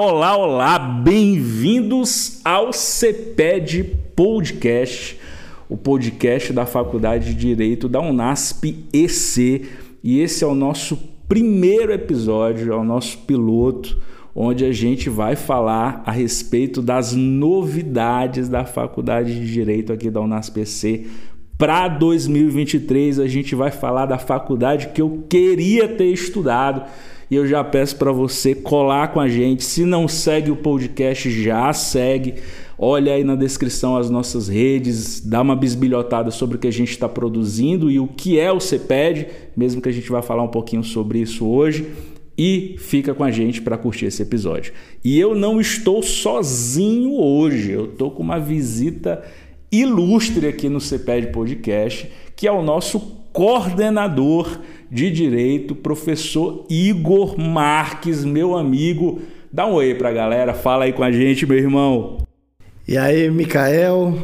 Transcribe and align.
Olá, 0.00 0.36
olá, 0.36 0.78
bem-vindos 0.78 2.40
ao 2.44 2.72
CPED 2.72 3.82
Podcast, 4.14 5.18
o 5.68 5.76
podcast 5.76 6.52
da 6.52 6.64
Faculdade 6.64 7.34
de 7.34 7.34
Direito 7.34 7.88
da 7.88 8.00
Unasp 8.00 8.76
EC. 8.92 9.64
E 10.04 10.20
esse 10.20 10.44
é 10.44 10.46
o 10.46 10.54
nosso 10.54 10.96
primeiro 11.28 11.92
episódio, 11.92 12.72
é 12.72 12.76
o 12.76 12.84
nosso 12.84 13.18
piloto, 13.26 14.00
onde 14.32 14.64
a 14.64 14.70
gente 14.70 15.10
vai 15.10 15.34
falar 15.34 16.00
a 16.06 16.12
respeito 16.12 16.80
das 16.80 17.12
novidades 17.12 18.48
da 18.48 18.64
Faculdade 18.64 19.34
de 19.34 19.52
Direito 19.52 19.92
aqui 19.92 20.12
da 20.12 20.20
Unasp 20.20 20.60
EC. 20.60 21.08
Para 21.58 21.88
2023, 21.88 23.18
a 23.18 23.26
gente 23.26 23.56
vai 23.56 23.72
falar 23.72 24.06
da 24.06 24.16
faculdade 24.16 24.90
que 24.90 25.02
eu 25.02 25.24
queria 25.28 25.88
ter 25.88 26.06
estudado 26.06 26.84
e 27.30 27.36
eu 27.36 27.46
já 27.46 27.62
peço 27.62 27.96
para 27.96 28.10
você 28.10 28.54
colar 28.54 29.08
com 29.08 29.20
a 29.20 29.28
gente. 29.28 29.64
Se 29.64 29.84
não 29.84 30.08
segue 30.08 30.50
o 30.50 30.56
podcast, 30.56 31.30
já 31.30 31.72
segue. 31.72 32.34
Olha 32.78 33.12
aí 33.12 33.24
na 33.24 33.34
descrição 33.34 33.96
as 33.96 34.08
nossas 34.08 34.48
redes, 34.48 35.20
dá 35.20 35.42
uma 35.42 35.56
bisbilhotada 35.56 36.30
sobre 36.30 36.56
o 36.56 36.58
que 36.60 36.68
a 36.68 36.72
gente 36.72 36.92
está 36.92 37.08
produzindo 37.08 37.90
e 37.90 37.98
o 37.98 38.06
que 38.06 38.38
é 38.38 38.52
o 38.52 38.60
CPED, 38.60 39.26
mesmo 39.56 39.82
que 39.82 39.88
a 39.88 39.92
gente 39.92 40.08
vá 40.08 40.22
falar 40.22 40.44
um 40.44 40.48
pouquinho 40.48 40.84
sobre 40.84 41.18
isso 41.18 41.46
hoje. 41.46 41.90
E 42.38 42.76
fica 42.78 43.12
com 43.12 43.24
a 43.24 43.32
gente 43.32 43.60
para 43.60 43.76
curtir 43.76 44.06
esse 44.06 44.22
episódio. 44.22 44.72
E 45.04 45.18
eu 45.18 45.34
não 45.34 45.60
estou 45.60 46.04
sozinho 46.04 47.14
hoje, 47.14 47.72
eu 47.72 47.86
estou 47.86 48.12
com 48.12 48.22
uma 48.22 48.38
visita 48.38 49.24
ilustre 49.72 50.46
aqui 50.46 50.68
no 50.68 50.80
CPED 50.80 51.32
Podcast, 51.32 52.08
que 52.36 52.46
é 52.46 52.52
o 52.52 52.62
nosso 52.62 53.00
coordenador 53.32 54.60
de 54.90 55.10
Direito, 55.10 55.74
professor 55.74 56.64
Igor 56.68 57.38
Marques, 57.38 58.24
meu 58.24 58.56
amigo. 58.56 59.20
Dá 59.52 59.66
um 59.66 59.74
oi 59.74 59.94
para 59.94 60.08
a 60.08 60.12
galera, 60.12 60.54
fala 60.54 60.84
aí 60.84 60.92
com 60.92 61.02
a 61.02 61.10
gente, 61.10 61.46
meu 61.46 61.58
irmão. 61.58 62.18
E 62.86 62.96
aí, 62.96 63.30
Mikael? 63.30 64.14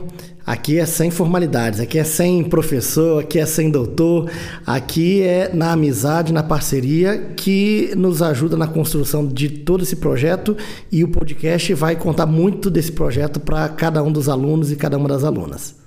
Aqui 0.47 0.79
é 0.79 0.85
sem 0.85 1.11
formalidades, 1.11 1.81
aqui 1.81 1.99
é 1.99 2.05
sem 2.05 2.45
professor, 2.45 3.23
aqui 3.23 3.39
é 3.39 3.47
sem 3.47 3.71
doutor, 3.71 4.31
aqui 4.67 5.23
é 5.23 5.51
na 5.55 5.73
amizade, 5.73 6.35
na 6.35 6.43
parceria 6.43 7.33
que 7.35 7.93
nos 7.97 8.21
ajuda 8.21 8.55
na 8.55 8.67
construção 8.67 9.27
de 9.27 9.49
todo 9.49 9.83
esse 9.83 9.97
projeto 9.97 10.55
e 10.93 11.03
o 11.03 11.09
podcast 11.09 11.73
vai 11.73 11.97
contar 11.97 12.27
muito 12.27 12.69
desse 12.69 12.93
projeto 12.93 13.41
para 13.41 13.67
cada 13.71 14.03
um 14.03 14.13
dos 14.13 14.29
alunos 14.29 14.71
e 14.71 14.77
cada 14.77 14.99
uma 14.99 15.09
das 15.09 15.25
alunas. 15.25 15.84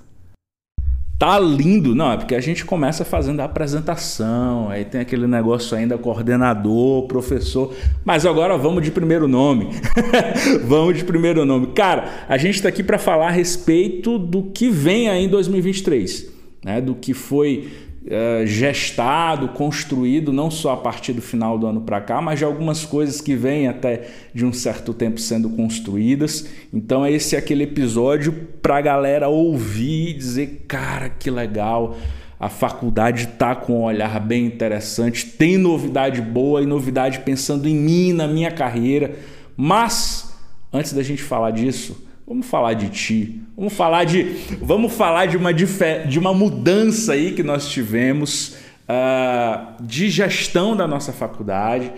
Tá 1.18 1.36
lindo, 1.36 1.96
não, 1.96 2.12
é 2.12 2.16
porque 2.16 2.36
a 2.36 2.40
gente 2.40 2.64
começa 2.64 3.04
fazendo 3.04 3.40
a 3.40 3.44
apresentação, 3.44 4.70
aí 4.70 4.84
tem 4.84 5.00
aquele 5.00 5.26
negócio 5.26 5.76
ainda 5.76 5.98
coordenador, 5.98 7.08
professor, 7.08 7.74
mas 8.04 8.24
agora 8.24 8.56
vamos 8.56 8.84
de 8.84 8.92
primeiro 8.92 9.26
nome. 9.26 9.68
vamos 10.64 10.96
de 10.96 11.02
primeiro 11.02 11.44
nome. 11.44 11.72
Cara, 11.74 12.24
a 12.28 12.38
gente 12.38 12.54
está 12.54 12.68
aqui 12.68 12.84
para 12.84 12.98
falar 12.98 13.28
a 13.28 13.32
respeito 13.32 14.16
do 14.16 14.44
que 14.44 14.70
vem 14.70 15.08
aí 15.08 15.24
em 15.24 15.28
2023, 15.28 16.30
né? 16.64 16.80
Do 16.80 16.94
que 16.94 17.12
foi 17.12 17.68
uh, 18.08 18.46
gestado, 18.46 19.48
construído, 19.48 20.32
não 20.32 20.50
só 20.50 20.72
a 20.72 20.76
partir 20.76 21.12
do 21.12 21.22
final 21.22 21.58
do 21.58 21.66
ano 21.66 21.82
para 21.82 22.00
cá, 22.00 22.20
mas 22.20 22.38
de 22.38 22.44
algumas 22.44 22.84
coisas 22.84 23.20
que 23.20 23.34
vêm 23.34 23.68
até 23.68 24.08
de 24.34 24.44
um 24.44 24.52
certo 24.52 24.92
tempo 24.92 25.20
sendo 25.20 25.50
construídas. 25.50 26.48
Então, 26.72 27.06
esse 27.06 27.36
é 27.36 27.38
aquele 27.38 27.64
episódio 27.64 28.32
para 28.60 28.78
a 28.78 28.80
galera 28.80 29.28
ouvir 29.28 30.10
e 30.10 30.14
dizer: 30.14 30.64
cara, 30.66 31.08
que 31.08 31.30
legal. 31.30 31.96
A 32.40 32.48
faculdade 32.48 33.24
está 33.24 33.56
com 33.56 33.80
um 33.80 33.82
olhar 33.82 34.20
bem 34.20 34.46
interessante, 34.46 35.26
tem 35.26 35.58
novidade 35.58 36.22
boa 36.22 36.62
e 36.62 36.66
novidade 36.66 37.18
pensando 37.20 37.68
em 37.68 37.74
mim, 37.74 38.12
na 38.12 38.28
minha 38.28 38.52
carreira. 38.52 39.16
Mas, 39.56 40.32
antes 40.72 40.92
da 40.92 41.02
gente 41.02 41.20
falar 41.20 41.50
disso, 41.50 42.07
Vamos 42.28 42.46
falar 42.46 42.74
de 42.74 42.90
ti. 42.90 43.40
Vamos 43.56 43.72
falar 43.72 44.04
de, 44.04 44.22
vamos 44.60 44.92
falar 44.92 45.24
de 45.24 45.38
uma, 45.38 45.50
de 45.50 46.18
uma 46.18 46.34
mudança 46.34 47.14
aí 47.14 47.32
que 47.32 47.42
nós 47.42 47.70
tivemos 47.70 48.58
uh, 48.86 49.82
de 49.82 50.10
gestão 50.10 50.76
da 50.76 50.86
nossa 50.86 51.10
faculdade. 51.10 51.90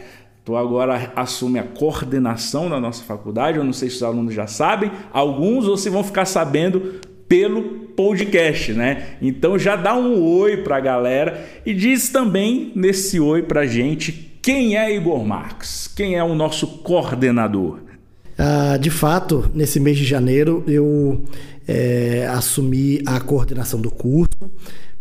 Tu 0.45 0.55
agora 0.55 1.13
assume 1.17 1.59
a 1.59 1.65
coordenação 1.65 2.71
da 2.71 2.79
nossa 2.79 3.03
faculdade. 3.03 3.59
Eu 3.59 3.65
não 3.65 3.73
sei 3.73 3.91
se 3.91 3.97
os 3.97 4.03
alunos 4.05 4.33
já 4.33 4.47
sabem, 4.47 4.93
alguns 5.13 5.67
ou 5.67 5.77
se 5.77 5.91
vão 5.91 6.05
ficar 6.05 6.27
sabendo 6.27 7.01
pelo 7.29 7.63
podcast, 7.97 8.73
né? 8.73 9.17
Então 9.21 9.59
já 9.59 9.75
dá 9.75 9.97
um 9.97 10.23
oi 10.23 10.59
para 10.59 10.77
a 10.77 10.81
galera 10.81 11.45
e 11.67 11.75
diz 11.75 12.09
também 12.09 12.71
nesse 12.77 13.19
oi 13.19 13.43
para 13.43 13.67
gente 13.67 14.31
quem 14.41 14.77
é 14.77 14.95
Igor 14.95 15.25
Marques, 15.25 15.89
quem 15.89 16.15
é 16.15 16.23
o 16.23 16.37
nosso 16.37 16.69
coordenador. 16.79 17.90
Ah, 18.39 18.77
de 18.77 18.91
fato, 18.91 19.51
nesse 19.55 19.79
mês 19.79 19.99
de 19.99 20.05
janeiro, 20.05 20.65
eu 20.67 21.25
é, 21.69 22.27
assumi 22.31 23.01
a 23.07 23.21
coordenação 23.21 23.81
do 23.81 23.91
curso. 23.91 24.31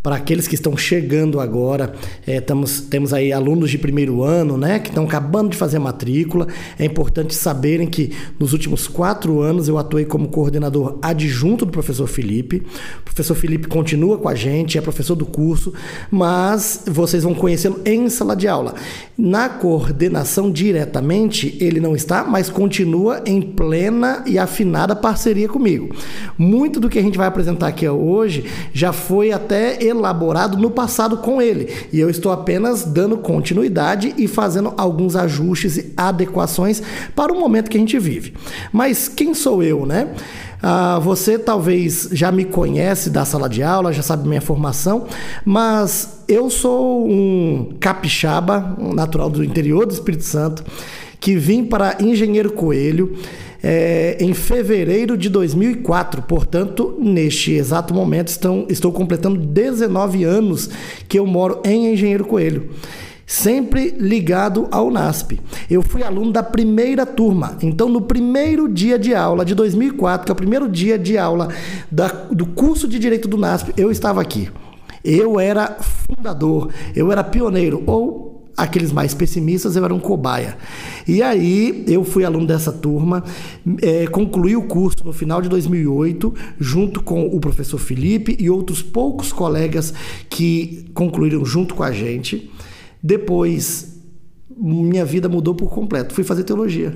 Para 0.01 0.15
aqueles 0.15 0.47
que 0.47 0.55
estão 0.55 0.77
chegando 0.77 1.41
agora, 1.41 1.93
é, 2.25 2.39
tamos, 2.39 2.79
temos 2.79 3.13
aí 3.13 3.33
alunos 3.33 3.69
de 3.69 3.77
primeiro 3.77 4.23
ano, 4.23 4.57
né, 4.57 4.79
que 4.79 4.87
estão 4.87 5.03
acabando 5.03 5.49
de 5.49 5.57
fazer 5.57 5.75
a 5.75 5.79
matrícula. 5.81 6.47
É 6.77 6.85
importante 6.85 7.35
saberem 7.35 7.85
que 7.85 8.13
nos 8.39 8.53
últimos 8.53 8.87
quatro 8.87 9.41
anos 9.41 9.67
eu 9.67 9.77
atuei 9.77 10.05
como 10.05 10.29
coordenador 10.29 10.97
adjunto 11.01 11.65
do 11.65 11.71
professor 11.73 12.07
Felipe. 12.07 12.63
O 13.01 13.03
professor 13.03 13.35
Felipe 13.35 13.67
continua 13.67 14.17
com 14.17 14.29
a 14.29 14.35
gente, 14.35 14.77
é 14.77 14.81
professor 14.81 15.15
do 15.15 15.25
curso, 15.25 15.73
mas 16.09 16.85
vocês 16.87 17.23
vão 17.23 17.33
conhecê-lo 17.33 17.81
em 17.83 18.07
sala 18.07 18.37
de 18.37 18.47
aula. 18.47 18.75
Na 19.17 19.49
coordenação 19.49 20.49
diretamente, 20.49 21.57
ele 21.59 21.81
não 21.81 21.93
está, 21.93 22.23
mas 22.23 22.49
continua 22.49 23.21
em 23.25 23.41
plena 23.41 24.23
e 24.25 24.39
afinada 24.39 24.95
parceria 24.95 25.49
comigo. 25.49 25.93
Muito 26.37 26.79
do 26.79 26.87
que 26.87 26.97
a 26.97 27.01
gente 27.01 27.17
vai 27.17 27.27
apresentar 27.27 27.67
aqui 27.67 27.85
hoje 27.85 28.45
já 28.71 28.93
foi 28.93 29.33
até 29.33 29.88
elaborado 29.89 30.57
no 30.57 30.71
passado 30.71 31.17
com 31.17 31.41
ele. 31.41 31.73
E 31.91 31.99
eu 31.99 32.09
estou 32.09 32.31
apenas 32.31 32.83
dando 32.83 33.17
continuidade 33.17 34.13
e 34.17 34.27
fazendo 34.27 34.73
alguns 34.77 35.15
ajustes 35.15 35.77
e 35.77 35.93
adequações 35.97 36.81
para 37.15 37.33
o 37.33 37.39
momento 37.39 37.69
que 37.69 37.77
a 37.77 37.79
gente 37.79 37.97
vive. 37.99 38.33
Mas 38.71 39.07
quem 39.07 39.33
sou 39.33 39.61
eu, 39.63 39.85
né? 39.85 40.09
Ah, 40.61 40.99
você 40.99 41.39
talvez 41.39 42.09
já 42.11 42.31
me 42.31 42.43
conhece 42.43 43.09
da 43.09 43.23
sala 43.23 43.47
de 43.47 43.63
aula, 43.63 43.93
já 43.93 44.01
sabe 44.01 44.27
minha 44.27 44.41
formação, 44.41 45.05
mas 45.45 46.19
eu 46.27 46.49
sou 46.49 47.09
um 47.09 47.75
capixaba, 47.79 48.75
um 48.77 48.93
natural 48.93 49.29
do 49.29 49.43
interior 49.43 49.85
do 49.85 49.93
Espírito 49.93 50.25
Santo, 50.25 50.63
que 51.19 51.35
vim 51.35 51.63
para 51.63 51.97
Engenheiro 52.01 52.51
Coelho 52.51 53.17
é, 53.63 54.17
em 54.19 54.33
fevereiro 54.33 55.17
de 55.17 55.29
2004. 55.29 56.21
Portanto, 56.23 56.95
neste 56.99 57.53
exato 57.53 57.93
momento, 57.93 58.29
estão, 58.29 58.65
estou 58.69 58.91
completando 58.91 59.39
19 59.39 60.23
anos 60.23 60.69
que 61.07 61.19
eu 61.19 61.25
moro 61.25 61.61
em 61.63 61.93
Engenheiro 61.93 62.25
Coelho 62.25 62.69
sempre 63.29 63.93
ligado 63.99 64.67
ao 64.71 64.89
NASP. 64.89 65.39
Eu 65.69 65.83
fui 65.83 66.01
aluno 66.01 66.31
da 66.31 66.41
primeira 66.41 67.05
turma, 67.05 67.59
então 67.61 67.87
no 67.87 68.01
primeiro 68.01 68.67
dia 68.67 68.97
de 68.97 69.13
aula 69.13 69.45
de 69.45 69.53
2004, 69.53 70.25
que 70.25 70.31
é 70.31 70.33
o 70.33 70.35
primeiro 70.35 70.67
dia 70.67 70.97
de 70.97 71.15
aula 71.15 71.49
da, 71.91 72.07
do 72.07 72.47
curso 72.47 72.87
de 72.87 72.97
Direito 72.97 73.27
do 73.27 73.37
NASP, 73.37 73.71
eu 73.77 73.91
estava 73.91 74.19
aqui. 74.19 74.49
Eu 75.03 75.39
era 75.39 75.77
fundador, 75.79 76.69
eu 76.95 77.11
era 77.11 77.23
pioneiro, 77.23 77.83
ou 77.85 78.18
aqueles 78.59 78.91
mais 78.91 79.13
pessimistas, 79.13 79.75
eu 79.75 79.85
era 79.85 79.93
um 79.93 79.99
cobaia. 79.99 80.57
E 81.07 81.23
aí 81.23 81.83
eu 81.87 82.03
fui 82.03 82.25
aluno 82.25 82.45
dessa 82.45 82.71
turma, 82.71 83.23
é, 83.81 84.05
concluí 84.07 84.55
o 84.55 84.63
curso 84.63 84.97
no 85.05 85.13
final 85.13 85.41
de 85.41 85.47
2008, 85.47 86.33
junto 86.59 87.01
com 87.01 87.25
o 87.25 87.39
professor 87.39 87.77
Felipe 87.77 88.35
e 88.39 88.49
outros 88.49 88.81
poucos 88.81 89.31
colegas 89.31 89.93
que 90.29 90.85
concluíram 90.93 91.45
junto 91.45 91.73
com 91.73 91.83
a 91.83 91.91
gente. 91.91 92.51
Depois 93.01 93.98
minha 94.61 95.05
vida 95.05 95.29
mudou 95.29 95.55
por 95.55 95.69
completo. 95.69 96.13
Fui 96.13 96.23
fazer 96.23 96.43
teologia. 96.43 96.93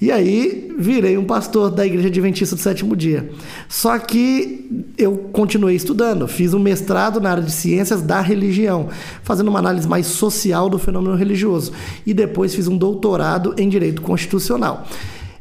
E 0.00 0.10
aí 0.10 0.74
virei 0.76 1.16
um 1.16 1.24
pastor 1.24 1.70
da 1.70 1.86
Igreja 1.86 2.08
Adventista 2.08 2.56
do 2.56 2.60
Sétimo 2.60 2.96
Dia. 2.96 3.30
Só 3.68 3.96
que 3.98 4.84
eu 4.98 5.16
continuei 5.32 5.76
estudando, 5.76 6.26
fiz 6.26 6.52
um 6.52 6.58
mestrado 6.58 7.20
na 7.20 7.30
área 7.30 7.42
de 7.42 7.52
ciências 7.52 8.02
da 8.02 8.20
religião, 8.20 8.88
fazendo 9.22 9.48
uma 9.48 9.60
análise 9.60 9.86
mais 9.86 10.06
social 10.06 10.68
do 10.68 10.78
fenômeno 10.78 11.14
religioso. 11.14 11.72
E 12.04 12.12
depois 12.12 12.54
fiz 12.54 12.66
um 12.66 12.76
doutorado 12.76 13.54
em 13.56 13.68
direito 13.68 14.02
constitucional. 14.02 14.84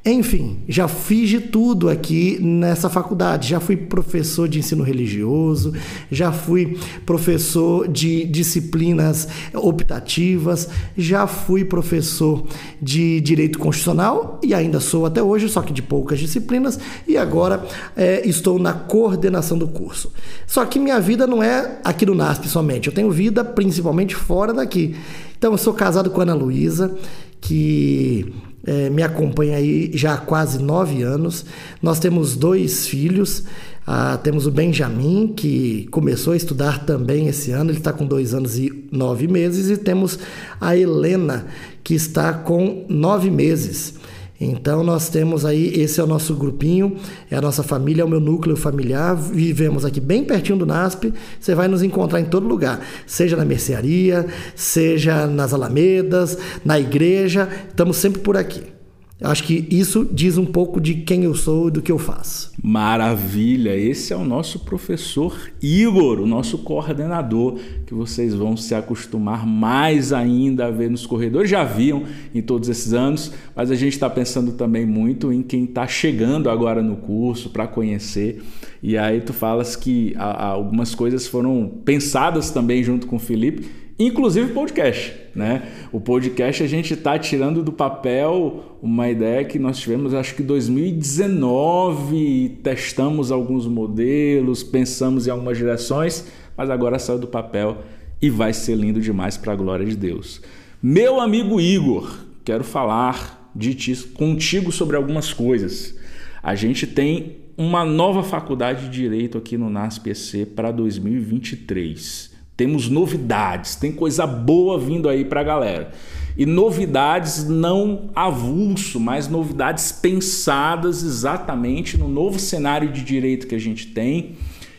Enfim, 0.08 0.60
já 0.68 0.88
fiz 0.88 1.28
de 1.28 1.40
tudo 1.40 1.90
aqui 1.90 2.38
nessa 2.40 2.88
faculdade. 2.92 3.50
Já 3.50 3.60
fui 3.60 3.76
professor 3.76 4.48
de 4.48 4.60
ensino 4.60 4.84
religioso, 4.84 5.74
já 6.12 6.32
fui 6.32 6.78
professor 7.08 7.88
de 7.88 8.24
disciplinas 8.26 9.28
optativas, 9.52 10.70
já 10.96 11.26
fui 11.26 11.66
professor 11.66 12.46
de 12.80 13.20
direito 13.20 13.58
constitucional 13.58 14.40
e 14.44 14.54
ainda 14.54 14.80
sou 14.80 15.08
até 15.08 15.24
hoje, 15.24 15.50
só 15.50 15.64
que 15.64 15.74
de 15.74 15.82
poucas 15.82 16.20
disciplinas, 16.20 16.80
e 17.08 17.18
agora 17.18 17.66
é, 17.96 18.28
estou 18.28 18.60
na 18.60 18.74
coordenação 18.74 19.58
do 19.58 19.68
curso. 19.68 20.14
Só 20.46 20.64
que 20.66 20.78
minha 20.78 21.00
vida 21.00 21.26
não 21.26 21.42
é 21.42 21.80
aqui 21.84 22.06
no 22.06 22.14
NASP 22.14 22.48
somente, 22.48 22.90
eu 22.90 22.94
tenho 22.94 23.10
vida 23.10 23.44
principalmente 23.44 24.16
fora 24.16 24.54
daqui. 24.54 24.96
Então, 25.36 25.52
eu 25.52 25.58
sou 25.58 25.74
casado 25.74 26.10
com 26.12 26.22
a 26.22 26.24
Ana 26.24 26.34
Luísa, 26.34 26.96
que 27.42 28.34
é, 28.66 28.90
me 28.90 29.04
acompanha 29.04 29.58
aí 29.58 29.92
já 29.94 30.16
há 30.16 30.18
quase 30.18 30.62
nove 30.62 31.04
anos. 31.04 31.46
Nós 31.82 32.00
temos 32.00 32.36
dois 32.36 32.88
filhos. 32.88 33.44
Ah, 33.88 34.18
temos 34.18 34.48
o 34.48 34.52
Benjamin, 34.52 35.28
que 35.28 35.88
começou 35.92 36.34
a 36.34 36.36
estudar 36.36 36.86
também 36.86 37.28
esse 37.28 37.52
ano, 37.52 37.70
ele 37.70 37.78
está 37.78 37.94
com 37.94 38.04
dois 38.04 38.34
anos 38.34 38.58
e 38.58 38.88
nove 38.92 39.28
meses, 39.28 39.70
e 39.70 39.78
temos 39.78 40.18
a 40.60 40.76
Helena, 40.76 41.46
que 41.84 41.94
está 41.94 42.34
com 42.34 42.84
nove 42.90 43.30
meses. 43.30 43.94
Então 44.40 44.84
nós 44.84 45.08
temos 45.08 45.46
aí, 45.46 45.68
esse 45.80 46.00
é 46.00 46.04
o 46.04 46.08
nosso 46.08 46.36
grupinho, 46.36 46.98
é 47.32 47.38
a 47.38 47.42
nossa 47.42 47.64
família, 47.64 48.02
é 48.02 48.06
o 48.06 48.10
meu 48.10 48.20
núcleo 48.20 48.58
familiar. 48.58 49.16
Vivemos 49.16 49.86
aqui 49.86 50.02
bem 50.02 50.24
pertinho 50.26 50.58
do 50.58 50.66
NASP. 50.66 51.14
Você 51.40 51.56
vai 51.56 51.68
nos 51.68 51.82
encontrar 51.82 52.20
em 52.20 52.26
todo 52.26 52.48
lugar, 52.48 52.86
seja 53.08 53.38
na 53.38 53.46
mercearia, 53.46 54.26
seja 54.56 55.26
nas 55.26 55.54
alamedas, 55.54 56.38
na 56.66 56.80
igreja, 56.80 57.48
estamos 57.70 57.96
sempre 57.98 58.22
por 58.22 58.36
aqui. 58.36 58.75
Acho 59.22 59.46
que 59.46 59.66
isso 59.72 60.06
diz 60.12 60.38
um 60.38 60.46
pouco 60.46 60.82
de 60.82 60.94
quem 60.94 61.24
eu 61.24 61.34
sou 61.34 61.70
e 61.70 61.72
do 61.72 61.82
que 61.82 61.90
eu 61.90 61.98
faço. 61.98 62.52
Maravilha! 62.62 63.74
Esse 63.74 64.12
é 64.12 64.16
o 64.16 64.26
nosso 64.26 64.60
professor 64.60 65.34
Igor, 65.62 66.20
o 66.20 66.28
nosso 66.28 66.58
coordenador, 66.58 67.58
que 67.86 67.94
vocês 67.94 68.34
vão 68.34 68.58
se 68.58 68.76
acostumar 68.76 69.48
mais 69.48 70.12
ainda 70.12 70.66
a 70.66 70.72
ver 70.72 70.90
nos 70.90 71.06
corredores. 71.06 71.50
Já 71.50 71.64
viam 71.64 72.04
em 72.34 72.42
todos 72.42 72.68
esses 72.68 72.92
anos, 72.92 73.32
mas 73.56 73.72
a 73.72 73.76
gente 73.76 73.94
está 73.94 74.10
pensando 74.10 74.52
também 74.52 74.86
muito 74.86 75.32
em 75.32 75.42
quem 75.42 75.64
está 75.64 75.88
chegando 75.88 76.50
agora 76.50 76.82
no 76.82 76.98
curso 76.98 77.50
para 77.50 77.66
conhecer. 77.66 78.44
E 78.84 78.98
aí 78.98 79.22
tu 79.22 79.32
falas 79.32 79.78
que 79.78 80.14
algumas 80.18 80.94
coisas 80.94 81.26
foram 81.26 81.72
pensadas 81.86 82.52
também 82.52 82.84
junto 82.84 83.08
com 83.08 83.16
o 83.16 83.20
Felipe 83.20 83.85
inclusive 83.98 84.54
podcast. 84.54 85.16
Né? 85.34 85.64
O 85.92 86.00
podcast 86.00 86.62
a 86.64 86.68
gente 86.68 86.94
está 86.94 87.18
tirando 87.20 87.64
do 87.64 87.72
papel 87.72 88.78
uma 88.82 89.10
ideia 89.10 89.44
que 89.44 89.58
nós 89.60 89.80
tivemos, 89.80 90.14
acho 90.14 90.36
que 90.36 90.44
em 90.44 90.46
2019, 90.46 92.60
testamos 92.64 93.32
alguns 93.32 93.66
modelos, 93.68 94.64
pensamos 94.64 95.28
em 95.28 95.32
algumas 95.32 95.58
direções, 95.58 96.28
mas 96.56 96.70
agora 96.70 97.00
saiu 97.00 97.20
do 97.20 97.28
papel 97.28 97.80
e 98.22 98.30
vai 98.30 98.54
ser 98.54 98.76
lindo 98.76 99.02
demais 99.02 99.38
para 99.38 99.54
a 99.54 99.56
glória 99.56 99.86
de 99.86 99.96
Deus. 99.96 100.42
Meu 100.82 101.20
amigo 101.20 101.60
Igor, 101.60 102.20
quero 102.44 102.64
falar 102.64 103.52
de 103.56 103.74
ti, 103.74 103.96
contigo 104.14 104.72
sobre 104.72 104.96
algumas 104.96 105.34
coisas. 105.34 105.96
A 106.44 106.56
gente 106.56 106.86
tem 106.86 107.38
uma 107.58 107.86
nova 107.86 108.22
faculdade 108.22 108.86
de 108.86 108.90
Direito 108.90 109.38
aqui 109.38 109.58
no 109.58 109.70
NASPC 109.70 110.46
para 110.46 110.72
2023. 110.72 112.35
Temos 112.58 112.90
novidades, 112.90 113.76
tem 113.76 113.92
coisa 113.92 114.26
boa 114.26 114.80
vindo 114.80 115.10
aí 115.10 115.26
para 115.26 115.42
a 115.42 115.44
galera. 115.44 115.92
E 116.38 116.46
novidades 116.46 117.48
não 117.48 118.10
avulso, 118.14 119.00
mas 119.00 119.28
novidades 119.28 119.92
pensadas 119.92 121.04
exatamente 121.04 121.98
no 121.98 122.08
novo 122.08 122.40
cenário 122.40 122.92
de 122.92 123.04
direito 123.04 123.48
que 123.48 123.56
a 123.56 123.60
gente 123.60 123.88
tem 123.88 124.36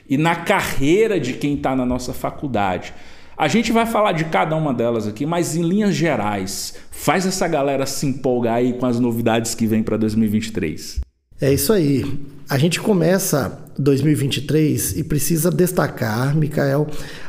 e 0.08 0.17
na 0.17 0.37
carreira 0.37 1.19
de 1.19 1.32
quem 1.32 1.55
está 1.55 1.75
na 1.75 1.84
nossa 1.84 2.12
faculdade. 2.12 2.94
A 3.37 3.49
gente 3.49 3.73
vai 3.73 3.84
falar 3.84 4.12
de 4.12 4.26
cada 4.26 4.56
uma 4.56 4.73
delas 4.73 5.06
aqui, 5.06 5.26
mas 5.26 5.56
em 5.56 5.62
linhas 5.62 5.94
gerais, 5.94 6.75
faz 6.90 7.26
essa 7.26 7.46
galera 7.46 7.84
se 7.84 8.06
empolgar 8.06 8.55
aí 8.55 8.73
com 8.73 8.87
as 8.87 8.99
novidades 8.99 9.55
que 9.55 9.67
vem 9.67 9.82
para 9.82 9.99
2023. 9.99 11.00
É 11.38 11.52
isso 11.52 11.73
aí. 11.73 12.05
A 12.49 12.56
gente 12.56 12.81
começa 12.81 13.65
2023 13.78 14.96
e 14.96 15.05
precisa 15.05 15.50
destacar, 15.50 16.34
Mikael, 16.37 16.87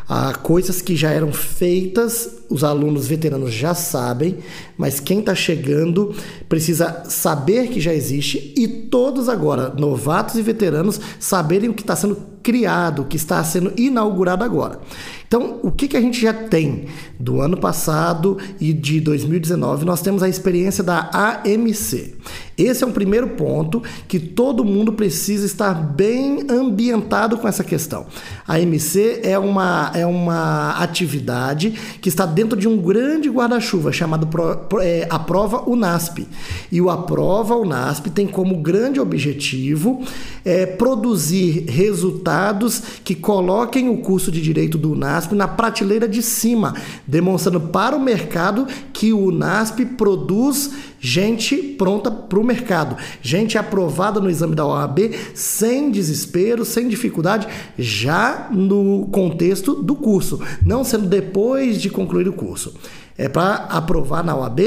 a 0.07 0.33
coisas 0.33 0.81
que 0.81 0.95
já 0.95 1.11
eram 1.11 1.33
feitas, 1.33 2.37
os 2.49 2.63
alunos 2.63 3.07
veteranos 3.07 3.53
já 3.53 3.73
sabem, 3.73 4.37
mas 4.77 4.99
quem 5.01 5.19
está 5.19 5.35
chegando 5.35 6.15
precisa 6.47 7.03
saber 7.09 7.67
que 7.67 7.81
já 7.81 7.93
existe 7.93 8.53
e 8.55 8.67
todos 8.67 9.27
agora, 9.27 9.73
novatos 9.77 10.35
e 10.35 10.41
veteranos, 10.41 10.99
saberem 11.19 11.69
o 11.69 11.73
que 11.73 11.81
está 11.81 11.95
sendo 11.95 12.15
criado, 12.41 13.01
o 13.01 13.05
que 13.05 13.17
está 13.17 13.43
sendo 13.43 13.73
inaugurado 13.75 14.43
agora. 14.43 14.79
Então, 15.27 15.59
o 15.61 15.69
que, 15.69 15.89
que 15.89 15.97
a 15.97 16.01
gente 16.01 16.21
já 16.21 16.33
tem 16.33 16.85
do 17.19 17.41
ano 17.41 17.57
passado 17.57 18.37
e 18.61 18.71
de 18.71 19.01
2019? 19.01 19.83
Nós 19.83 20.01
temos 20.01 20.23
a 20.23 20.29
experiência 20.29 20.81
da 20.81 21.09
AMC. 21.11 22.15
Esse 22.57 22.83
é 22.83 22.87
um 22.87 22.91
primeiro 22.91 23.29
ponto 23.29 23.83
que 24.07 24.19
todo 24.19 24.65
mundo 24.65 24.93
precisa 24.93 25.45
estar 25.45 25.73
bem 25.73 26.45
ambientado 26.49 27.37
com 27.37 27.47
essa 27.47 27.63
questão. 27.63 28.07
A 28.47 28.55
AMC 28.55 29.19
é 29.23 29.37
uma, 29.37 29.91
é 29.93 30.05
uma 30.05 30.71
atividade 30.81 31.71
que 32.01 32.07
está 32.07 32.25
dentro 32.25 32.57
de 32.57 32.65
um 32.65 32.77
grande 32.77 33.29
guarda-chuva 33.29 33.91
chamado 33.91 34.25
Pro, 34.25 34.79
é, 34.79 35.05
a 35.09 35.19
prova 35.19 35.69
UNASP. 35.69 36.25
E 36.71 36.79
o 36.79 36.89
Aprova 36.89 37.55
UNASP 37.55 38.09
tem 38.09 38.25
como 38.25 38.55
grande 38.57 39.01
objetivo 39.01 40.01
é, 40.45 40.65
produzir 40.65 41.65
resultados 41.67 42.81
que 43.03 43.15
coloquem 43.15 43.89
o 43.89 43.97
curso 43.97 44.31
de 44.31 44.41
direito 44.41 44.77
do 44.77 44.93
UNASP 44.93 45.35
na 45.35 45.47
prateleira 45.47 46.07
de 46.07 46.21
cima, 46.21 46.73
demonstrando 47.05 47.59
para 47.59 47.97
o 47.97 47.99
mercado 47.99 48.65
que 48.93 49.11
o 49.11 49.25
UNASP 49.25 49.85
produz 49.85 50.71
gente 50.99 51.55
pronta 51.55 52.09
para 52.09 52.39
o 52.39 52.43
mercado, 52.43 52.97
gente 53.21 53.57
aprovada 53.57 54.19
no 54.19 54.29
exame 54.29 54.55
da 54.55 54.65
OAB 54.65 55.11
sem 55.33 55.91
desespero, 55.91 56.65
sem 56.65 56.87
dificuldade, 56.87 57.47
já 57.77 58.36
no 58.51 59.07
contexto 59.11 59.75
do 59.75 59.95
curso, 59.95 60.39
não 60.65 60.83
sendo 60.83 61.07
depois 61.07 61.81
de 61.81 61.89
concluir 61.89 62.27
o 62.27 62.33
curso. 62.33 62.73
É 63.17 63.27
para 63.27 63.55
aprovar 63.69 64.23
na 64.23 64.35
OAB 64.35 64.59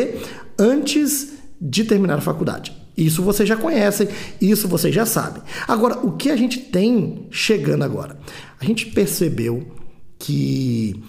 antes 0.59 1.33
de 1.61 1.85
terminar 1.85 2.19
a 2.19 2.23
faculdade. 2.23 2.77
Isso 2.97 3.23
vocês 3.23 3.49
já 3.49 3.57
conhecem, 3.57 4.09
isso 4.41 4.69
vocês 4.69 4.95
já 4.95 5.07
sabem. 5.07 5.43
Agora, 5.67 5.99
o 6.05 6.13
que 6.13 6.31
a 6.31 6.37
gente 6.37 6.59
tem 6.59 7.27
chegando 7.31 7.83
agora? 7.83 8.19
A 8.61 8.65
gente 8.65 8.87
percebeu 8.87 9.67
que 10.19 11.03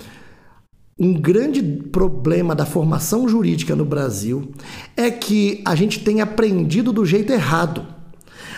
um 0.98 1.14
grande 1.14 1.62
problema 1.62 2.56
da 2.56 2.66
formação 2.66 3.28
jurídica 3.28 3.76
no 3.76 3.84
Brasil 3.84 4.52
é 4.96 5.10
que 5.10 5.62
a 5.66 5.76
gente 5.76 6.00
tem 6.00 6.22
aprendido 6.22 6.94
do 6.94 7.06
jeito 7.06 7.34
errado. 7.34 7.86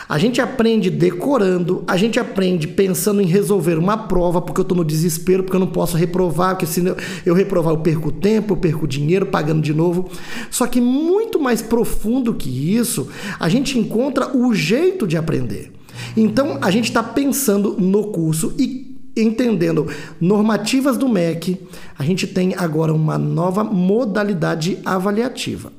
A 0.07 0.17
gente 0.17 0.41
aprende 0.41 0.89
decorando, 0.89 1.83
a 1.87 1.95
gente 1.97 2.19
aprende 2.19 2.67
pensando 2.67 3.21
em 3.21 3.25
resolver 3.25 3.77
uma 3.77 3.97
prova, 3.97 4.41
porque 4.41 4.59
eu 4.59 4.63
estou 4.63 4.77
no 4.77 4.85
desespero, 4.85 5.43
porque 5.43 5.55
eu 5.55 5.59
não 5.59 5.67
posso 5.67 5.95
reprovar, 5.97 6.55
porque 6.55 6.65
se 6.65 6.83
eu 7.25 7.33
reprovar 7.33 7.73
eu 7.73 7.79
perco 7.79 8.11
tempo, 8.11 8.53
eu 8.53 8.57
perco 8.57 8.87
dinheiro 8.87 9.25
pagando 9.25 9.61
de 9.61 9.73
novo. 9.73 10.09
Só 10.49 10.67
que 10.67 10.81
muito 10.81 11.39
mais 11.39 11.61
profundo 11.61 12.33
que 12.33 12.75
isso, 12.75 13.07
a 13.39 13.47
gente 13.49 13.77
encontra 13.77 14.35
o 14.35 14.53
jeito 14.53 15.07
de 15.07 15.17
aprender. 15.17 15.71
Então 16.17 16.57
a 16.61 16.69
gente 16.69 16.85
está 16.85 17.03
pensando 17.03 17.75
no 17.79 18.07
curso 18.07 18.53
e 18.57 18.93
entendendo 19.15 19.87
normativas 20.19 20.97
do 20.97 21.07
MEC, 21.07 21.59
a 21.97 22.03
gente 22.03 22.25
tem 22.25 22.55
agora 22.57 22.93
uma 22.93 23.17
nova 23.17 23.63
modalidade 23.63 24.79
avaliativa. 24.83 25.71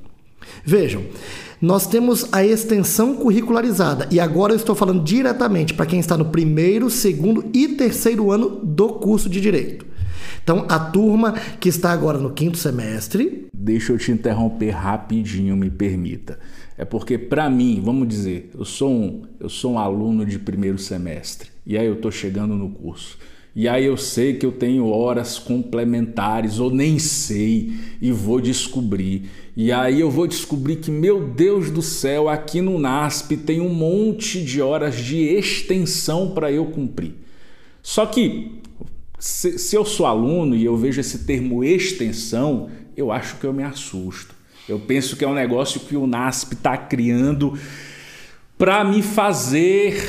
Vejam, 0.65 1.03
nós 1.65 1.87
temos 1.87 2.29
a 2.31 2.45
extensão 2.45 3.17
curricularizada 3.17 4.07
e 4.11 4.21
agora 4.21 4.53
eu 4.53 4.57
estou 4.57 4.75
falando 4.75 5.03
diretamente 5.03 5.73
para 5.73 5.87
quem 5.87 5.99
está 5.99 6.15
no 6.15 6.27
primeiro, 6.27 6.91
segundo 6.91 7.49
e 7.55 7.69
terceiro 7.69 8.31
ano 8.31 8.51
do 8.51 8.91
curso 8.91 9.31
de 9.31 9.41
direito. 9.41 9.87
Então, 10.43 10.67
a 10.69 10.79
turma 10.79 11.33
que 11.59 11.71
está 11.71 11.91
agora 11.91 12.19
no 12.19 12.31
quinto 12.31 12.59
semestre. 12.59 13.49
Deixa 13.55 13.95
eu 13.95 13.99
te 13.99 14.13
interromper 14.13 14.73
rapidinho, 14.73 15.57
me 15.57 15.71
permita. 15.71 16.39
É 16.77 16.85
porque, 16.85 17.17
para 17.17 17.49
mim, 17.49 17.81
vamos 17.83 18.09
dizer, 18.09 18.51
eu 18.53 18.67
sou, 18.67 18.91
um, 18.91 19.23
eu 19.41 19.49
sou 19.49 19.73
um 19.73 19.79
aluno 19.79 20.27
de 20.27 20.39
primeiro 20.39 20.77
semestre 20.77 21.49
e 21.67 21.79
aí 21.79 21.87
eu 21.87 21.95
estou 21.95 22.11
chegando 22.11 22.55
no 22.57 22.69
curso. 22.69 23.17
E 23.57 23.69
aí 23.69 23.85
eu 23.85 23.97
sei 23.97 24.35
que 24.35 24.45
eu 24.45 24.51
tenho 24.51 24.89
horas 24.89 25.39
complementares, 25.39 26.59
ou 26.59 26.71
nem 26.71 26.99
sei, 26.99 27.73
e 28.03 28.11
vou 28.11 28.41
descobrir. 28.41 29.31
E 29.57 29.71
aí 29.71 30.01
eu 30.01 30.11
vou 30.11 30.27
descobrir 30.27 30.77
que, 30.77 30.91
meu 30.91 31.29
Deus 31.29 31.71
do 31.71 31.81
céu, 31.81 32.29
aqui 32.29 32.61
no 32.61 32.81
NASP 32.81 33.37
tem 33.37 33.61
um 33.61 33.73
monte 33.73 34.45
de 34.45 34.61
horas 34.61 34.97
de 34.97 35.19
extensão 35.19 36.31
para 36.31 36.51
eu 36.51 36.67
cumprir. 36.67 37.13
Só 37.81 38.05
que, 38.07 38.61
se, 39.21 39.57
se 39.57 39.77
eu 39.77 39.85
sou 39.85 40.07
aluno 40.07 40.57
e 40.57 40.65
eu 40.65 40.77
vejo 40.77 41.01
esse 41.01 41.21
termo 41.21 41.63
extensão, 41.63 42.69
eu 42.97 43.13
acho 43.13 43.37
que 43.37 43.45
eu 43.45 43.53
me 43.53 43.63
assusto. 43.63 44.35
Eu 44.69 44.81
penso 44.81 45.17
que 45.17 45.25
é 45.25 45.29
um 45.29 45.35
negócio 45.35 45.79
que 45.81 45.97
o 45.97 46.07
NASP 46.09 46.55
está 46.55 46.77
criando 46.77 47.57
para 48.57 48.85
me 48.85 49.03
fazer 49.03 50.01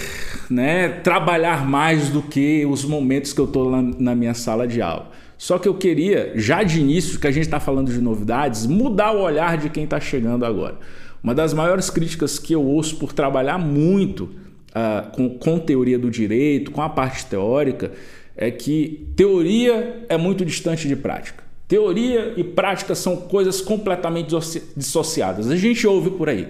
né, 0.50 0.90
trabalhar 0.90 1.68
mais 1.68 2.10
do 2.10 2.22
que 2.22 2.66
os 2.66 2.86
momentos 2.86 3.34
que 3.34 3.40
eu 3.40 3.46
estou 3.46 3.72
na 3.82 4.16
minha 4.16 4.34
sala 4.34 4.68
de 4.68 4.82
aula. 4.82 5.12
Só 5.38 5.60
que 5.60 5.68
eu 5.68 5.74
queria, 5.74 6.32
já 6.36 6.64
de 6.64 6.80
início, 6.80 7.20
que 7.20 7.28
a 7.28 7.32
gente 7.32 7.44
está 7.44 7.60
falando 7.60 7.92
de 7.92 8.00
novidades, 8.00 8.66
mudar 8.66 9.12
o 9.12 9.22
olhar 9.22 9.58
de 9.58 9.70
quem 9.70 9.84
está 9.84 10.00
chegando 10.00 10.46
agora. 10.46 10.78
Uma 11.22 11.34
das 11.34 11.54
maiores 11.54 11.90
críticas 11.90 12.40
que 12.40 12.54
eu 12.54 12.64
ouço 12.64 12.98
por 12.98 13.12
trabalhar 13.12 13.58
muito 13.58 14.24
uh, 14.24 15.12
com, 15.12 15.30
com 15.38 15.60
teoria 15.60 16.00
do 16.00 16.10
direito, 16.10 16.72
com 16.72 16.82
a 16.82 16.90
parte 16.90 17.26
teórica, 17.26 17.92
é 18.38 18.52
que 18.52 19.08
teoria 19.16 20.06
é 20.08 20.18
muito 20.18 20.46
distante 20.46 20.88
de 20.88 20.96
prática. 20.96 21.44
Teoria 21.68 22.34
e 22.38 22.44
prática 22.44 22.94
são 22.94 23.18
coisas 23.18 23.60
completamente 23.60 24.30
dissociadas. 24.78 25.50
A 25.50 25.56
gente 25.56 25.86
ouve 25.88 26.12
por 26.12 26.30
aí. 26.30 26.48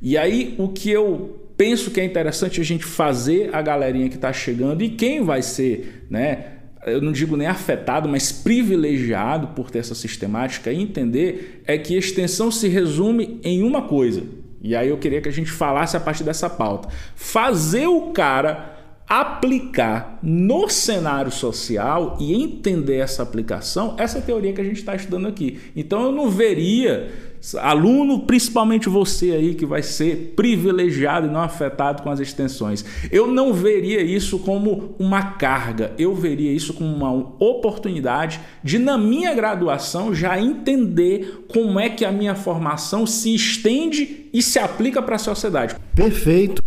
E 0.00 0.16
aí 0.16 0.54
o 0.58 0.68
que 0.68 0.90
eu 0.90 1.46
penso 1.56 1.90
que 1.90 2.00
é 2.00 2.04
interessante 2.04 2.60
a 2.60 2.64
gente 2.64 2.84
fazer 2.84 3.50
a 3.52 3.62
galerinha 3.62 4.08
que 4.08 4.16
está 4.16 4.32
chegando 4.32 4.82
e 4.82 4.90
quem 4.90 5.22
vai 5.22 5.42
ser, 5.42 6.06
né? 6.10 6.52
Eu 6.86 7.00
não 7.02 7.10
digo 7.10 7.36
nem 7.36 7.48
afetado, 7.48 8.08
mas 8.08 8.30
privilegiado 8.30 9.48
por 9.48 9.70
ter 9.70 9.80
essa 9.80 9.94
sistemática 9.94 10.70
e 10.70 10.80
entender 10.80 11.62
é 11.66 11.76
que 11.76 11.96
extensão 11.96 12.50
se 12.50 12.68
resume 12.68 13.40
em 13.42 13.62
uma 13.62 13.82
coisa. 13.82 14.22
E 14.62 14.76
aí 14.76 14.88
eu 14.88 14.96
queria 14.96 15.20
que 15.20 15.28
a 15.28 15.32
gente 15.32 15.50
falasse 15.50 15.96
a 15.96 16.00
partir 16.00 16.22
dessa 16.22 16.48
pauta. 16.48 16.88
Fazer 17.16 17.88
o 17.88 18.12
cara 18.12 18.76
aplicar 19.08 20.18
no 20.22 20.68
cenário 20.68 21.30
social 21.30 22.16
e 22.20 22.34
entender 22.34 22.96
essa 22.96 23.22
aplicação, 23.22 23.94
essa 23.98 24.18
é 24.18 24.20
teoria 24.20 24.52
que 24.52 24.60
a 24.60 24.64
gente 24.64 24.78
está 24.78 24.94
estudando 24.96 25.28
aqui. 25.28 25.60
Então 25.76 26.02
eu 26.02 26.12
não 26.12 26.28
veria 26.28 27.08
Aluno, 27.54 28.20
principalmente 28.20 28.88
você 28.88 29.32
aí 29.32 29.54
que 29.54 29.64
vai 29.64 29.82
ser 29.82 30.32
privilegiado 30.34 31.26
e 31.26 31.30
não 31.30 31.40
afetado 31.40 32.02
com 32.02 32.10
as 32.10 32.18
extensões. 32.18 32.84
Eu 33.10 33.26
não 33.28 33.52
veria 33.52 34.02
isso 34.02 34.38
como 34.38 34.94
uma 34.98 35.22
carga, 35.32 35.92
eu 35.98 36.14
veria 36.14 36.52
isso 36.52 36.74
como 36.74 36.94
uma 36.94 37.12
oportunidade 37.12 38.40
de, 38.64 38.78
na 38.78 38.98
minha 38.98 39.34
graduação, 39.34 40.14
já 40.14 40.40
entender 40.40 41.44
como 41.48 41.78
é 41.78 41.88
que 41.88 42.04
a 42.04 42.10
minha 42.10 42.34
formação 42.34 43.06
se 43.06 43.34
estende 43.34 44.26
e 44.32 44.42
se 44.42 44.58
aplica 44.58 45.00
para 45.00 45.16
a 45.16 45.18
sociedade. 45.18 45.76
Perfeito. 45.94 46.62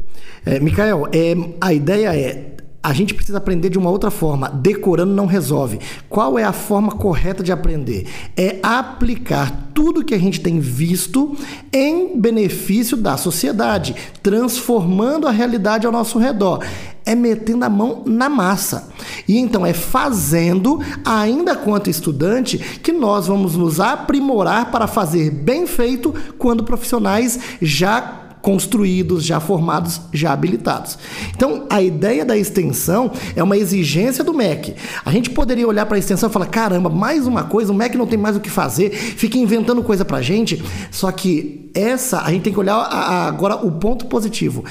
É, 0.46 0.60
Mikael, 0.60 1.08
é, 1.12 1.36
a 1.60 1.74
ideia 1.74 2.16
é 2.16 2.59
a 2.82 2.94
gente 2.94 3.14
precisa 3.14 3.38
aprender 3.38 3.70
de 3.70 3.78
uma 3.78 3.90
outra 3.90 4.10
forma. 4.10 4.50
Decorando 4.50 5.14
não 5.14 5.26
resolve. 5.26 5.80
Qual 6.08 6.40
é 6.40 6.44
a 6.44 6.54
forma 6.54 6.94
correta 6.94 7.44
de 7.44 7.52
aprender? 7.52 8.08
É 8.38 8.58
aplicar 8.64 9.70
tudo 9.74 10.04
que 10.04 10.14
a 10.14 10.18
gente 10.18 10.40
tem 10.40 10.60
visto 10.60 11.36
em 11.74 12.18
benefício 12.18 12.96
da 12.96 13.18
sociedade, 13.18 13.96
transformando 14.24 15.28
a 15.28 15.32
realidade 15.32 15.86
ao 15.86 15.92
nosso 15.92 16.18
redor. 16.18 16.66
É 17.06 17.16
metendo 17.16 17.66
a 17.66 17.70
mão 17.70 18.04
na 18.06 18.30
massa. 18.30 18.90
E 19.28 19.38
então 19.38 19.66
é 19.66 19.74
fazendo, 19.74 20.80
ainda 21.04 21.58
quanto 21.58 21.90
estudante, 21.90 22.58
que 22.58 22.94
nós 22.94 23.28
vamos 23.28 23.56
nos 23.56 23.82
aprimorar 23.82 24.72
para 24.72 24.88
fazer 24.88 25.32
bem 25.32 25.68
feito 25.68 26.14
quando 26.38 26.64
profissionais 26.64 27.40
já 27.62 28.29
construídos, 28.41 29.24
já 29.24 29.39
formados, 29.39 30.01
já 30.13 30.31
habilitados. 30.31 30.98
Então, 31.36 31.65
a 31.69 31.81
ideia 31.81 32.24
da 32.24 32.38
extensão 32.38 33.12
é 33.36 33.43
uma 33.43 33.58
exigência 33.58 34.24
do 34.24 34.34
MEC. 34.34 34.75
A 35.05 35.12
gente 35.12 35.29
poderia 35.29 35.67
olhar 35.67 35.86
para 35.86 35.96
a 35.96 36.00
extensão 36.00 36.29
e 36.29 36.31
falar: 36.31 36.48
caramba, 36.48 36.89
mais 36.89 37.27
uma 37.27 37.43
coisa, 37.43 37.72
o 37.72 37.75
MEC 37.75 37.98
não 37.98 38.08
tem 38.08 38.17
mais 38.17 38.36
o 38.36 38.39
que 38.39 38.50
fazer, 38.50 38.91
fica 38.91 39.38
inventando 39.38 39.84
coisa 39.84 40.05
para 40.05 40.22
gente. 40.22 40.63
Só 40.91 41.12
que 41.12 41.69
essa, 41.74 42.22
a 42.22 42.31
gente 42.31 42.43
tem 42.43 42.53
que 42.53 42.60
olhar 42.60 42.77
agora 42.77 43.55
o 43.55 43.72
ponto 43.72 44.05
positivo 44.05 44.63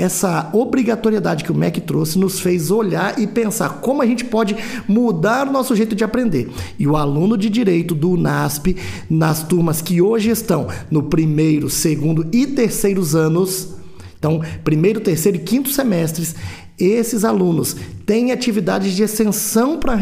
essa 0.00 0.48
obrigatoriedade 0.52 1.44
que 1.44 1.52
o 1.52 1.54
MEC 1.54 1.80
trouxe 1.80 2.18
nos 2.18 2.40
fez 2.40 2.70
olhar 2.70 3.18
e 3.18 3.26
pensar 3.26 3.80
como 3.80 4.02
a 4.02 4.06
gente 4.06 4.24
pode 4.24 4.56
mudar 4.88 5.46
o 5.46 5.52
nosso 5.52 5.76
jeito 5.76 5.94
de 5.94 6.04
aprender. 6.04 6.50
E 6.78 6.86
o 6.86 6.96
aluno 6.96 7.36
de 7.36 7.50
direito 7.50 7.94
do 7.94 8.12
UNASP, 8.12 8.76
nas 9.08 9.42
turmas 9.42 9.82
que 9.82 10.00
hoje 10.00 10.30
estão 10.30 10.68
no 10.90 11.02
primeiro, 11.02 11.68
segundo 11.68 12.26
e 12.32 12.46
terceiros 12.46 13.14
anos, 13.14 13.74
então, 14.18 14.42
primeiro, 14.62 15.00
terceiro 15.00 15.38
e 15.38 15.40
quinto 15.40 15.70
semestres, 15.70 16.34
esses 16.78 17.24
alunos 17.24 17.74
têm 18.04 18.32
atividades 18.32 18.94
de 18.94 19.02
extensão 19.02 19.78
para 19.78 19.96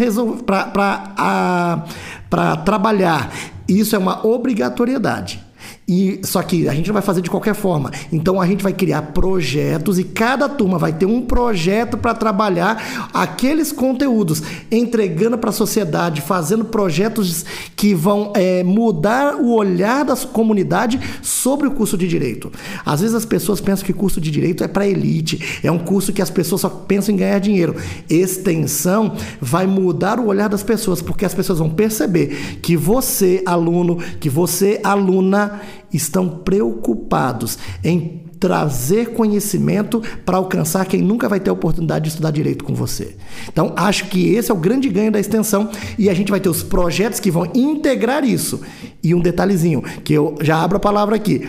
trabalhar. 2.64 3.32
Isso 3.68 3.94
é 3.94 3.98
uma 3.98 4.26
obrigatoriedade. 4.26 5.40
E 5.88 6.20
só 6.22 6.42
que 6.42 6.68
a 6.68 6.74
gente 6.74 6.92
vai 6.92 7.00
fazer 7.00 7.22
de 7.22 7.30
qualquer 7.30 7.54
forma. 7.54 7.90
Então 8.12 8.38
a 8.38 8.46
gente 8.46 8.62
vai 8.62 8.74
criar 8.74 9.00
projetos 9.00 9.98
e 9.98 10.04
cada 10.04 10.46
turma 10.46 10.76
vai 10.76 10.92
ter 10.92 11.06
um 11.06 11.22
projeto 11.22 11.96
para 11.96 12.12
trabalhar 12.12 13.08
aqueles 13.14 13.72
conteúdos, 13.72 14.42
entregando 14.70 15.38
para 15.38 15.48
a 15.48 15.52
sociedade, 15.52 16.20
fazendo 16.20 16.66
projetos 16.66 17.46
que 17.74 17.94
vão 17.94 18.34
é, 18.36 18.62
mudar 18.62 19.36
o 19.36 19.54
olhar 19.54 20.04
da 20.04 20.14
comunidade 20.14 21.00
sobre 21.22 21.66
o 21.66 21.70
curso 21.70 21.96
de 21.96 22.06
direito. 22.06 22.52
Às 22.84 23.00
vezes 23.00 23.16
as 23.16 23.24
pessoas 23.24 23.58
pensam 23.58 23.86
que 23.86 23.92
curso 23.94 24.20
de 24.20 24.30
direito 24.30 24.62
é 24.62 24.68
para 24.68 24.86
elite, 24.86 25.60
é 25.62 25.72
um 25.72 25.78
curso 25.78 26.12
que 26.12 26.20
as 26.20 26.28
pessoas 26.28 26.60
só 26.60 26.68
pensam 26.68 27.14
em 27.14 27.18
ganhar 27.18 27.38
dinheiro. 27.38 27.74
Extensão 28.10 29.16
vai 29.40 29.66
mudar 29.66 30.20
o 30.20 30.26
olhar 30.26 30.48
das 30.48 30.62
pessoas, 30.62 31.00
porque 31.00 31.24
as 31.24 31.32
pessoas 31.32 31.58
vão 31.58 31.70
perceber 31.70 32.58
que 32.60 32.76
você, 32.76 33.42
aluno, 33.46 33.96
que 34.20 34.28
você, 34.28 34.80
aluna, 34.84 35.60
estão 35.92 36.28
preocupados 36.28 37.58
em 37.82 38.28
trazer 38.38 39.12
conhecimento 39.12 40.02
para 40.24 40.36
alcançar 40.36 40.86
quem 40.86 41.02
nunca 41.02 41.28
vai 41.28 41.40
ter 41.40 41.50
a 41.50 41.52
oportunidade 41.52 42.04
de 42.04 42.10
estudar 42.10 42.30
direito 42.30 42.64
com 42.64 42.74
você. 42.74 43.16
Então, 43.48 43.72
acho 43.76 44.06
que 44.06 44.34
esse 44.34 44.50
é 44.50 44.54
o 44.54 44.58
grande 44.58 44.88
ganho 44.88 45.12
da 45.12 45.20
extensão 45.20 45.70
e 45.98 46.08
a 46.08 46.14
gente 46.14 46.30
vai 46.30 46.40
ter 46.40 46.48
os 46.48 46.62
projetos 46.62 47.20
que 47.20 47.30
vão 47.30 47.50
integrar 47.54 48.24
isso. 48.24 48.60
E 49.02 49.14
um 49.14 49.20
detalhezinho, 49.20 49.82
que 50.04 50.12
eu 50.12 50.36
já 50.40 50.62
abro 50.62 50.76
a 50.76 50.80
palavra 50.80 51.16
aqui. 51.16 51.48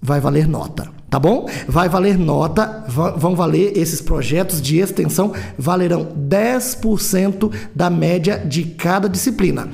Vai 0.00 0.20
valer 0.20 0.46
nota, 0.46 0.88
tá 1.10 1.18
bom? 1.18 1.48
Vai 1.66 1.88
valer 1.88 2.16
nota, 2.16 2.84
vão 3.16 3.34
valer 3.34 3.76
esses 3.76 4.00
projetos 4.00 4.62
de 4.62 4.78
extensão, 4.78 5.32
valerão 5.58 6.06
10% 6.28 7.52
da 7.74 7.90
média 7.90 8.38
de 8.38 8.62
cada 8.64 9.08
disciplina 9.08 9.68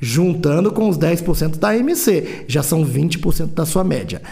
juntando 0.00 0.72
com 0.72 0.88
os 0.88 0.96
10% 0.96 1.58
da 1.58 1.76
MC, 1.76 2.44
já 2.48 2.62
são 2.62 2.84
20% 2.84 3.54
da 3.54 3.66
sua 3.66 3.84
média. 3.84 4.22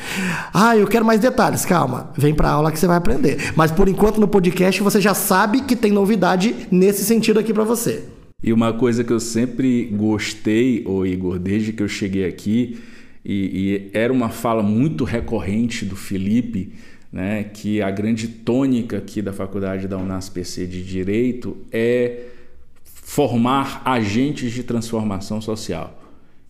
Ah, 0.52 0.76
eu 0.76 0.86
quero 0.86 1.04
mais 1.04 1.20
detalhes, 1.20 1.64
calma, 1.64 2.10
vem 2.16 2.34
para 2.34 2.50
aula 2.50 2.72
que 2.72 2.78
você 2.78 2.86
vai 2.86 2.96
aprender. 2.96 3.52
Mas 3.54 3.70
por 3.70 3.88
enquanto 3.88 4.18
no 4.18 4.26
podcast 4.26 4.82
você 4.82 5.00
já 5.00 5.14
sabe 5.14 5.62
que 5.62 5.76
tem 5.76 5.92
novidade 5.92 6.54
nesse 6.70 7.04
sentido 7.04 7.38
aqui 7.38 7.52
para 7.52 7.64
você. 7.64 8.04
E 8.42 8.52
uma 8.52 8.72
coisa 8.72 9.02
que 9.02 9.12
eu 9.12 9.20
sempre 9.20 9.84
gostei, 9.86 10.84
ô 10.86 11.04
Igor, 11.04 11.38
desde 11.38 11.72
que 11.72 11.82
eu 11.82 11.88
cheguei 11.88 12.24
aqui, 12.24 12.78
e, 13.24 13.90
e 13.92 13.98
era 13.98 14.12
uma 14.12 14.28
fala 14.28 14.62
muito 14.62 15.04
recorrente 15.04 15.84
do 15.84 15.96
Felipe, 15.96 16.72
né, 17.12 17.44
que 17.44 17.82
a 17.82 17.90
grande 17.90 18.28
tônica 18.28 18.98
aqui 18.98 19.20
da 19.20 19.32
faculdade 19.32 19.88
da 19.88 19.98
UNASPC 19.98 20.66
de 20.66 20.82
Direito 20.82 21.56
é 21.72 22.26
formar 23.08 23.80
agentes 23.86 24.52
de 24.52 24.62
transformação 24.62 25.40
social. 25.40 25.98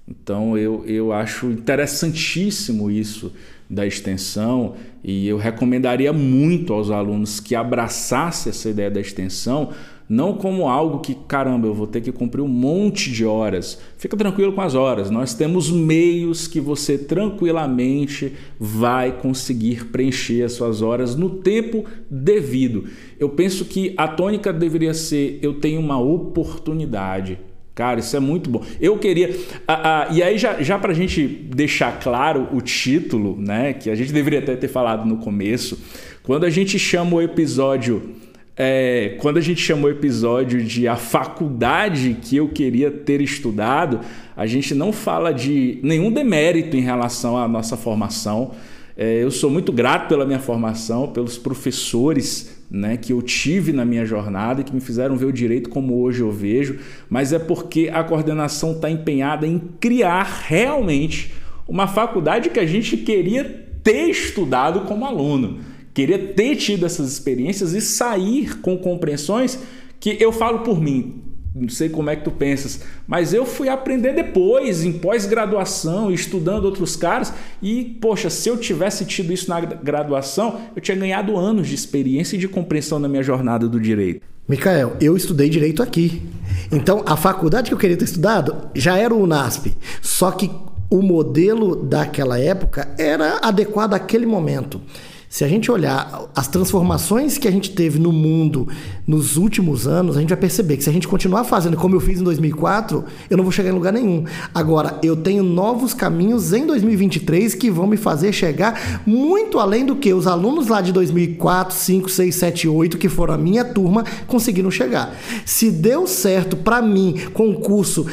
Então 0.09 0.59
eu, 0.59 0.85
eu 0.87 1.13
acho 1.13 1.47
interessantíssimo 1.47 2.91
isso 2.91 3.33
da 3.71 3.87
extensão 3.87 4.75
e 5.05 5.29
eu 5.29 5.37
recomendaria 5.37 6.13
muito 6.13 6.73
aos 6.73 6.91
alunos 6.91 7.39
que 7.39 7.55
abraçassem 7.55 8.51
essa 8.51 8.69
ideia 8.69 8.91
da 8.91 9.01
extensão, 9.01 9.73
não 10.09 10.33
como 10.33 10.69
algo 10.69 11.01
que, 11.01 11.15
caramba, 11.15 11.67
eu 11.67 11.75
vou 11.75 11.87
ter 11.87 12.01
que 12.01 12.11
cumprir 12.11 12.41
um 12.41 12.49
monte 12.49 13.13
de 13.13 13.27
horas. 13.27 13.79
Fica 13.99 14.17
tranquilo 14.17 14.53
com 14.53 14.61
as 14.63 14.75
horas, 14.75 15.11
nós 15.11 15.35
temos 15.35 15.71
meios 15.71 16.49
que 16.49 16.61
você 16.61 16.97
tranquilamente 16.97 18.33
vai 18.59 19.13
conseguir 19.13 19.87
preencher 19.87 20.43
as 20.43 20.53
suas 20.53 20.81
horas 20.81 21.15
no 21.15 21.29
tempo 21.29 21.85
devido. 22.11 22.85
Eu 23.21 23.29
penso 23.29 23.65
que 23.65 23.93
a 23.97 24.09
tônica 24.09 24.53
deveria 24.53 24.95
ser: 24.95 25.39
eu 25.43 25.55
tenho 25.55 25.81
uma 25.81 26.01
oportunidade. 26.01 27.39
Cara, 27.75 28.01
isso 28.01 28.17
é 28.17 28.21
muito 28.21 28.51
bom. 28.51 28.65
Eu 28.81 28.99
queria. 28.99 29.37
Ah, 29.67 30.09
ah, 30.09 30.13
e 30.13 30.21
aí, 30.21 30.37
já, 30.37 30.61
já 30.61 30.77
para 30.79 30.91
a 30.91 30.95
gente 30.95 31.25
deixar 31.25 32.01
claro 32.01 32.49
o 32.53 32.61
título, 32.61 33.37
né? 33.39 33.73
Que 33.73 33.89
a 33.89 33.95
gente 33.95 34.13
deveria 34.13 34.41
até 34.41 34.57
ter 34.57 34.67
falado 34.67 35.07
no 35.07 35.19
começo. 35.19 35.79
Quando 36.25 36.45
a 36.45 36.51
gente 36.51 36.77
chama 36.77 37.17
o 37.17 37.23
episódio 37.23 38.17
é, 38.61 39.15
quando 39.21 39.37
a 39.37 39.41
gente 39.41 39.61
chamou 39.61 39.89
o 39.89 39.93
episódio 39.93 40.61
de 40.65 40.89
a 40.89 40.97
faculdade 40.97 42.17
que 42.21 42.37
eu 42.37 42.49
queria 42.49 42.91
ter 42.91 43.21
estudado, 43.21 44.01
a 44.37 44.47
gente 44.47 44.75
não 44.75 44.93
fala 44.93 45.33
de 45.33 45.79
nenhum 45.81 46.11
demérito 46.11 46.77
em 46.77 46.81
relação 46.81 47.37
à 47.37 47.47
nossa 47.47 47.77
formação. 47.77 48.51
É, 48.97 49.23
eu 49.23 49.31
sou 49.31 49.49
muito 49.49 49.71
grato 49.71 50.09
pela 50.09 50.27
minha 50.27 50.41
formação, 50.41 51.07
pelos 51.07 51.39
professores 51.39 52.65
né, 52.69 52.97
que 52.97 53.13
eu 53.13 53.23
tive 53.23 53.73
na 53.73 53.85
minha 53.85 54.05
jornada 54.05 54.61
e 54.61 54.65
que 54.65 54.75
me 54.75 54.81
fizeram 54.81 55.17
ver 55.17 55.27
o 55.27 55.33
direito 55.33 55.71
como 55.71 56.03
hoje 56.03 56.23
eu 56.23 56.33
vejo, 56.33 56.81
mas 57.09 57.33
é 57.33 57.39
porque 57.39 57.89
a 57.95 58.03
coordenação 58.03 58.73
está 58.73 58.91
empenhada 58.91 59.47
em 59.47 59.61
criar 59.79 60.43
realmente 60.49 61.33
uma 61.69 61.87
faculdade 61.87 62.51
que 62.51 62.59
a 62.59 62.67
gente 62.67 62.97
queria 62.97 63.45
ter 63.85 64.09
estudado 64.09 64.81
como 64.81 65.07
aluno 65.07 65.61
queria 65.99 66.17
ter 66.17 66.55
tido 66.55 66.87
essas 66.87 67.11
experiências 67.11 67.73
e 67.73 67.81
sair 67.81 68.61
com 68.61 68.79
compreensões 68.79 69.59
que 69.99 70.17
eu 70.21 70.31
falo 70.31 70.61
por 70.61 70.81
mim. 70.81 71.25
Não 71.53 71.69
sei 71.69 71.89
como 71.89 72.09
é 72.09 72.15
que 72.15 72.23
tu 72.23 72.31
pensas, 72.31 72.83
mas 73.05 73.35
eu 73.35 73.45
fui 73.45 73.69
aprender 73.69 74.13
depois, 74.13 74.85
em 74.85 74.93
pós-graduação, 74.93 76.09
estudando 76.13 76.67
outros 76.67 76.95
caras, 76.95 77.33
e 77.61 77.97
poxa, 78.01 78.31
se 78.31 78.49
eu 78.49 78.57
tivesse 78.57 79.05
tido 79.07 79.33
isso 79.33 79.51
na 79.51 79.59
graduação, 79.59 80.61
eu 80.77 80.81
tinha 80.81 80.97
ganhado 80.97 81.37
anos 81.37 81.67
de 81.67 81.75
experiência 81.75 82.37
e 82.37 82.39
de 82.39 82.47
compreensão 82.47 83.01
na 83.01 83.09
minha 83.09 83.23
jornada 83.25 83.67
do 83.67 83.81
direito. 83.81 84.21
Micael, 84.49 84.97
eu 85.01 85.17
estudei 85.17 85.49
direito 85.49 85.83
aqui. 85.83 86.23
Então, 86.71 87.03
a 87.07 87.17
faculdade 87.17 87.71
que 87.71 87.75
eu 87.75 87.79
queria 87.79 87.97
ter 87.97 88.05
estudado 88.05 88.71
já 88.73 88.97
era 88.97 89.13
o 89.13 89.21
UNASP. 89.21 89.77
Só 90.01 90.31
que 90.31 90.49
o 90.89 91.03
modelo 91.03 91.75
daquela 91.75 92.39
época 92.39 92.89
era 92.97 93.41
adequado 93.43 93.95
àquele 93.95 94.27
momento. 94.27 94.81
Se 95.29 95.45
a 95.45 95.49
gente 95.49 95.71
olhar 95.71 96.31
as 96.35 96.49
transformações 96.49 97.37
que 97.37 97.47
a 97.47 97.51
gente 97.51 97.73
teve 97.73 97.99
no 97.99 98.11
mundo 98.11 98.67
nos 99.07 99.37
últimos 99.37 99.87
anos, 99.87 100.17
a 100.17 100.21
gente 100.21 100.31
vai 100.31 100.39
perceber 100.39 100.79
que 100.79 100.85
se 100.85 100.89
a 100.89 100.93
gente 100.93 101.07
continuar 101.07 101.45
fazendo 101.45 101.77
como 101.77 101.95
eu 101.95 102.01
fiz 102.01 102.19
em 102.19 102.25
2004, 102.25 103.05
eu 103.29 103.37
não 103.37 103.45
vou 103.45 103.53
chegar 103.53 103.69
em 103.69 103.75
lugar 103.75 103.93
nenhum. 103.93 104.25
Agora, 104.55 104.99
eu 105.03 105.15
tenho 105.15 105.43
novos 105.43 105.93
caminhos 105.93 106.55
em 106.55 106.67
2023 106.67 107.55
que 107.55 107.71
vão 107.71 107.87
me 107.87 107.99
fazer 107.99 108.33
chegar 108.33 109.03
muito 109.05 109.59
além 109.59 109.85
do 109.85 109.97
que 109.97 110.15
os 110.15 110.27
alunos 110.27 110.69
lá 110.69 110.81
de 110.81 110.93
2004, 110.93 111.77
5, 111.77 112.09
6, 112.09 112.35
7, 112.35 112.69
8, 112.69 112.97
que 112.97 113.11
foram 113.11 113.35
a 113.35 113.39
minha 113.39 113.67
turma, 113.67 114.05
conseguiram 114.27 114.71
chegar. 114.71 115.15
Se 115.45 115.71
deu 115.71 116.07
certo 116.07 116.57
para 116.57 116.81
mim 116.81 117.15
com 117.35 117.51
o 117.51 117.61
curso 117.61 118.07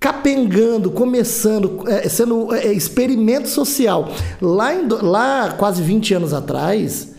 capengando, 0.00 0.90
começando, 0.90 1.82
é, 1.88 2.08
sendo 2.08 2.54
é, 2.54 2.72
experimento 2.72 3.48
social. 3.48 4.08
Lá, 4.40 4.74
em, 4.74 4.86
lá, 4.88 5.54
quase 5.58 5.82
20 5.82 6.14
anos 6.14 6.32
atrás, 6.32 7.14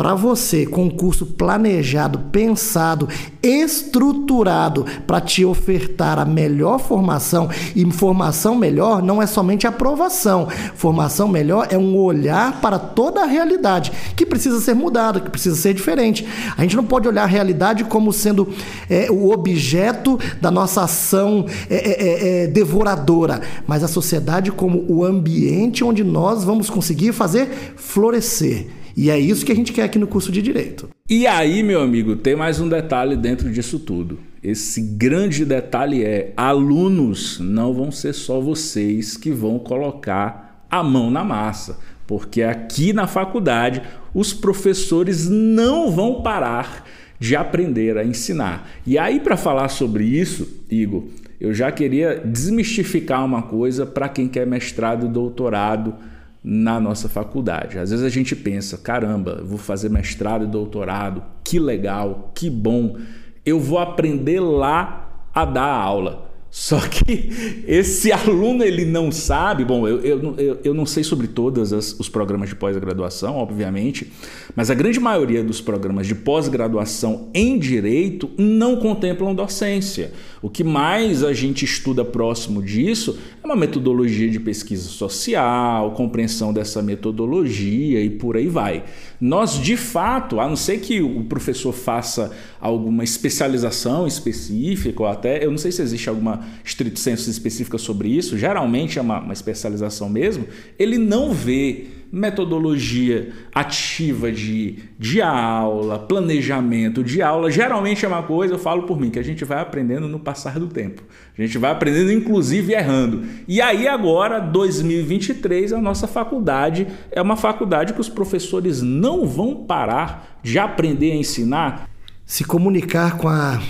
para 0.00 0.14
você, 0.14 0.64
com 0.64 0.84
um 0.84 0.88
curso 0.88 1.26
planejado, 1.26 2.20
pensado, 2.32 3.06
estruturado 3.42 4.86
para 5.06 5.20
te 5.20 5.44
ofertar 5.44 6.18
a 6.18 6.24
melhor 6.24 6.78
formação, 6.78 7.50
e 7.76 7.84
formação 7.92 8.54
melhor 8.54 9.02
não 9.02 9.20
é 9.20 9.26
somente 9.26 9.66
aprovação. 9.66 10.48
Formação 10.74 11.28
melhor 11.28 11.68
é 11.68 11.76
um 11.76 11.98
olhar 11.98 12.62
para 12.62 12.78
toda 12.78 13.20
a 13.20 13.26
realidade 13.26 13.92
que 14.16 14.24
precisa 14.24 14.58
ser 14.58 14.72
mudada, 14.72 15.20
que 15.20 15.28
precisa 15.28 15.54
ser 15.54 15.74
diferente. 15.74 16.26
A 16.56 16.62
gente 16.62 16.76
não 16.76 16.84
pode 16.84 17.06
olhar 17.06 17.24
a 17.24 17.26
realidade 17.26 17.84
como 17.84 18.10
sendo 18.10 18.48
é, 18.88 19.10
o 19.10 19.30
objeto 19.30 20.18
da 20.40 20.50
nossa 20.50 20.84
ação 20.84 21.44
é, 21.68 21.74
é, 21.74 21.90
é, 21.90 22.44
é 22.44 22.46
devoradora, 22.46 23.42
mas 23.66 23.84
a 23.84 23.88
sociedade 23.88 24.50
como 24.50 24.82
o 24.88 25.04
ambiente 25.04 25.84
onde 25.84 26.02
nós 26.02 26.42
vamos 26.42 26.70
conseguir 26.70 27.12
fazer 27.12 27.74
florescer. 27.76 28.79
E 29.00 29.08
é 29.08 29.18
isso 29.18 29.46
que 29.46 29.52
a 29.52 29.54
gente 29.54 29.72
quer 29.72 29.84
aqui 29.84 29.98
no 29.98 30.06
curso 30.06 30.30
de 30.30 30.42
Direito. 30.42 30.90
E 31.08 31.26
aí, 31.26 31.62
meu 31.62 31.80
amigo, 31.80 32.16
tem 32.16 32.36
mais 32.36 32.60
um 32.60 32.68
detalhe 32.68 33.16
dentro 33.16 33.50
disso 33.50 33.78
tudo. 33.78 34.18
Esse 34.44 34.82
grande 34.82 35.42
detalhe 35.42 36.04
é: 36.04 36.34
alunos 36.36 37.40
não 37.40 37.72
vão 37.72 37.90
ser 37.90 38.12
só 38.12 38.38
vocês 38.38 39.16
que 39.16 39.30
vão 39.30 39.58
colocar 39.58 40.66
a 40.70 40.82
mão 40.82 41.10
na 41.10 41.24
massa, 41.24 41.78
porque 42.06 42.42
aqui 42.42 42.92
na 42.92 43.06
faculdade 43.06 43.80
os 44.12 44.34
professores 44.34 45.30
não 45.30 45.90
vão 45.90 46.20
parar 46.20 46.84
de 47.18 47.34
aprender 47.34 47.96
a 47.96 48.04
ensinar. 48.04 48.68
E 48.86 48.98
aí, 48.98 49.18
para 49.18 49.38
falar 49.38 49.68
sobre 49.68 50.04
isso, 50.04 50.46
Igor, 50.70 51.04
eu 51.40 51.54
já 51.54 51.72
queria 51.72 52.20
desmistificar 52.22 53.24
uma 53.24 53.40
coisa 53.40 53.86
para 53.86 54.10
quem 54.10 54.28
quer 54.28 54.46
mestrado 54.46 55.06
e 55.06 55.08
doutorado 55.08 55.94
na 56.42 56.80
nossa 56.80 57.08
faculdade. 57.08 57.78
Às 57.78 57.90
vezes 57.90 58.04
a 58.04 58.08
gente 58.08 58.34
pensa, 58.34 58.78
caramba, 58.78 59.42
vou 59.44 59.58
fazer 59.58 59.90
mestrado 59.90 60.44
e 60.44 60.48
doutorado, 60.48 61.22
que 61.44 61.58
legal, 61.58 62.32
que 62.34 62.48
bom, 62.48 62.96
eu 63.44 63.60
vou 63.60 63.78
aprender 63.78 64.40
lá 64.40 65.28
a 65.34 65.44
dar 65.44 65.66
aula. 65.66 66.29
Só 66.50 66.80
que 66.80 67.62
esse 67.66 68.10
aluno 68.12 68.64
ele 68.64 68.84
não 68.84 69.12
sabe, 69.12 69.64
bom, 69.64 69.86
eu, 69.86 70.00
eu, 70.00 70.58
eu, 70.64 70.74
não 70.74 70.84
sei 70.84 71.04
sobre 71.04 71.28
todos 71.28 71.70
os 71.72 72.08
programas 72.08 72.48
de 72.48 72.56
pós-graduação, 72.56 73.36
obviamente, 73.36 74.10
mas 74.56 74.68
a 74.68 74.74
grande 74.74 74.98
maioria 74.98 75.44
dos 75.44 75.60
programas 75.60 76.08
de 76.08 76.14
pós-graduação 76.14 77.28
em 77.32 77.56
direito 77.56 78.28
não 78.36 78.76
contemplam 78.76 79.34
docência. 79.34 80.12
O 80.42 80.50
que 80.50 80.64
mais 80.64 81.22
a 81.22 81.32
gente 81.32 81.64
estuda 81.64 82.04
próximo 82.04 82.62
disso 82.62 83.18
é 83.42 83.46
uma 83.46 83.56
metodologia 83.56 84.28
de 84.28 84.40
pesquisa 84.40 84.88
social, 84.88 85.92
compreensão 85.92 86.52
dessa 86.52 86.82
metodologia 86.82 88.00
e 88.00 88.10
por 88.10 88.36
aí 88.36 88.48
vai. 88.48 88.84
Nós, 89.20 89.60
de 89.60 89.76
fato, 89.76 90.40
a 90.40 90.48
não 90.48 90.56
ser 90.56 90.78
que 90.80 91.00
o 91.00 91.24
professor 91.24 91.72
faça 91.72 92.32
alguma 92.60 93.04
especialização 93.04 94.06
específica, 94.06 95.02
ou 95.02 95.08
até, 95.08 95.44
eu 95.44 95.50
não 95.50 95.58
sei 95.58 95.70
se 95.70 95.82
existe 95.82 96.08
alguma 96.08 96.39
estrito 96.64 96.98
senso 96.98 97.30
específica 97.30 97.78
sobre 97.78 98.08
isso, 98.08 98.36
geralmente 98.36 98.98
é 98.98 99.02
uma, 99.02 99.20
uma 99.20 99.32
especialização 99.32 100.08
mesmo, 100.08 100.46
ele 100.78 100.98
não 100.98 101.32
vê 101.32 101.86
metodologia 102.12 103.32
ativa 103.54 104.32
de, 104.32 104.78
de 104.98 105.22
aula, 105.22 105.98
planejamento 105.98 107.04
de 107.04 107.22
aula, 107.22 107.50
geralmente 107.50 108.04
é 108.04 108.08
uma 108.08 108.22
coisa, 108.22 108.54
eu 108.54 108.58
falo 108.58 108.82
por 108.82 109.00
mim, 109.00 109.10
que 109.10 109.18
a 109.18 109.22
gente 109.22 109.44
vai 109.44 109.60
aprendendo 109.60 110.08
no 110.08 110.18
passar 110.18 110.58
do 110.58 110.66
tempo. 110.66 111.02
A 111.38 111.40
gente 111.40 111.56
vai 111.56 111.70
aprendendo, 111.70 112.12
inclusive, 112.12 112.72
errando. 112.72 113.24
E 113.46 113.60
aí, 113.60 113.86
agora, 113.86 114.40
2023, 114.40 115.72
a 115.72 115.80
nossa 115.80 116.08
faculdade 116.08 116.86
é 117.12 117.22
uma 117.22 117.36
faculdade 117.36 117.92
que 117.92 118.00
os 118.00 118.08
professores 118.08 118.82
não 118.82 119.24
vão 119.26 119.64
parar 119.64 120.38
de 120.42 120.58
aprender 120.58 121.12
a 121.12 121.16
ensinar. 121.16 121.88
Se 122.26 122.44
comunicar 122.44 123.16
com 123.16 123.28
a 123.28 123.60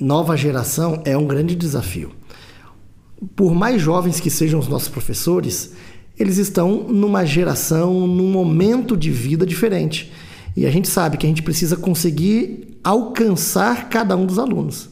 nova 0.00 0.36
geração 0.36 1.02
é 1.04 1.16
um 1.16 1.26
grande 1.26 1.54
desafio. 1.54 2.10
Por 3.36 3.54
mais 3.54 3.82
jovens 3.82 4.18
que 4.18 4.30
sejam 4.30 4.58
os 4.58 4.66
nossos 4.66 4.88
professores, 4.88 5.72
eles 6.18 6.38
estão 6.38 6.84
numa 6.88 7.24
geração, 7.24 8.06
num 8.06 8.30
momento 8.30 8.96
de 8.96 9.10
vida 9.10 9.44
diferente. 9.46 10.10
E 10.56 10.66
a 10.66 10.70
gente 10.70 10.88
sabe 10.88 11.16
que 11.16 11.26
a 11.26 11.28
gente 11.28 11.42
precisa 11.42 11.76
conseguir 11.76 12.78
alcançar 12.82 13.88
cada 13.88 14.16
um 14.16 14.26
dos 14.26 14.38
alunos. 14.38 14.88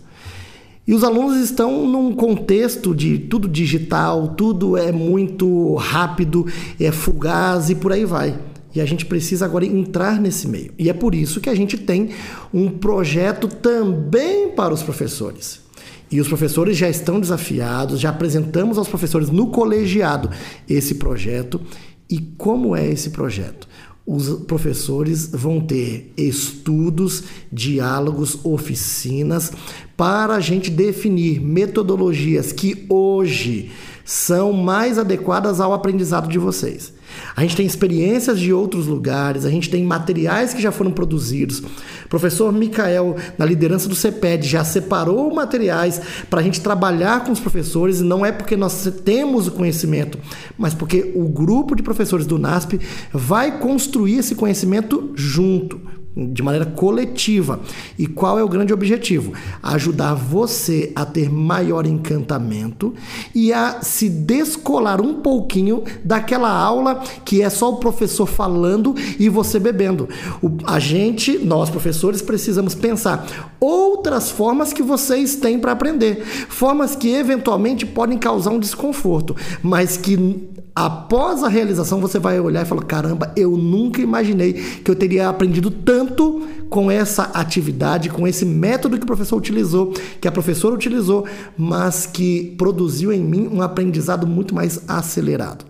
E 0.86 0.94
os 0.94 1.04
alunos 1.04 1.36
estão 1.36 1.86
num 1.86 2.14
contexto 2.14 2.94
de 2.94 3.18
tudo 3.18 3.46
digital, 3.46 4.28
tudo 4.28 4.76
é 4.76 4.90
muito 4.90 5.74
rápido, 5.74 6.46
é 6.80 6.90
fugaz 6.90 7.68
e 7.68 7.74
por 7.74 7.92
aí 7.92 8.06
vai. 8.06 8.38
E 8.78 8.80
a 8.80 8.86
gente 8.86 9.04
precisa 9.04 9.44
agora 9.44 9.66
entrar 9.66 10.20
nesse 10.20 10.46
meio. 10.46 10.72
E 10.78 10.88
é 10.88 10.92
por 10.92 11.12
isso 11.12 11.40
que 11.40 11.50
a 11.50 11.54
gente 11.54 11.76
tem 11.76 12.10
um 12.54 12.70
projeto 12.70 13.48
também 13.48 14.50
para 14.50 14.72
os 14.72 14.84
professores. 14.84 15.60
E 16.08 16.20
os 16.20 16.28
professores 16.28 16.76
já 16.76 16.88
estão 16.88 17.18
desafiados, 17.18 17.98
já 17.98 18.10
apresentamos 18.10 18.78
aos 18.78 18.86
professores 18.86 19.30
no 19.30 19.48
colegiado 19.48 20.30
esse 20.68 20.94
projeto. 20.94 21.60
E 22.08 22.20
como 22.38 22.76
é 22.76 22.88
esse 22.88 23.10
projeto? 23.10 23.66
Os 24.06 24.44
professores 24.44 25.28
vão 25.32 25.60
ter 25.60 26.12
estudos, 26.16 27.24
diálogos, 27.50 28.38
oficinas 28.44 29.50
para 29.96 30.36
a 30.36 30.40
gente 30.40 30.70
definir 30.70 31.40
metodologias 31.40 32.52
que 32.52 32.86
hoje 32.88 33.72
são 34.04 34.52
mais 34.52 35.00
adequadas 35.00 35.60
ao 35.60 35.72
aprendizado 35.72 36.28
de 36.28 36.38
vocês. 36.38 36.96
A 37.34 37.42
gente 37.42 37.56
tem 37.56 37.66
experiências 37.66 38.38
de 38.38 38.52
outros 38.52 38.86
lugares, 38.86 39.44
a 39.44 39.50
gente 39.50 39.70
tem 39.70 39.84
materiais 39.84 40.52
que 40.52 40.62
já 40.62 40.72
foram 40.72 40.90
produzidos. 40.90 41.60
O 41.60 42.08
professor 42.08 42.52
Micael, 42.52 43.16
na 43.36 43.44
liderança 43.44 43.88
do 43.88 43.94
CEPED, 43.94 44.46
já 44.46 44.64
separou 44.64 45.32
materiais 45.34 46.00
para 46.28 46.40
a 46.40 46.42
gente 46.42 46.60
trabalhar 46.60 47.24
com 47.24 47.32
os 47.32 47.40
professores, 47.40 48.00
e 48.00 48.04
não 48.04 48.24
é 48.24 48.32
porque 48.32 48.56
nós 48.56 48.90
temos 49.04 49.46
o 49.46 49.52
conhecimento, 49.52 50.18
mas 50.56 50.74
porque 50.74 51.12
o 51.14 51.28
grupo 51.28 51.74
de 51.76 51.82
professores 51.82 52.26
do 52.26 52.38
NASP 52.38 52.80
vai 53.12 53.58
construir 53.58 54.18
esse 54.18 54.34
conhecimento 54.34 55.12
junto 55.14 55.97
de 56.18 56.42
maneira 56.42 56.66
coletiva. 56.66 57.60
E 57.98 58.06
qual 58.06 58.38
é 58.38 58.42
o 58.42 58.48
grande 58.48 58.72
objetivo? 58.72 59.32
Ajudar 59.62 60.14
você 60.14 60.92
a 60.94 61.04
ter 61.04 61.30
maior 61.30 61.86
encantamento 61.86 62.94
e 63.34 63.52
a 63.52 63.80
se 63.82 64.08
descolar 64.08 65.00
um 65.00 65.14
pouquinho 65.14 65.84
daquela 66.04 66.50
aula 66.50 67.02
que 67.24 67.42
é 67.42 67.48
só 67.48 67.70
o 67.70 67.76
professor 67.76 68.26
falando 68.26 68.94
e 69.18 69.28
você 69.28 69.58
bebendo. 69.58 70.08
O, 70.42 70.50
a 70.66 70.78
gente, 70.78 71.38
nós 71.38 71.70
professores, 71.70 72.20
precisamos 72.20 72.74
pensar 72.74 73.26
outras 73.60 74.30
formas 74.30 74.72
que 74.72 74.82
vocês 74.82 75.36
têm 75.36 75.58
para 75.58 75.72
aprender, 75.72 76.24
formas 76.48 76.96
que 76.96 77.08
eventualmente 77.10 77.86
podem 77.86 78.18
causar 78.18 78.50
um 78.50 78.58
desconforto, 78.58 79.36
mas 79.62 79.96
que 79.96 80.48
após 80.78 81.42
a 81.42 81.48
realização 81.48 82.00
você 82.00 82.20
vai 82.20 82.38
olhar 82.38 82.62
e 82.62 82.64
falar: 82.64 82.84
caramba, 82.84 83.32
eu 83.34 83.56
nunca 83.56 84.00
imaginei 84.00 84.52
que 84.52 84.88
eu 84.88 84.94
teria 84.94 85.28
aprendido 85.28 85.72
tanto 85.72 86.46
com 86.70 86.88
essa 86.88 87.24
atividade, 87.34 88.10
com 88.10 88.28
esse 88.28 88.44
método 88.44 88.96
que 88.96 89.02
o 89.02 89.06
professor 89.06 89.36
utilizou, 89.36 89.92
que 90.20 90.28
a 90.28 90.32
professora 90.32 90.76
utilizou, 90.76 91.26
mas 91.56 92.06
que 92.06 92.54
produziu 92.56 93.12
em 93.12 93.24
mim 93.24 93.48
um 93.48 93.60
aprendizado 93.60 94.24
muito 94.24 94.54
mais 94.54 94.80
acelerado. 94.86 95.64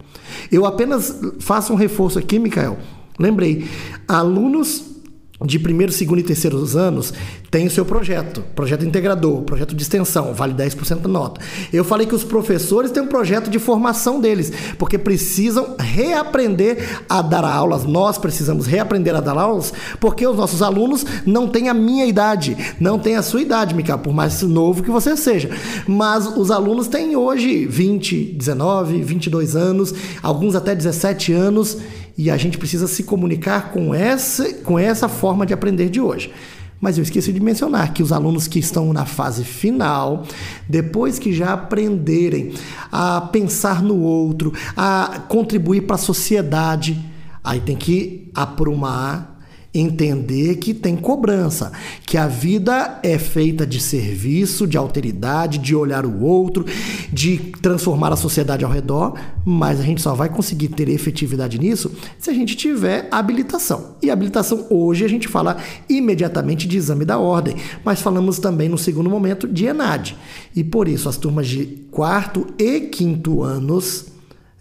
Eu 0.53 0.67
apenas 0.67 1.19
faço 1.41 1.73
um 1.73 1.77
reforço 1.77 2.19
aqui, 2.19 2.39
Mikael. 2.39 2.77
Lembrei, 3.19 3.67
alunos 4.07 4.98
de 5.45 5.59
primeiro, 5.59 5.93
segundo 5.93 6.19
e 6.19 6.25
terceiros 6.25 6.77
anos 6.77 7.13
tem 7.51 7.67
o 7.67 7.71
seu 7.71 7.85
projeto, 7.85 8.43
projeto 8.55 8.85
integrador, 8.85 9.43
projeto 9.43 9.75
de 9.75 9.83
extensão, 9.83 10.35
vale 10.35 10.53
10% 10.53 10.99
da 10.99 11.09
nota. 11.09 11.41
Eu 11.73 11.85
falei 11.85 12.07
que 12.07 12.15
os 12.15 12.25
professores 12.25 12.91
têm 12.91 13.03
um 13.03 13.07
projeto 13.07 13.49
de 13.49 13.59
formação 13.59 14.21
deles, 14.21 14.53
porque 14.77 14.99
precisam 14.99 15.77
reaprender 15.79 17.03
a 17.09 17.23
dar 17.23 17.45
aulas. 17.45 17.85
Nós 17.85 18.19
precisamos 18.19 18.67
reaprender 18.67 19.15
a 19.15 19.21
dar 19.21 19.39
aulas, 19.39 19.73
porque 20.01 20.27
os 20.27 20.37
nossos 20.37 20.61
alunos 20.61 21.07
não 21.25 21.47
têm 21.47 21.69
a 21.69 21.75
minha 21.75 22.05
idade, 22.05 22.57
não 22.81 22.99
têm 22.99 23.15
a 23.15 23.23
sua 23.23 23.41
idade, 23.41 23.75
Mica, 23.75 23.97
por 23.97 24.13
mais 24.13 24.43
novo 24.43 24.83
que 24.83 24.91
você 24.91 25.17
seja. 25.17 25.51
Mas 25.87 26.27
os 26.27 26.51
alunos 26.51 26.89
têm 26.89 27.17
hoje 27.17 27.65
20, 27.65 28.35
19, 28.37 29.03
22 29.03 29.55
anos, 29.57 29.95
alguns 30.21 30.55
até 30.55 30.75
17 30.75 31.33
anos 31.33 31.79
e 32.19 32.33
a 32.33 32.37
gente 32.37 32.59
precisa 32.59 32.89
se 32.89 33.05
comunicar 33.05 33.71
com 33.71 33.95
essa, 33.95 34.53
com 34.65 34.77
essa 34.77 35.09
forma 35.09 35.47
de 35.47 35.55
aprender 35.55 35.89
de 35.89 36.01
hoje. 36.01 36.33
Mas 36.81 36.99
eu 36.99 37.03
esqueci 37.03 37.33
de 37.33 37.41
mencionar 37.41 37.93
que 37.93 38.03
os 38.03 38.11
alunos 38.11 38.49
que 38.49 38.59
estão 38.59 38.93
na 38.93 39.07
fase 39.07 39.45
final, 39.45 40.25
depois 40.69 41.19
que 41.19 41.33
já 41.33 41.53
aprenderem 41.53 42.53
a 42.91 43.21
pensar 43.21 43.83
no 43.83 44.01
outro, 44.01 44.53
a 44.77 45.23
contribuir 45.29 45.83
para 45.83 45.95
a 45.95 45.99
sociedade, 45.99 46.99
aí 47.43 47.61
tem 47.61 47.77
que 47.77 48.31
aprumar 48.35 49.38
entender 49.73 50.57
que 50.57 50.73
tem 50.73 50.97
cobrança, 50.97 51.73
que 52.07 52.17
a 52.17 52.27
vida 52.27 52.99
é 53.03 53.19
feita 53.19 53.67
de 53.67 53.81
serviço, 53.81 54.67
de 54.67 54.79
alteridade, 54.79 55.59
de 55.59 55.75
olhar 55.75 56.07
o 56.07 56.23
outro, 56.23 56.65
de 57.13 57.39
transformar 57.61 58.13
a 58.13 58.17
sociedade 58.17 58.65
ao 58.65 58.71
redor, 58.71 59.15
mas 59.45 59.79
a 59.79 59.83
gente 59.83 60.01
só 60.01 60.15
vai 60.15 60.29
conseguir 60.29 60.69
ter 60.69 60.89
efetividade 60.89 61.59
nisso 61.59 61.93
se 62.19 62.31
a 62.31 62.33
gente 62.33 62.57
tiver 62.57 63.09
habilitação. 63.11 63.97
E 64.03 64.11
habilitação 64.11 64.67
hoje 64.71 65.05
a 65.05 65.09
gente 65.09 65.29
fala 65.29 65.59
imediatamente 65.89 66.67
de 66.67 66.77
exame 66.77 67.05
da 67.05 67.19
ordem, 67.19 67.57
mas 67.85 68.01
falamos 68.01 68.39
também 68.39 68.69
no 68.69 68.79
segundo 68.79 69.11
momento 69.11 69.47
de 69.47 69.67
ENAD. 69.67 70.17
E 70.57 70.65
por 70.65 70.89
isso 70.89 71.09
as 71.09 71.17
turmas 71.17 71.47
de 71.47 71.67
quarto 71.91 72.47
e 72.59 72.81
quinto 72.81 73.43
anos, 73.43 74.07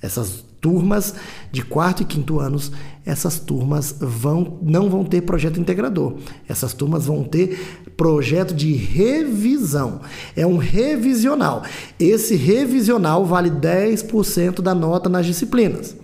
essas 0.02 0.46
turmas 0.60 1.16
de 1.52 1.64
quarto 1.64 2.04
e 2.04 2.06
quinto 2.06 2.40
anos, 2.40 2.72
essas 3.08 3.40
turmas 3.40 3.96
vão, 3.98 4.60
não 4.62 4.90
vão 4.90 5.06
ter 5.06 5.22
projeto 5.22 5.62
integrador. 5.62 6.16
Essas 6.48 6.74
turmas 6.74 7.06
vão 7.06 7.24
ter 7.24 7.58
projeto 7.96 8.54
de 8.54 8.74
revisão. 8.74 10.02
É 10.36 10.46
um 10.46 10.58
revisional. 10.58 11.64
Esse 11.98 12.36
revisional 12.36 13.26
vale 13.26 13.50
10% 13.50 14.62
da 14.62 14.76
nota 14.76 15.08
nas 15.08 15.26
disciplinas. 15.26 15.96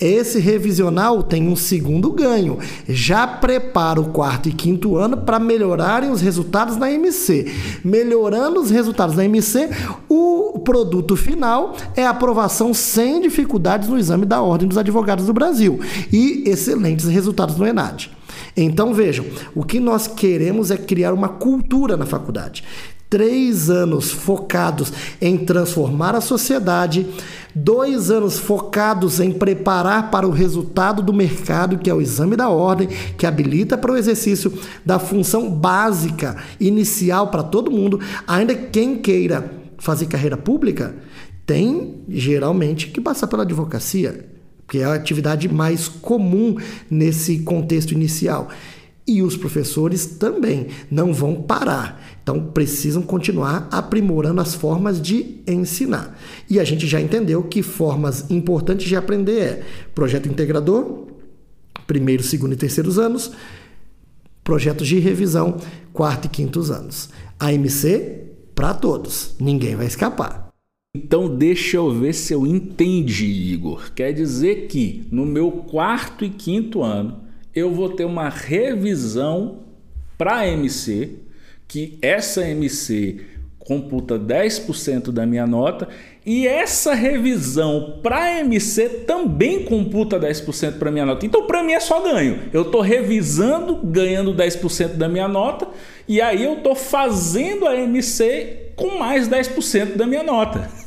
Esse 0.00 0.40
revisional 0.40 1.22
tem 1.22 1.46
um 1.48 1.54
segundo 1.54 2.10
ganho. 2.10 2.58
Já 2.88 3.26
prepara 3.26 4.00
o 4.00 4.10
quarto 4.10 4.48
e 4.48 4.52
quinto 4.52 4.96
ano 4.96 5.18
para 5.18 5.38
melhorarem 5.38 6.10
os 6.10 6.20
resultados 6.20 6.76
na 6.76 6.90
MC. 6.90 7.52
Melhorando 7.84 8.60
os 8.60 8.70
resultados 8.70 9.14
na 9.14 9.24
MC, 9.24 9.68
o 10.08 10.58
produto 10.64 11.16
final 11.16 11.76
é 11.94 12.06
aprovação 12.06 12.74
sem 12.74 13.20
dificuldades 13.20 13.88
no 13.88 13.98
exame 13.98 14.26
da 14.26 14.42
Ordem 14.42 14.68
dos 14.68 14.78
Advogados 14.78 15.26
do 15.26 15.32
Brasil 15.32 15.78
e 16.12 16.42
excelentes 16.46 17.06
resultados 17.06 17.56
no 17.56 17.66
ENAD. 17.66 18.10
Então 18.56 18.94
vejam, 18.94 19.24
o 19.54 19.64
que 19.64 19.80
nós 19.80 20.06
queremos 20.06 20.70
é 20.70 20.76
criar 20.76 21.12
uma 21.12 21.28
cultura 21.28 21.96
na 21.96 22.06
faculdade 22.06 22.64
três 23.14 23.70
anos 23.70 24.10
focados 24.10 24.92
em 25.20 25.38
transformar 25.38 26.16
a 26.16 26.20
sociedade, 26.20 27.06
dois 27.54 28.10
anos 28.10 28.40
focados 28.40 29.20
em 29.20 29.30
preparar 29.30 30.10
para 30.10 30.26
o 30.26 30.32
resultado 30.32 31.00
do 31.00 31.12
mercado, 31.12 31.78
que 31.78 31.88
é 31.88 31.94
o 31.94 32.00
exame 32.00 32.34
da 32.34 32.48
ordem, 32.48 32.88
que 33.16 33.24
habilita 33.24 33.78
para 33.78 33.92
o 33.92 33.96
exercício 33.96 34.52
da 34.84 34.98
função 34.98 35.48
básica, 35.48 36.42
inicial 36.58 37.28
para 37.28 37.44
todo 37.44 37.70
mundo, 37.70 38.00
ainda 38.26 38.52
quem 38.52 38.96
queira 38.96 39.48
fazer 39.78 40.06
carreira 40.06 40.36
pública, 40.36 40.96
tem 41.46 42.02
geralmente 42.08 42.88
que 42.88 43.00
passar 43.00 43.28
pela 43.28 43.44
advocacia, 43.44 44.28
que 44.66 44.78
é 44.78 44.84
a 44.86 44.94
atividade 44.94 45.48
mais 45.48 45.86
comum 45.86 46.56
nesse 46.90 47.38
contexto 47.44 47.92
inicial. 47.92 48.48
E 49.06 49.22
os 49.22 49.36
professores 49.36 50.04
também 50.06 50.68
não 50.90 51.12
vão 51.12 51.34
parar. 51.42 52.13
Então, 52.24 52.40
precisam 52.40 53.02
continuar 53.02 53.68
aprimorando 53.70 54.40
as 54.40 54.54
formas 54.54 54.98
de 54.98 55.42
ensinar. 55.46 56.18
E 56.48 56.58
a 56.58 56.64
gente 56.64 56.86
já 56.86 56.98
entendeu 56.98 57.42
que 57.42 57.62
formas 57.62 58.30
importantes 58.30 58.88
de 58.88 58.96
aprender 58.96 59.40
é 59.40 59.62
projeto 59.94 60.26
integrador, 60.26 61.06
primeiro, 61.86 62.22
segundo 62.22 62.54
e 62.54 62.56
terceiros 62.56 62.98
anos, 62.98 63.30
projetos 64.42 64.88
de 64.88 64.98
revisão, 64.98 65.58
quarto 65.92 66.24
e 66.24 66.28
quintos 66.30 66.70
anos. 66.70 67.10
AMC 67.38 68.22
para 68.54 68.72
todos, 68.72 69.34
ninguém 69.38 69.76
vai 69.76 69.86
escapar. 69.86 70.48
Então 70.96 71.28
deixa 71.36 71.76
eu 71.76 71.90
ver 71.90 72.14
se 72.14 72.32
eu 72.32 72.46
entendi, 72.46 73.26
Igor. 73.26 73.92
Quer 73.92 74.12
dizer 74.12 74.68
que 74.68 75.06
no 75.10 75.26
meu 75.26 75.50
quarto 75.50 76.24
e 76.24 76.30
quinto 76.30 76.82
ano 76.82 77.20
eu 77.54 77.74
vou 77.74 77.90
ter 77.90 78.04
uma 78.04 78.28
revisão 78.28 79.64
para 80.16 80.46
MC, 80.46 81.18
que 81.74 81.98
essa 82.00 82.48
MC 82.48 83.20
computa 83.58 84.16
10% 84.16 85.10
da 85.10 85.26
minha 85.26 85.44
nota 85.44 85.88
e 86.24 86.46
essa 86.46 86.94
revisão 86.94 87.98
para 88.00 88.38
MC 88.38 88.88
também 89.04 89.64
computa 89.64 90.20
10% 90.20 90.78
para 90.78 90.92
minha 90.92 91.04
nota. 91.04 91.26
Então 91.26 91.48
para 91.48 91.64
mim 91.64 91.72
é 91.72 91.80
só 91.80 92.00
ganho. 92.00 92.42
Eu 92.52 92.62
estou 92.62 92.80
revisando, 92.80 93.74
ganhando 93.82 94.32
10% 94.32 94.90
da 94.90 95.08
minha 95.08 95.26
nota 95.26 95.66
e 96.06 96.20
aí 96.20 96.44
eu 96.44 96.58
estou 96.58 96.76
fazendo 96.76 97.66
a 97.66 97.74
MC 97.74 98.70
com 98.76 98.96
mais 98.96 99.28
10% 99.28 99.96
da 99.96 100.06
minha 100.06 100.22
nota. 100.22 100.83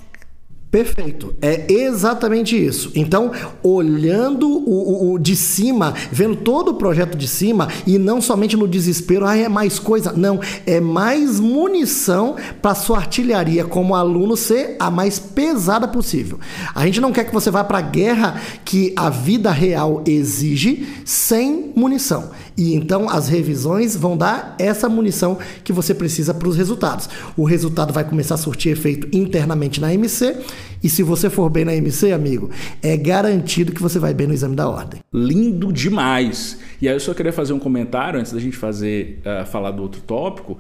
Perfeito, 0.70 1.34
é 1.42 1.72
exatamente 1.72 2.54
isso. 2.54 2.92
Então, 2.94 3.32
olhando 3.64 4.50
o, 4.50 5.12
o, 5.12 5.14
o, 5.14 5.20
de 5.20 5.34
cima, 5.34 5.94
vendo 6.12 6.36
todo 6.36 6.72
o 6.72 6.74
projeto 6.74 7.18
de 7.18 7.26
cima 7.26 7.70
e 7.86 7.98
não 7.98 8.20
somente 8.20 8.58
no 8.58 8.68
desespero, 8.68 9.26
ah, 9.26 9.38
é 9.38 9.48
mais 9.48 9.80
coisa. 9.80 10.12
Não, 10.12 10.42
é 10.66 10.82
mais 10.82 11.40
munição 11.40 12.36
para 12.62 12.76
sua 12.76 12.98
artilharia 12.98 13.64
como 13.64 13.96
aluno 13.96 14.36
ser 14.36 14.76
a 14.78 14.92
mais 14.92 15.18
pesada 15.18 15.88
possível. 15.88 16.38
A 16.76 16.86
gente 16.86 17.00
não 17.00 17.14
quer 17.14 17.24
que 17.24 17.34
você 17.34 17.50
vá 17.50 17.64
para 17.64 17.78
a 17.78 17.82
guerra 17.82 18.42
que 18.66 18.92
a 18.98 19.10
vida 19.10 19.52
real 19.52 20.04
exige 20.06 20.86
sem 21.06 21.72
munição. 21.78 22.30
E 22.58 22.74
então 22.74 23.08
as 23.08 23.28
revisões 23.28 23.96
vão 23.96 24.18
dar 24.18 24.56
essa 24.58 24.90
munição 24.90 25.38
que 25.64 25.72
você 25.72 25.94
precisa 25.94 26.34
para 26.34 26.48
os 26.48 26.58
resultados. 26.58 27.08
O 27.36 27.44
resultado 27.44 27.94
vai 27.94 28.04
começar 28.04 28.36
a 28.36 28.38
surtir 28.38 28.72
efeito 28.72 29.08
internamente 29.16 29.80
na 29.80 29.94
MC 29.94 30.36
e 30.84 30.90
se 30.90 31.04
você 31.04 31.30
for 31.30 31.50
bem 31.50 31.66
na 31.66 31.76
MC, 31.76 32.12
amigo, 32.12 32.50
é 32.82 32.96
garantido 32.98 33.72
que 33.72 33.82
você 33.82 34.00
vai 34.00 34.14
bem 34.14 34.28
no 34.28 34.34
exame 34.34 34.56
da 34.56 34.68
ordem. 34.68 35.02
Lindo 35.14 35.72
demais! 35.72 36.60
E 36.82 36.88
aí 36.88 36.96
eu 36.96 37.00
só 37.00 37.14
queria 37.14 37.34
fazer 37.34 37.54
um 37.54 37.60
comentário 37.60 38.20
antes 38.20 38.32
da 38.32 38.40
gente 38.40 38.58
fazer 38.58 39.22
uh, 39.22 39.46
falar 39.46 39.72
do 39.72 39.82
outro 39.82 40.02
tópico 40.02 40.58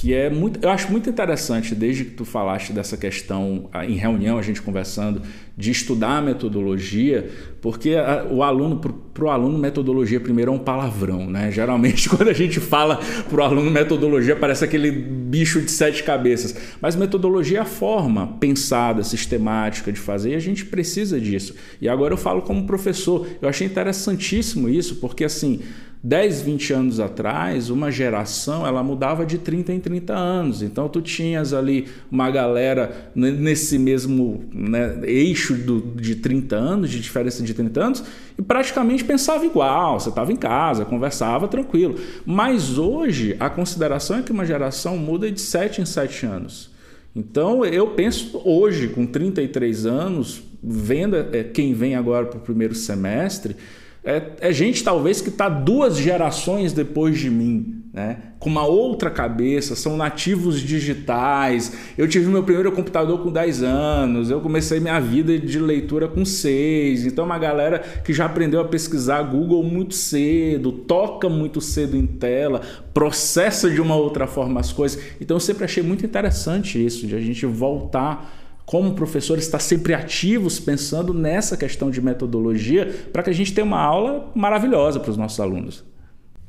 que 0.00 0.14
é 0.14 0.30
muito, 0.30 0.58
eu 0.64 0.70
acho 0.70 0.90
muito 0.90 1.10
interessante 1.10 1.74
desde 1.74 2.06
que 2.06 2.12
tu 2.12 2.24
falaste 2.24 2.72
dessa 2.72 2.96
questão 2.96 3.68
em 3.86 3.96
reunião 3.96 4.38
a 4.38 4.42
gente 4.42 4.62
conversando 4.62 5.20
de 5.54 5.70
estudar 5.70 6.16
a 6.16 6.22
metodologia, 6.22 7.28
porque 7.60 7.94
a, 7.96 8.24
o 8.30 8.42
aluno 8.42 8.80
para 9.12 9.24
o 9.24 9.28
aluno 9.28 9.58
metodologia 9.58 10.18
primeiro 10.18 10.52
é 10.52 10.54
um 10.54 10.58
palavrão, 10.58 11.26
né? 11.26 11.50
Geralmente 11.52 12.08
quando 12.08 12.30
a 12.30 12.32
gente 12.32 12.58
fala 12.60 12.98
para 13.28 13.40
o 13.40 13.44
aluno 13.44 13.70
metodologia 13.70 14.34
parece 14.34 14.64
aquele 14.64 14.90
bicho 14.90 15.60
de 15.60 15.70
sete 15.70 16.02
cabeças, 16.02 16.56
mas 16.80 16.96
metodologia 16.96 17.58
é 17.58 17.60
a 17.60 17.66
forma 17.66 18.38
pensada, 18.40 19.02
sistemática 19.04 19.92
de 19.92 20.00
fazer 20.00 20.30
e 20.30 20.34
a 20.34 20.40
gente 20.40 20.64
precisa 20.64 21.20
disso. 21.20 21.54
E 21.78 21.90
agora 21.90 22.14
eu 22.14 22.18
falo 22.18 22.40
como 22.40 22.66
professor, 22.66 23.26
eu 23.42 23.50
achei 23.50 23.66
interessantíssimo 23.66 24.66
isso 24.66 24.96
porque 24.96 25.24
assim 25.24 25.60
10, 26.02 26.40
20 26.40 26.72
anos 26.72 27.00
atrás, 27.00 27.68
uma 27.68 27.90
geração 27.90 28.66
ela 28.66 28.82
mudava 28.82 29.26
de 29.26 29.36
30 29.36 29.74
em 29.74 29.80
30 29.80 30.14
anos. 30.14 30.62
Então 30.62 30.88
tu 30.88 31.02
tinhas 31.02 31.52
ali 31.52 31.88
uma 32.10 32.30
galera 32.30 33.10
nesse 33.14 33.78
mesmo 33.78 34.44
né, 34.50 34.98
eixo 35.02 35.54
do, 35.54 35.80
de 35.80 36.14
30 36.14 36.56
anos, 36.56 36.90
de 36.90 37.00
diferença 37.00 37.42
de 37.42 37.52
30 37.52 37.84
anos, 37.84 38.04
e 38.38 38.40
praticamente 38.40 39.04
pensava 39.04 39.44
igual. 39.44 40.00
Você 40.00 40.08
estava 40.08 40.32
em 40.32 40.36
casa, 40.36 40.86
conversava 40.86 41.46
tranquilo. 41.46 41.96
Mas 42.24 42.78
hoje 42.78 43.36
a 43.38 43.50
consideração 43.50 44.20
é 44.20 44.22
que 44.22 44.32
uma 44.32 44.46
geração 44.46 44.96
muda 44.96 45.30
de 45.30 45.40
7 45.40 45.82
em 45.82 45.84
7 45.84 46.24
anos. 46.24 46.70
Então 47.14 47.62
eu 47.62 47.88
penso 47.88 48.40
hoje, 48.42 48.88
com 48.88 49.04
33 49.04 49.84
anos, 49.84 50.42
vendo 50.62 51.14
é, 51.14 51.44
quem 51.44 51.74
vem 51.74 51.94
agora 51.94 52.24
para 52.24 52.38
o 52.38 52.40
primeiro 52.40 52.74
semestre 52.74 53.54
É, 54.02 54.22
é 54.40 54.52
gente 54.52 54.82
talvez 54.82 55.20
que 55.20 55.28
está 55.28 55.48
duas 55.48 55.96
gerações 55.96 56.72
depois 56.72 57.18
de 57.18 57.30
mim, 57.30 57.84
né? 57.92 58.30
com 58.40 58.48
uma 58.48 58.64
outra 58.64 59.10
cabeça, 59.10 59.76
são 59.76 59.98
nativos 59.98 60.60
digitais. 60.60 61.76
Eu 61.98 62.08
tive 62.08 62.26
meu 62.26 62.42
primeiro 62.42 62.72
computador 62.72 63.22
com 63.22 63.30
10 63.30 63.62
anos, 63.62 64.30
eu 64.30 64.40
comecei 64.40 64.80
minha 64.80 64.98
vida 64.98 65.38
de 65.38 65.58
leitura 65.58 66.08
com 66.08 66.24
6. 66.24 67.04
Então, 67.04 67.24
é 67.24 67.26
uma 67.26 67.38
galera 67.38 67.80
que 68.02 68.14
já 68.14 68.24
aprendeu 68.24 68.62
a 68.62 68.64
pesquisar 68.64 69.22
Google 69.24 69.62
muito 69.62 69.94
cedo, 69.94 70.72
toca 70.72 71.28
muito 71.28 71.60
cedo 71.60 71.94
em 71.94 72.06
tela, 72.06 72.62
processa 72.94 73.68
de 73.68 73.80
uma 73.80 73.94
outra 73.94 74.26
forma 74.26 74.58
as 74.58 74.72
coisas. 74.72 74.98
Então, 75.20 75.36
eu 75.36 75.40
sempre 75.40 75.64
achei 75.64 75.82
muito 75.82 76.06
interessante 76.06 76.82
isso, 76.82 77.06
de 77.06 77.14
a 77.14 77.20
gente 77.20 77.44
voltar 77.44 78.39
como 78.70 78.94
professor 78.94 79.36
está 79.36 79.58
sempre 79.58 79.94
ativos 79.94 80.60
pensando 80.60 81.12
nessa 81.12 81.56
questão 81.56 81.90
de 81.90 82.00
metodologia 82.00 82.86
para 83.12 83.20
que 83.20 83.28
a 83.28 83.32
gente 83.32 83.52
tenha 83.52 83.64
uma 83.64 83.80
aula 83.80 84.30
maravilhosa 84.32 85.00
para 85.00 85.10
os 85.10 85.16
nossos 85.16 85.40
alunos. 85.40 85.84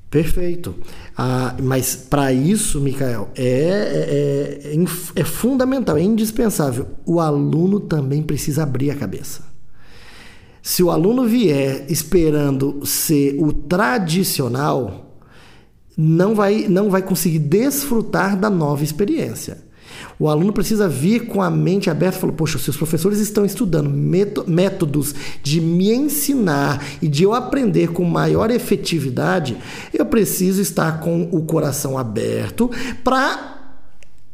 Perfeito. 0.07 0.75
Ah, 1.17 1.55
mas 1.59 1.95
para 1.95 2.31
isso, 2.31 2.79
Mikael, 2.79 3.31
é, 3.35 3.43
é, 3.43 4.75
é, 4.75 4.85
é 5.15 5.23
fundamental, 5.23 5.97
é 5.97 6.03
indispensável. 6.03 6.89
O 7.07 7.19
aluno 7.19 7.79
também 7.79 8.21
precisa 8.21 8.61
abrir 8.61 8.91
a 8.91 8.95
cabeça. 8.95 9.41
Se 10.61 10.83
o 10.83 10.91
aluno 10.91 11.25
vier 11.25 11.87
esperando 11.89 12.85
ser 12.85 13.35
o 13.39 13.51
tradicional, 13.51 15.17
não 15.97 16.35
vai, 16.35 16.67
não 16.69 16.91
vai 16.91 17.01
conseguir 17.01 17.39
desfrutar 17.39 18.37
da 18.37 18.47
nova 18.47 18.83
experiência. 18.83 19.70
O 20.21 20.29
aluno 20.29 20.53
precisa 20.53 20.87
vir 20.87 21.25
com 21.25 21.41
a 21.41 21.49
mente 21.49 21.89
aberta 21.89 22.19
e 22.19 22.21
falar: 22.21 22.33
Poxa, 22.33 22.59
se 22.59 22.69
os 22.69 22.77
professores 22.77 23.17
estão 23.17 23.43
estudando 23.43 23.89
métodos 24.45 25.15
de 25.41 25.59
me 25.59 25.91
ensinar 25.91 26.85
e 27.01 27.07
de 27.07 27.23
eu 27.23 27.33
aprender 27.33 27.91
com 27.91 28.03
maior 28.03 28.51
efetividade, 28.51 29.57
eu 29.91 30.05
preciso 30.05 30.61
estar 30.61 30.99
com 30.99 31.27
o 31.31 31.41
coração 31.41 31.97
aberto 31.97 32.69
para 33.03 33.60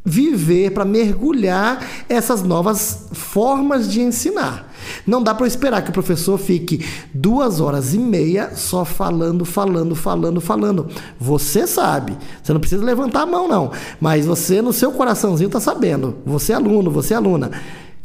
viver, 0.07 0.71
para 0.71 0.85
mergulhar 0.85 1.85
essas 2.07 2.41
novas 2.41 3.07
formas 3.11 3.91
de 3.91 4.01
ensinar. 4.01 4.73
Não 5.05 5.21
dá 5.21 5.35
para 5.35 5.45
esperar 5.45 5.81
que 5.81 5.89
o 5.89 5.93
professor 5.93 6.37
fique 6.37 6.85
duas 7.13 7.59
horas 7.59 7.93
e 7.93 7.99
meia 7.99 8.51
só 8.55 8.85
falando, 8.85 9.43
falando, 9.43 9.95
falando, 9.95 10.39
falando. 10.39 10.87
Você 11.19 11.67
sabe. 11.67 12.17
Você 12.41 12.53
não 12.53 12.61
precisa 12.61 12.83
levantar 12.83 13.23
a 13.23 13.25
mão, 13.25 13.49
não. 13.49 13.71
Mas 13.99 14.25
você, 14.25 14.61
no 14.61 14.71
seu 14.71 14.93
coraçãozinho, 14.93 15.47
está 15.47 15.59
sabendo. 15.59 16.15
Você 16.25 16.53
é 16.53 16.55
aluno, 16.55 16.89
você 16.89 17.13
é 17.13 17.17
aluna. 17.17 17.51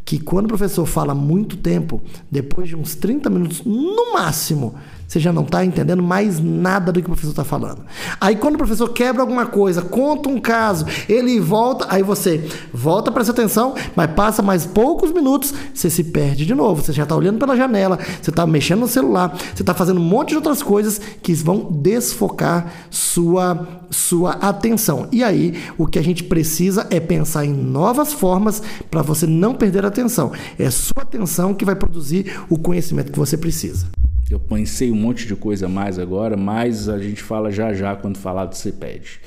Que 0.04 0.18
quando 0.18 0.46
o 0.46 0.48
professor 0.48 0.84
fala 0.84 1.14
muito 1.14 1.56
tempo, 1.56 2.02
depois 2.28 2.68
de 2.68 2.74
uns 2.74 2.96
30 2.96 3.30
minutos, 3.30 3.62
no 3.64 4.12
máximo, 4.12 4.74
você 5.12 5.20
já 5.20 5.30
não 5.30 5.42
está 5.42 5.62
entendendo 5.62 6.02
mais 6.02 6.40
nada 6.40 6.90
do 6.90 6.98
que 6.98 7.04
o 7.04 7.10
professor 7.10 7.32
está 7.32 7.44
falando. 7.44 7.82
Aí 8.18 8.34
quando 8.34 8.54
o 8.54 8.58
professor 8.58 8.88
quebra 8.88 9.20
alguma 9.20 9.44
coisa, 9.44 9.82
conta 9.82 10.30
um 10.30 10.40
caso, 10.40 10.86
ele 11.06 11.38
volta, 11.38 11.86
aí 11.90 12.02
você 12.02 12.48
volta 12.72 13.12
para 13.12 13.20
essa 13.20 13.30
atenção, 13.30 13.74
mas 13.94 14.10
passa 14.12 14.40
mais 14.40 14.64
poucos 14.64 15.12
minutos, 15.12 15.52
você 15.74 15.90
se 15.90 16.02
perde 16.04 16.46
de 16.46 16.54
novo. 16.54 16.82
Você 16.82 16.94
já 16.94 17.02
está 17.02 17.14
olhando 17.14 17.38
pela 17.38 17.54
janela, 17.54 17.98
você 18.22 18.30
está 18.30 18.46
mexendo 18.46 18.80
no 18.80 18.88
celular, 18.88 19.36
você 19.54 19.62
está 19.62 19.74
fazendo 19.74 20.00
um 20.00 20.04
monte 20.04 20.30
de 20.30 20.36
outras 20.36 20.62
coisas 20.62 20.98
que 21.22 21.34
vão 21.34 21.70
desfocar 21.70 22.72
sua, 22.88 23.68
sua 23.90 24.30
atenção. 24.32 25.08
E 25.12 25.22
aí 25.22 25.62
o 25.76 25.86
que 25.86 25.98
a 25.98 26.02
gente 26.02 26.24
precisa 26.24 26.86
é 26.88 26.98
pensar 26.98 27.44
em 27.44 27.52
novas 27.52 28.14
formas 28.14 28.62
para 28.90 29.02
você 29.02 29.26
não 29.26 29.52
perder 29.52 29.84
a 29.84 29.88
atenção. 29.88 30.32
É 30.58 30.70
sua 30.70 31.02
atenção 31.02 31.52
que 31.52 31.66
vai 31.66 31.74
produzir 31.74 32.40
o 32.48 32.56
conhecimento 32.56 33.12
que 33.12 33.18
você 33.18 33.36
precisa. 33.36 33.86
Eu 34.32 34.40
pensei 34.40 34.90
um 34.90 34.94
monte 34.94 35.26
de 35.26 35.36
coisa 35.36 35.68
mais 35.68 35.98
agora, 35.98 36.38
mas 36.38 36.88
a 36.88 36.98
gente 36.98 37.22
fala 37.22 37.52
já 37.52 37.74
já 37.74 37.94
quando 37.94 38.16
falar 38.16 38.46
do 38.46 38.56
CPED. 38.56 39.20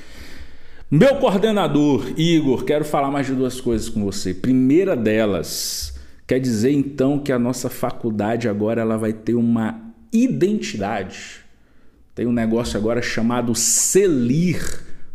Meu 0.90 1.14
coordenador, 1.16 2.12
Igor, 2.16 2.64
quero 2.64 2.84
falar 2.84 3.08
mais 3.08 3.28
de 3.28 3.32
duas 3.32 3.60
coisas 3.60 3.88
com 3.88 4.04
você. 4.04 4.34
Primeira 4.34 4.96
delas, 4.96 5.94
quer 6.26 6.40
dizer 6.40 6.72
então 6.72 7.20
que 7.20 7.30
a 7.30 7.38
nossa 7.38 7.70
faculdade 7.70 8.48
agora 8.48 8.80
ela 8.80 8.96
vai 8.96 9.12
ter 9.12 9.34
uma 9.34 9.80
identidade. 10.12 11.44
Tem 12.12 12.26
um 12.26 12.32
negócio 12.32 12.76
agora 12.76 13.00
chamado 13.00 13.54
CELIR. 13.54 14.60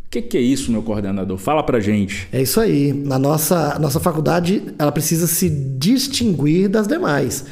O 0.06 0.10
que, 0.10 0.22
que, 0.22 0.38
é 0.38 0.40
isso, 0.40 0.72
meu 0.72 0.82
coordenador? 0.82 1.36
Fala 1.36 1.62
pra 1.62 1.80
gente. 1.80 2.28
É 2.32 2.40
isso 2.40 2.58
aí. 2.58 2.94
Na 2.94 3.18
nossa, 3.18 3.78
nossa 3.78 4.00
faculdade, 4.00 4.62
ela 4.78 4.92
precisa 4.92 5.26
se 5.26 5.50
distinguir 5.50 6.70
das 6.70 6.86
demais. 6.86 7.44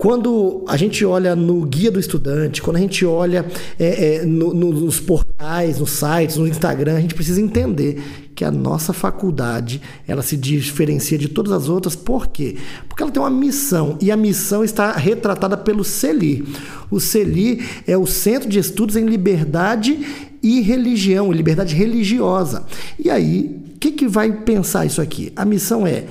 Quando 0.00 0.64
a 0.66 0.78
gente 0.78 1.04
olha 1.04 1.36
no 1.36 1.60
guia 1.66 1.90
do 1.90 2.00
estudante, 2.00 2.62
quando 2.62 2.78
a 2.78 2.80
gente 2.80 3.04
olha 3.04 3.44
é, 3.78 4.14
é, 4.14 4.24
no, 4.24 4.54
no, 4.54 4.72
nos 4.72 4.98
portais, 4.98 5.78
nos 5.78 5.90
sites, 5.90 6.38
no 6.38 6.48
Instagram, 6.48 6.96
a 6.96 7.00
gente 7.02 7.14
precisa 7.14 7.38
entender 7.38 8.02
que 8.34 8.42
a 8.42 8.50
nossa 8.50 8.94
faculdade 8.94 9.78
ela 10.08 10.22
se 10.22 10.38
diferencia 10.38 11.18
de 11.18 11.28
todas 11.28 11.52
as 11.52 11.68
outras. 11.68 11.94
Por 11.94 12.28
quê? 12.28 12.56
Porque 12.88 13.02
ela 13.02 13.12
tem 13.12 13.22
uma 13.22 13.28
missão 13.28 13.98
e 14.00 14.10
a 14.10 14.16
missão 14.16 14.64
está 14.64 14.92
retratada 14.92 15.54
pelo 15.54 15.84
CELI. 15.84 16.48
O 16.90 16.98
CELI 16.98 17.62
é 17.86 17.94
o 17.98 18.06
Centro 18.06 18.48
de 18.48 18.58
Estudos 18.58 18.96
em 18.96 19.04
Liberdade 19.04 19.98
e 20.42 20.62
Religião, 20.62 21.30
liberdade 21.30 21.74
religiosa. 21.74 22.64
E 22.98 23.10
aí, 23.10 23.54
o 23.74 23.78
que, 23.78 23.90
que 23.90 24.08
vai 24.08 24.32
pensar 24.32 24.86
isso 24.86 25.02
aqui? 25.02 25.30
A 25.36 25.44
missão 25.44 25.86
é 25.86 26.06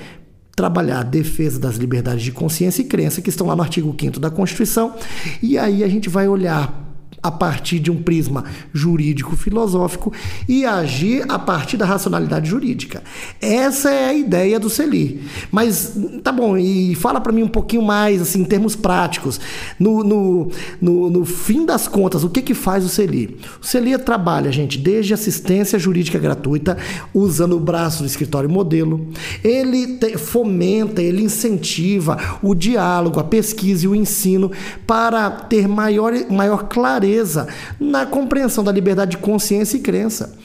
trabalhar 0.59 0.99
a 0.99 1.03
defesa 1.03 1.57
das 1.57 1.77
liberdades 1.77 2.21
de 2.21 2.33
consciência 2.33 2.81
e 2.81 2.85
crença 2.85 3.21
que 3.21 3.29
estão 3.29 3.47
lá 3.47 3.55
no 3.55 3.61
artigo 3.61 3.95
5 3.97 4.19
da 4.19 4.29
Constituição. 4.29 4.93
E 5.41 5.57
aí 5.57 5.85
a 5.85 5.87
gente 5.87 6.09
vai 6.09 6.27
olhar 6.27 6.88
a 7.21 7.29
partir 7.29 7.79
de 7.79 7.91
um 7.91 8.01
prisma 8.01 8.45
jurídico-filosófico 8.73 10.11
e 10.47 10.65
agir 10.65 11.25
a 11.27 11.37
partir 11.37 11.77
da 11.77 11.85
racionalidade 11.85 12.49
jurídica. 12.49 13.03
Essa 13.41 13.91
é 13.91 14.09
a 14.09 14.13
ideia 14.13 14.59
do 14.59 14.69
CELI. 14.69 15.21
Mas, 15.51 15.97
tá 16.23 16.31
bom, 16.31 16.57
e 16.57 16.95
fala 16.95 17.19
para 17.19 17.33
mim 17.33 17.43
um 17.43 17.49
pouquinho 17.49 17.81
mais, 17.81 18.21
assim, 18.21 18.41
em 18.41 18.45
termos 18.45 18.75
práticos. 18.75 19.39
No, 19.79 20.03
no, 20.03 20.51
no, 20.81 21.09
no, 21.09 21.25
fim 21.25 21.65
das 21.65 21.87
contas, 21.87 22.23
o 22.23 22.29
que, 22.29 22.41
que 22.41 22.53
faz 22.53 22.85
o 22.85 22.89
CELI? 22.89 23.37
O 23.61 23.65
CELI 23.65 23.97
trabalha, 23.97 24.51
gente, 24.51 24.77
desde 24.77 25.13
assistência 25.13 25.77
jurídica 25.77 26.17
gratuita, 26.17 26.77
usando 27.13 27.57
o 27.57 27.59
braço 27.59 28.03
do 28.03 28.07
escritório 28.07 28.49
modelo. 28.49 29.07
Ele 29.43 29.97
te, 29.97 30.17
fomenta, 30.17 31.01
ele 31.01 31.23
incentiva 31.23 32.17
o 32.41 32.55
diálogo, 32.55 33.19
a 33.19 33.23
pesquisa 33.23 33.85
e 33.85 33.87
o 33.87 33.95
ensino 33.95 34.51
para 34.87 35.29
ter 35.29 35.67
maior, 35.67 36.13
maior 36.29 36.63
clareza 36.67 37.08
clareza 37.09 37.47
na 37.79 38.05
compreensão 38.05 38.63
da 38.63 38.71
liberdade 38.71 39.11
de 39.11 39.17
consciência 39.17 39.77
e 39.77 39.81
crença. 39.81 40.37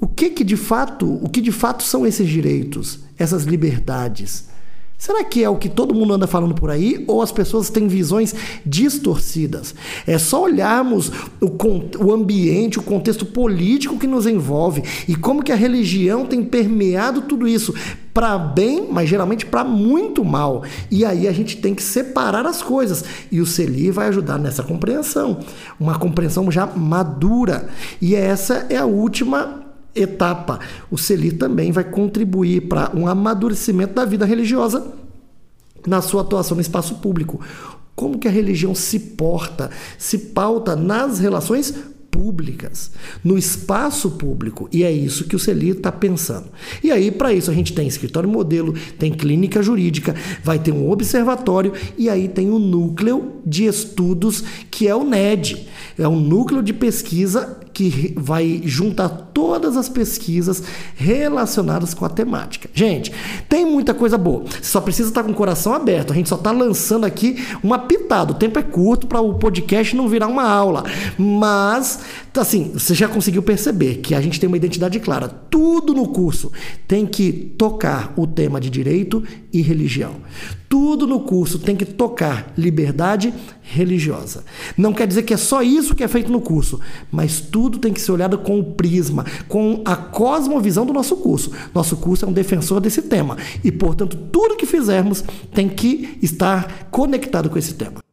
O 0.00 0.06
que 0.06 0.30
que 0.30 0.44
de 0.44 0.56
fato, 0.56 1.06
o 1.22 1.28
que 1.28 1.40
de 1.40 1.52
fato 1.52 1.82
são 1.82 2.06
esses 2.06 2.28
direitos, 2.28 3.00
essas 3.18 3.44
liberdades? 3.44 4.48
Será 4.98 5.22
que 5.22 5.44
é 5.44 5.48
o 5.48 5.56
que 5.56 5.68
todo 5.68 5.94
mundo 5.94 6.14
anda 6.14 6.26
falando 6.26 6.54
por 6.54 6.70
aí 6.70 7.04
ou 7.06 7.20
as 7.20 7.30
pessoas 7.30 7.68
têm 7.68 7.86
visões 7.86 8.34
distorcidas? 8.64 9.74
É 10.06 10.18
só 10.18 10.44
olharmos 10.44 11.12
o, 11.40 11.50
o 12.02 12.12
ambiente, 12.12 12.78
o 12.78 12.82
contexto 12.82 13.26
político 13.26 13.98
que 13.98 14.06
nos 14.06 14.26
envolve 14.26 14.82
e 15.06 15.14
como 15.14 15.42
que 15.42 15.52
a 15.52 15.56
religião 15.56 16.24
tem 16.24 16.42
permeado 16.42 17.22
tudo 17.22 17.46
isso 17.46 17.74
para 18.14 18.38
bem, 18.38 18.88
mas 18.90 19.10
geralmente 19.10 19.44
para 19.44 19.62
muito 19.62 20.24
mal. 20.24 20.64
E 20.90 21.04
aí 21.04 21.28
a 21.28 21.32
gente 21.32 21.58
tem 21.58 21.74
que 21.74 21.82
separar 21.82 22.46
as 22.46 22.62
coisas 22.62 23.04
e 23.30 23.42
o 23.42 23.44
CELI 23.44 23.90
vai 23.90 24.08
ajudar 24.08 24.38
nessa 24.38 24.62
compreensão, 24.62 25.40
uma 25.78 25.98
compreensão 25.98 26.50
já 26.50 26.64
madura. 26.64 27.68
E 28.00 28.14
essa 28.14 28.66
é 28.70 28.78
a 28.78 28.86
última 28.86 29.65
etapa. 29.96 30.60
O 30.90 30.98
CELI 30.98 31.32
também 31.32 31.72
vai 31.72 31.84
contribuir 31.84 32.68
para 32.68 32.90
um 32.94 33.06
amadurecimento 33.06 33.94
da 33.94 34.04
vida 34.04 34.24
religiosa 34.24 34.86
na 35.86 36.02
sua 36.02 36.22
atuação 36.22 36.56
no 36.56 36.60
espaço 36.60 36.96
público. 36.96 37.40
Como 37.94 38.18
que 38.18 38.28
a 38.28 38.30
religião 38.30 38.74
se 38.74 38.98
porta, 38.98 39.70
se 39.98 40.18
pauta 40.18 40.76
nas 40.76 41.18
relações 41.18 41.74
públicas, 42.16 42.92
no 43.22 43.36
espaço 43.36 44.12
público. 44.12 44.68
E 44.72 44.82
é 44.82 44.90
isso 44.90 45.24
que 45.24 45.36
o 45.36 45.38
CELI 45.38 45.70
está 45.70 45.92
pensando. 45.92 46.46
E 46.82 46.90
aí, 46.90 47.10
para 47.10 47.32
isso, 47.32 47.50
a 47.50 47.54
gente 47.54 47.74
tem 47.74 47.86
escritório 47.86 48.28
modelo, 48.28 48.74
tem 48.98 49.12
clínica 49.12 49.62
jurídica, 49.62 50.14
vai 50.42 50.58
ter 50.58 50.72
um 50.72 50.90
observatório 50.90 51.74
e 51.98 52.08
aí 52.08 52.26
tem 52.26 52.50
o 52.50 52.58
núcleo 52.58 53.34
de 53.44 53.66
estudos 53.66 54.42
que 54.70 54.88
é 54.88 54.94
o 54.94 55.04
NED. 55.04 55.68
É 55.98 56.08
um 56.08 56.18
núcleo 56.18 56.62
de 56.62 56.72
pesquisa 56.72 57.60
que 57.76 58.14
vai 58.16 58.62
juntar 58.64 59.10
todas 59.10 59.76
as 59.76 59.86
pesquisas 59.86 60.62
relacionadas 60.94 61.92
com 61.92 62.06
a 62.06 62.08
temática. 62.08 62.70
Gente, 62.72 63.12
tem 63.50 63.66
muita 63.66 63.92
coisa 63.92 64.16
boa. 64.16 64.44
Você 64.46 64.64
só 64.64 64.80
precisa 64.80 65.10
estar 65.10 65.22
com 65.22 65.30
o 65.30 65.34
coração 65.34 65.74
aberto. 65.74 66.10
A 66.10 66.16
gente 66.16 66.26
só 66.26 66.36
está 66.36 66.52
lançando 66.52 67.04
aqui 67.04 67.46
uma 67.62 67.80
pitada. 67.80 68.32
O 68.32 68.34
tempo 68.34 68.58
é 68.58 68.62
curto 68.62 69.06
para 69.06 69.20
o 69.20 69.34
podcast 69.34 69.94
não 69.94 70.08
virar 70.08 70.26
uma 70.26 70.48
aula. 70.48 70.84
Mas 71.18 72.00
assim, 72.40 72.70
você 72.72 72.94
já 72.94 73.08
conseguiu 73.08 73.42
perceber 73.42 73.96
que 73.96 74.14
a 74.14 74.20
gente 74.20 74.38
tem 74.38 74.46
uma 74.46 74.56
identidade 74.56 74.98
clara. 75.00 75.28
Tudo 75.28 75.94
no 75.94 76.08
curso 76.08 76.52
tem 76.86 77.06
que 77.06 77.32
tocar 77.32 78.12
o 78.16 78.26
tema 78.26 78.60
de 78.60 78.70
direito 78.70 79.22
e 79.52 79.60
religião. 79.60 80.16
Tudo 80.68 81.06
no 81.06 81.20
curso 81.20 81.58
tem 81.58 81.76
que 81.76 81.84
tocar 81.84 82.52
liberdade 82.56 83.32
religiosa. 83.62 84.44
Não 84.76 84.92
quer 84.92 85.06
dizer 85.06 85.22
que 85.22 85.34
é 85.34 85.36
só 85.36 85.62
isso 85.62 85.94
que 85.94 86.04
é 86.04 86.08
feito 86.08 86.30
no 86.30 86.40
curso, 86.40 86.80
mas 87.10 87.40
tudo 87.40 87.78
tem 87.78 87.92
que 87.92 88.00
ser 88.00 88.12
olhado 88.12 88.38
com 88.38 88.58
o 88.58 88.72
prisma, 88.72 89.24
com 89.48 89.82
a 89.84 89.96
cosmovisão 89.96 90.84
do 90.84 90.92
nosso 90.92 91.16
curso. 91.16 91.52
Nosso 91.74 91.96
curso 91.96 92.24
é 92.24 92.28
um 92.28 92.32
defensor 92.32 92.80
desse 92.80 93.02
tema 93.02 93.36
e, 93.62 93.70
portanto, 93.70 94.16
tudo 94.32 94.56
que 94.56 94.66
fizermos 94.66 95.24
tem 95.54 95.68
que 95.68 96.18
estar 96.22 96.88
conectado 96.90 97.48
com 97.48 97.58
esse 97.58 97.74
tema 97.74 98.05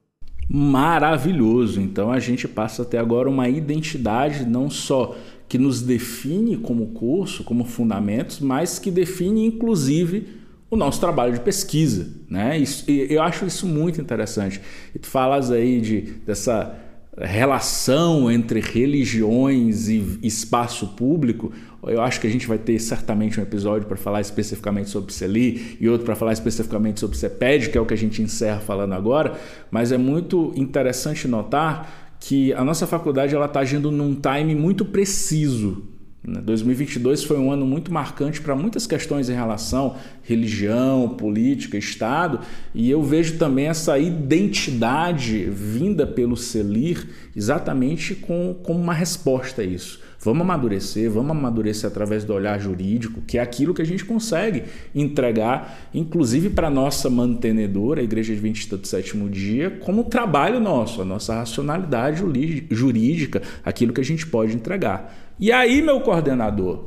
maravilhoso. 0.55 1.81
Então 1.81 2.11
a 2.11 2.19
gente 2.19 2.47
passa 2.47 2.83
até 2.83 2.99
agora 2.99 3.27
uma 3.27 3.49
identidade 3.49 4.45
não 4.45 4.69
só 4.69 5.17
que 5.49 5.57
nos 5.57 5.81
define 5.81 6.57
como 6.57 6.87
curso, 6.87 7.43
como 7.43 7.65
fundamentos, 7.65 8.39
mas 8.39 8.77
que 8.77 8.91
define 8.91 9.47
inclusive 9.47 10.27
o 10.69 10.75
nosso 10.75 10.99
trabalho 10.99 11.33
de 11.33 11.39
pesquisa, 11.39 12.07
né? 12.29 12.57
Isso, 12.57 12.89
eu 12.89 13.21
acho 13.21 13.45
isso 13.45 13.65
muito 13.65 13.99
interessante. 13.99 14.61
E 14.93 14.99
tu 14.99 15.07
falas 15.07 15.49
aí 15.49 15.81
de 15.81 16.01
dessa 16.25 16.75
relação 17.17 18.31
entre 18.31 18.59
religiões 18.59 19.87
e 19.87 20.19
espaço 20.23 20.87
público, 20.89 21.51
eu 21.83 22.01
acho 22.01 22.19
que 22.19 22.25
a 22.25 22.29
gente 22.29 22.47
vai 22.47 22.57
ter 22.57 22.79
certamente 22.79 23.39
um 23.39 23.43
episódio 23.43 23.87
para 23.87 23.97
falar 23.97 24.21
especificamente 24.21 24.89
sobre 24.89 25.13
CELI 25.13 25.77
e 25.79 25.87
outro 25.87 26.05
para 26.05 26.15
falar 26.15 26.33
especificamente 26.33 26.99
sobre 26.99 27.17
CEPED, 27.17 27.69
que 27.69 27.77
é 27.77 27.81
o 27.81 27.85
que 27.85 27.93
a 27.93 27.97
gente 27.97 28.21
encerra 28.21 28.59
falando 28.59 28.93
agora, 28.93 29.33
mas 29.69 29.91
é 29.91 29.97
muito 29.97 30.53
interessante 30.55 31.27
notar 31.27 32.15
que 32.19 32.53
a 32.53 32.63
nossa 32.63 32.87
faculdade 32.87 33.35
ela 33.35 33.45
está 33.45 33.59
agindo 33.59 33.91
num 33.91 34.15
time 34.15 34.55
muito 34.55 34.85
preciso 34.85 35.92
2022 36.25 37.21
né? 37.21 37.27
foi 37.27 37.37
um 37.37 37.51
ano 37.51 37.65
muito 37.65 37.91
marcante 37.91 38.41
para 38.41 38.55
muitas 38.55 38.87
questões 38.87 39.29
em 39.29 39.33
relação 39.33 39.97
religião, 40.23 41.09
política, 41.09 41.77
Estado, 41.77 42.39
e 42.73 42.89
eu 42.89 43.03
vejo 43.03 43.37
também 43.37 43.67
essa 43.67 43.99
identidade 43.99 45.43
vinda 45.49 46.07
pelo 46.07 46.37
CELIR 46.37 47.07
exatamente 47.35 48.15
com, 48.15 48.55
como 48.63 48.79
uma 48.79 48.93
resposta 48.93 49.61
a 49.61 49.65
isso. 49.65 50.02
Vamos 50.23 50.43
amadurecer, 50.43 51.11
vamos 51.11 51.31
amadurecer 51.31 51.89
através 51.89 52.23
do 52.23 52.33
olhar 52.33 52.57
jurídico, 52.57 53.21
que 53.21 53.37
é 53.37 53.41
aquilo 53.41 53.73
que 53.73 53.81
a 53.81 53.85
gente 53.85 54.05
consegue 54.05 54.63
entregar, 54.95 55.89
inclusive 55.93 56.49
para 56.49 56.67
a 56.67 56.71
nossa 56.71 57.09
mantenedora, 57.09 57.99
a 57.99 58.03
Igreja 58.03 58.31
Adventista 58.31 58.77
do 58.77 58.87
Sétimo 58.87 59.29
Dia, 59.29 59.69
como 59.81 60.05
trabalho 60.05 60.61
nosso, 60.61 61.01
a 61.01 61.05
nossa 61.05 61.35
racionalidade 61.35 62.23
jurídica, 62.71 63.41
aquilo 63.65 63.91
que 63.91 63.99
a 63.99 64.05
gente 64.05 64.25
pode 64.25 64.55
entregar. 64.55 65.13
E 65.37 65.51
aí, 65.51 65.81
meu 65.81 65.99
coordenador, 65.99 66.85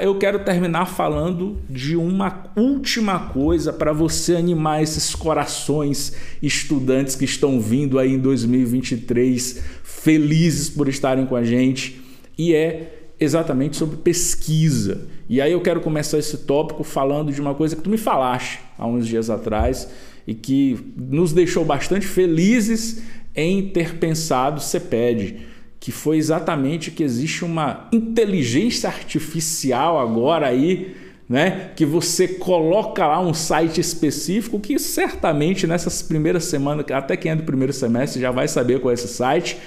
eu 0.00 0.16
quero 0.16 0.38
terminar 0.38 0.86
falando 0.86 1.58
de 1.68 1.94
uma 1.94 2.44
última 2.56 3.18
coisa 3.18 3.70
para 3.70 3.92
você 3.92 4.34
animar 4.34 4.82
esses 4.82 5.14
corações 5.14 6.16
estudantes 6.40 7.16
que 7.16 7.26
estão 7.26 7.60
vindo 7.60 7.98
aí 7.98 8.14
em 8.14 8.18
2023 8.18 9.62
felizes 9.82 10.70
por 10.70 10.88
estarem 10.88 11.26
com 11.26 11.36
a 11.36 11.44
gente 11.44 12.01
e 12.36 12.54
é 12.54 13.10
exatamente 13.18 13.76
sobre 13.76 13.96
pesquisa. 13.98 15.06
E 15.28 15.40
aí 15.40 15.52
eu 15.52 15.60
quero 15.60 15.80
começar 15.80 16.18
esse 16.18 16.38
tópico 16.38 16.82
falando 16.82 17.32
de 17.32 17.40
uma 17.40 17.54
coisa 17.54 17.76
que 17.76 17.82
tu 17.82 17.90
me 17.90 17.98
falaste 17.98 18.60
há 18.76 18.86
uns 18.86 19.06
dias 19.06 19.30
atrás 19.30 19.88
e 20.26 20.34
que 20.34 20.78
nos 20.96 21.32
deixou 21.32 21.64
bastante 21.64 22.06
felizes 22.06 23.02
em 23.34 23.68
ter 23.68 23.94
pensado 23.96 24.60
CEPED 24.60 25.52
que 25.82 25.90
foi 25.90 26.16
exatamente 26.16 26.92
que 26.92 27.02
existe 27.02 27.44
uma 27.44 27.88
inteligência 27.90 28.88
artificial 28.88 29.98
agora 29.98 30.46
aí, 30.46 30.94
né, 31.28 31.72
que 31.74 31.84
você 31.84 32.28
coloca 32.28 33.04
lá 33.04 33.20
um 33.20 33.34
site 33.34 33.80
específico 33.80 34.60
que 34.60 34.78
certamente 34.78 35.66
nessas 35.66 36.00
primeiras 36.00 36.44
semanas, 36.44 36.86
até 36.88 37.16
quem 37.16 37.32
é 37.32 37.34
do 37.34 37.42
primeiro 37.42 37.72
semestre 37.72 38.20
já 38.20 38.30
vai 38.30 38.46
saber 38.46 38.78
qual 38.78 38.92
é 38.92 38.94
esse 38.94 39.08
site. 39.08 39.58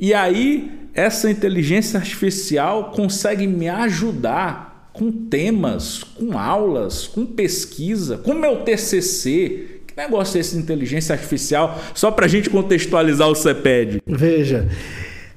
E 0.00 0.14
aí 0.14 0.70
essa 0.94 1.30
inteligência 1.30 1.98
artificial 1.98 2.90
consegue 2.90 3.46
me 3.46 3.68
ajudar 3.68 4.90
com 4.92 5.10
temas, 5.10 6.02
com 6.02 6.36
aulas, 6.36 7.06
com 7.06 7.24
pesquisa, 7.24 8.18
com 8.18 8.34
meu 8.34 8.62
TCC, 8.64 9.82
que 9.86 9.96
negócio 9.96 10.38
é 10.38 10.40
esse 10.40 10.54
de 10.54 10.62
inteligência 10.62 11.14
artificial? 11.14 11.78
Só 11.94 12.10
para 12.10 12.26
a 12.26 12.28
gente 12.28 12.48
contextualizar 12.48 13.28
o 13.28 13.34
CEPED. 13.34 14.02
Veja, 14.06 14.68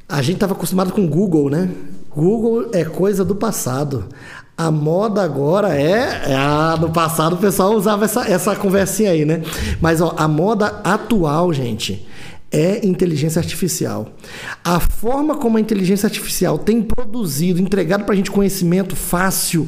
a 0.07 0.21
gente 0.21 0.35
estava 0.35 0.53
acostumado 0.53 0.93
com 0.93 1.07
Google, 1.07 1.49
né? 1.49 1.69
Google 2.09 2.69
é 2.73 2.85
coisa 2.85 3.25
do 3.25 3.35
passado. 3.35 4.05
A 4.55 4.69
moda 4.69 5.23
agora 5.23 5.75
é. 5.75 6.31
é 6.31 6.35
ah, 6.35 6.77
no 6.79 6.91
passado 6.91 7.33
o 7.33 7.37
pessoal 7.37 7.73
usava 7.73 8.05
essa, 8.05 8.27
essa 8.29 8.55
conversinha 8.55 9.11
aí, 9.11 9.25
né? 9.25 9.41
Mas 9.81 9.99
ó, 9.99 10.13
a 10.17 10.27
moda 10.27 10.79
atual, 10.83 11.51
gente, 11.51 12.07
é 12.53 12.85
inteligência 12.85 13.39
artificial. 13.39 14.13
A 14.63 14.79
forma 14.79 15.35
como 15.35 15.57
a 15.57 15.61
inteligência 15.61 16.05
artificial 16.05 16.59
tem 16.59 16.83
produzido, 16.83 17.59
entregado 17.59 18.05
para 18.05 18.13
a 18.13 18.15
gente 18.15 18.29
conhecimento 18.29 18.95
fácil, 18.95 19.67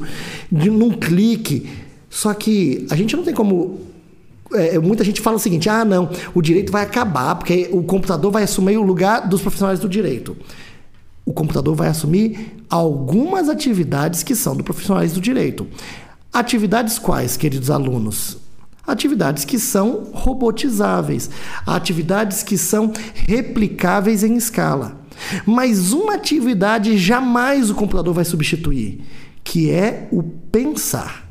de, 0.52 0.70
num 0.70 0.92
clique. 0.92 1.68
Só 2.08 2.32
que 2.36 2.86
a 2.92 2.96
gente 2.96 3.16
não 3.16 3.24
tem 3.24 3.34
como 3.34 3.80
é, 4.54 4.78
muita 4.78 5.04
gente 5.04 5.20
fala 5.20 5.38
o 5.38 5.40
seguinte: 5.40 5.68
ah, 5.68 5.84
não, 5.84 6.12
o 6.36 6.42
direito 6.44 6.72
vai 6.72 6.84
acabar, 6.84 7.36
porque 7.36 7.68
o 7.72 7.82
computador 7.82 8.32
vai 8.32 8.44
assumir 8.44 8.78
o 8.78 8.84
lugar 8.84 9.28
dos 9.28 9.42
profissionais 9.42 9.80
do 9.80 9.90
direito. 9.90 10.38
O 11.26 11.34
computador 11.34 11.76
vai 11.76 11.88
assumir 11.88 12.56
algumas 12.70 13.50
atividades 13.50 14.22
que 14.22 14.36
são 14.36 14.56
do 14.56 14.64
profissionais 14.64 15.12
do 15.12 15.20
direito. 15.20 15.68
Atividades 16.32 17.00
quais, 17.00 17.36
queridos 17.36 17.72
alunos? 17.72 18.45
Atividades 18.86 19.46
que 19.46 19.58
são 19.58 20.04
robotizáveis, 20.14 21.30
atividades 21.66 22.44
que 22.44 22.58
são 22.58 22.92
replicáveis 23.14 24.24
em 24.24 24.36
escala. 24.36 25.02
Mas 25.46 25.92
uma 25.92 26.16
atividade 26.16 26.98
jamais 26.98 27.70
o 27.70 27.76
computador 27.76 28.14
vai 28.14 28.26
substituir, 28.26 29.02
que 29.44 29.72
é 29.72 30.08
o 30.12 30.22
pensar. 30.24 31.26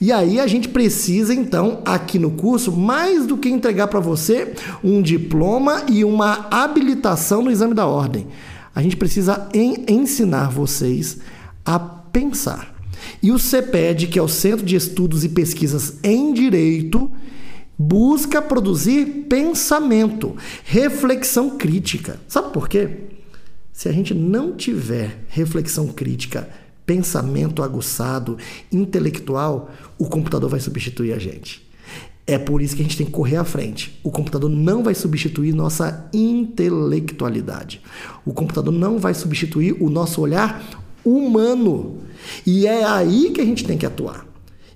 E 0.00 0.12
aí 0.12 0.40
a 0.40 0.46
gente 0.46 0.68
precisa 0.68 1.34
então 1.34 1.80
aqui 1.84 2.18
no 2.18 2.32
curso 2.32 2.72
mais 2.72 3.26
do 3.26 3.36
que 3.36 3.48
entregar 3.48 3.88
para 3.88 4.00
você 4.00 4.52
um 4.82 5.00
diploma 5.00 5.84
e 5.88 6.04
uma 6.04 6.48
habilitação 6.50 7.42
no 7.42 7.50
exame 7.50 7.74
da 7.74 7.86
ordem. 7.86 8.26
A 8.74 8.82
gente 8.82 8.96
precisa 8.96 9.48
en 9.52 9.84
ensinar 9.88 10.50
vocês 10.50 11.18
a 11.64 11.78
pensar. 11.78 12.79
E 13.22 13.30
o 13.32 13.38
CEPED, 13.38 14.06
que 14.08 14.18
é 14.18 14.22
o 14.22 14.28
Centro 14.28 14.64
de 14.64 14.76
Estudos 14.76 15.24
e 15.24 15.28
Pesquisas 15.28 15.98
em 16.02 16.32
Direito, 16.32 17.10
busca 17.78 18.42
produzir 18.42 19.26
pensamento, 19.28 20.36
reflexão 20.64 21.56
crítica. 21.56 22.20
Sabe 22.28 22.52
por 22.52 22.68
quê? 22.68 22.90
Se 23.72 23.88
a 23.88 23.92
gente 23.92 24.12
não 24.12 24.54
tiver 24.54 25.24
reflexão 25.28 25.88
crítica 25.88 26.48
pensamento 26.84 27.62
aguçado, 27.62 28.36
intelectual, 28.72 29.70
o 29.96 30.06
computador 30.06 30.50
vai 30.50 30.58
substituir 30.58 31.12
a 31.12 31.18
gente. 31.18 31.64
É 32.26 32.36
por 32.36 32.60
isso 32.60 32.74
que 32.74 32.82
a 32.82 32.84
gente 32.84 32.96
tem 32.96 33.06
que 33.06 33.12
correr 33.12 33.36
à 33.36 33.44
frente. 33.44 33.98
O 34.02 34.10
computador 34.10 34.50
não 34.50 34.82
vai 34.82 34.94
substituir 34.94 35.54
nossa 35.54 36.08
intelectualidade. 36.12 37.80
O 38.24 38.32
computador 38.32 38.72
não 38.72 38.98
vai 38.98 39.14
substituir 39.14 39.76
o 39.80 39.88
nosso 39.88 40.20
olhar 40.20 40.62
humano. 41.04 41.98
E 42.46 42.66
é 42.66 42.84
aí 42.84 43.30
que 43.30 43.40
a 43.40 43.44
gente 43.44 43.64
tem 43.64 43.78
que 43.78 43.86
atuar. 43.86 44.30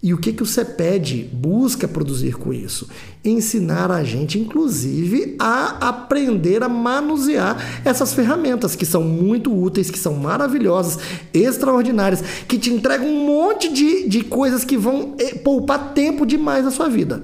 E 0.04 0.12
o 0.12 0.18
que, 0.18 0.34
que 0.34 0.42
o 0.42 0.46
CEPED 0.46 1.30
busca 1.32 1.88
produzir 1.88 2.34
com 2.34 2.52
isso? 2.52 2.86
Ensinar 3.24 3.90
a 3.90 4.04
gente, 4.04 4.38
inclusive, 4.38 5.34
a 5.38 5.88
aprender 5.88 6.62
a 6.62 6.68
manusear 6.68 7.56
essas 7.86 8.12
ferramentas 8.12 8.76
que 8.76 8.84
são 8.84 9.02
muito 9.02 9.50
úteis, 9.50 9.90
que 9.90 9.98
são 9.98 10.12
maravilhosas, 10.12 10.98
extraordinárias, 11.32 12.22
que 12.46 12.58
te 12.58 12.70
entregam 12.70 13.08
um 13.08 13.24
monte 13.24 13.72
de, 13.72 14.06
de 14.06 14.22
coisas 14.22 14.62
que 14.62 14.76
vão 14.76 15.14
eh, 15.18 15.36
poupar 15.36 15.94
tempo 15.94 16.26
demais 16.26 16.66
na 16.66 16.70
sua 16.70 16.90
vida. 16.90 17.22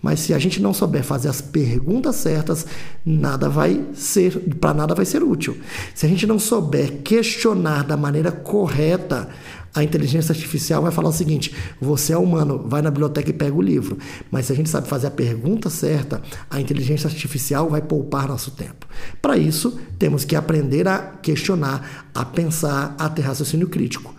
Mas 0.00 0.20
se 0.20 0.32
a 0.32 0.38
gente 0.38 0.62
não 0.62 0.72
souber 0.72 1.02
fazer 1.02 1.28
as 1.28 1.40
perguntas 1.40 2.16
certas, 2.16 2.66
nada 3.04 3.48
vai 3.48 3.84
ser, 3.94 4.38
para 4.60 4.72
nada 4.72 4.94
vai 4.94 5.04
ser 5.04 5.22
útil. 5.22 5.56
Se 5.94 6.06
a 6.06 6.08
gente 6.08 6.26
não 6.26 6.38
souber 6.38 7.02
questionar 7.02 7.82
da 7.84 7.96
maneira 7.96 8.30
correta, 8.30 9.28
a 9.74 9.82
inteligência 9.82 10.32
artificial 10.32 10.82
vai 10.82 10.92
falar 10.92 11.08
o 11.08 11.12
seguinte: 11.12 11.54
você 11.80 12.12
é 12.12 12.16
humano, 12.16 12.64
vai 12.66 12.80
na 12.80 12.90
biblioteca 12.90 13.30
e 13.30 13.32
pega 13.32 13.54
o 13.54 13.62
livro. 13.62 13.98
Mas 14.30 14.46
se 14.46 14.52
a 14.52 14.56
gente 14.56 14.68
sabe 14.68 14.88
fazer 14.88 15.08
a 15.08 15.10
pergunta 15.10 15.68
certa, 15.68 16.22
a 16.48 16.60
inteligência 16.60 17.08
artificial 17.08 17.68
vai 17.68 17.82
poupar 17.82 18.28
nosso 18.28 18.52
tempo. 18.52 18.86
Para 19.20 19.36
isso, 19.36 19.78
temos 19.98 20.24
que 20.24 20.36
aprender 20.36 20.88
a 20.88 20.98
questionar, 20.98 22.10
a 22.14 22.24
pensar, 22.24 22.94
a 22.98 23.08
ter 23.08 23.22
raciocínio 23.22 23.68
crítico. 23.68 24.14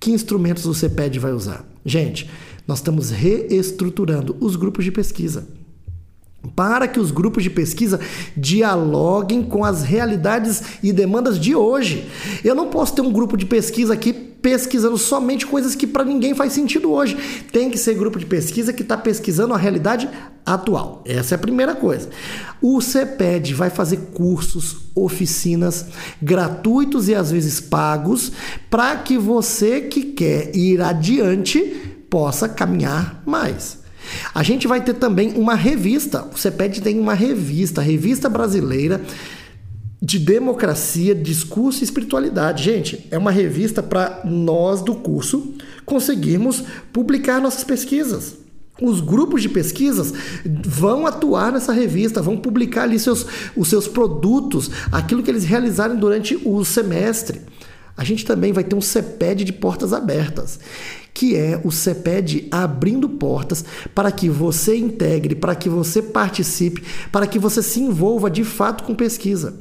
Que 0.00 0.10
instrumentos 0.10 0.66
o 0.66 0.74
CEPED 0.74 1.18
vai 1.18 1.32
usar? 1.32 1.64
Gente, 1.84 2.28
nós 2.66 2.78
estamos 2.78 3.10
reestruturando 3.10 4.36
os 4.40 4.56
grupos 4.56 4.84
de 4.84 4.92
pesquisa. 4.92 5.46
para 6.54 6.86
que 6.86 7.00
os 7.00 7.10
grupos 7.10 7.42
de 7.42 7.48
pesquisa 7.48 7.98
dialoguem 8.36 9.42
com 9.42 9.64
as 9.64 9.82
realidades 9.82 10.62
e 10.82 10.92
demandas 10.92 11.40
de 11.40 11.54
hoje. 11.54 12.06
Eu 12.44 12.54
não 12.54 12.68
posso 12.68 12.94
ter 12.94 13.00
um 13.00 13.10
grupo 13.10 13.34
de 13.34 13.46
pesquisa 13.46 13.94
aqui 13.94 14.12
pesquisando 14.12 14.98
somente 14.98 15.46
coisas 15.46 15.74
que 15.74 15.86
para 15.86 16.04
ninguém 16.04 16.34
faz 16.34 16.52
sentido 16.52 16.92
hoje. 16.92 17.16
Tem 17.50 17.70
que 17.70 17.78
ser 17.78 17.94
grupo 17.94 18.18
de 18.18 18.26
pesquisa 18.26 18.74
que 18.74 18.82
está 18.82 18.94
pesquisando 18.94 19.54
a 19.54 19.56
realidade 19.56 20.06
atual. 20.44 21.02
Essa 21.06 21.34
é 21.34 21.36
a 21.36 21.38
primeira 21.38 21.74
coisa. 21.74 22.10
O 22.60 22.78
CEPED 22.82 23.54
vai 23.54 23.70
fazer 23.70 24.10
cursos, 24.12 24.82
oficinas 24.94 25.86
gratuitos 26.20 27.08
e 27.08 27.14
às 27.14 27.30
vezes 27.30 27.58
pagos 27.58 28.32
para 28.68 28.96
que 28.96 29.16
você 29.16 29.80
que 29.80 30.02
quer 30.02 30.54
ir 30.54 30.82
adiante 30.82 31.93
possa 32.14 32.48
caminhar 32.48 33.20
mais. 33.26 33.78
A 34.32 34.44
gente 34.44 34.68
vai 34.68 34.80
ter 34.80 34.94
também 34.94 35.32
uma 35.32 35.56
revista. 35.56 36.24
O 36.32 36.38
CEPED 36.38 36.80
tem 36.80 37.00
uma 37.00 37.12
revista, 37.12 37.82
Revista 37.82 38.28
Brasileira 38.28 39.00
de 40.00 40.20
Democracia, 40.20 41.12
Discurso 41.12 41.80
e 41.80 41.84
Espiritualidade. 41.84 42.62
Gente, 42.62 43.04
é 43.10 43.18
uma 43.18 43.32
revista 43.32 43.82
para 43.82 44.20
nós 44.24 44.80
do 44.80 44.94
curso 44.94 45.54
conseguirmos 45.84 46.62
publicar 46.92 47.40
nossas 47.40 47.64
pesquisas. 47.64 48.36
Os 48.80 49.00
grupos 49.00 49.42
de 49.42 49.48
pesquisas 49.48 50.12
vão 50.64 51.08
atuar 51.08 51.50
nessa 51.50 51.72
revista, 51.72 52.22
vão 52.22 52.36
publicar 52.36 52.84
ali 52.84 53.00
seus, 53.00 53.26
os 53.56 53.66
seus 53.66 53.88
produtos, 53.88 54.70
aquilo 54.92 55.20
que 55.20 55.32
eles 55.32 55.42
realizarem 55.42 55.96
durante 55.96 56.40
o 56.44 56.64
semestre. 56.64 57.40
A 57.96 58.04
gente 58.04 58.24
também 58.24 58.52
vai 58.52 58.64
ter 58.64 58.74
um 58.74 58.80
CEPED 58.80 59.44
de 59.44 59.52
portas 59.52 59.92
abertas 59.92 60.58
que 61.14 61.36
é 61.36 61.60
o 61.62 61.70
CEPED 61.70 62.48
abrindo 62.50 63.08
portas 63.08 63.64
para 63.94 64.10
que 64.10 64.28
você 64.28 64.76
integre, 64.76 65.36
para 65.36 65.54
que 65.54 65.68
você 65.68 66.02
participe, 66.02 66.82
para 67.12 67.24
que 67.24 67.38
você 67.38 67.62
se 67.62 67.80
envolva 67.80 68.28
de 68.28 68.42
fato 68.42 68.82
com 68.82 68.96
pesquisa. 68.96 69.54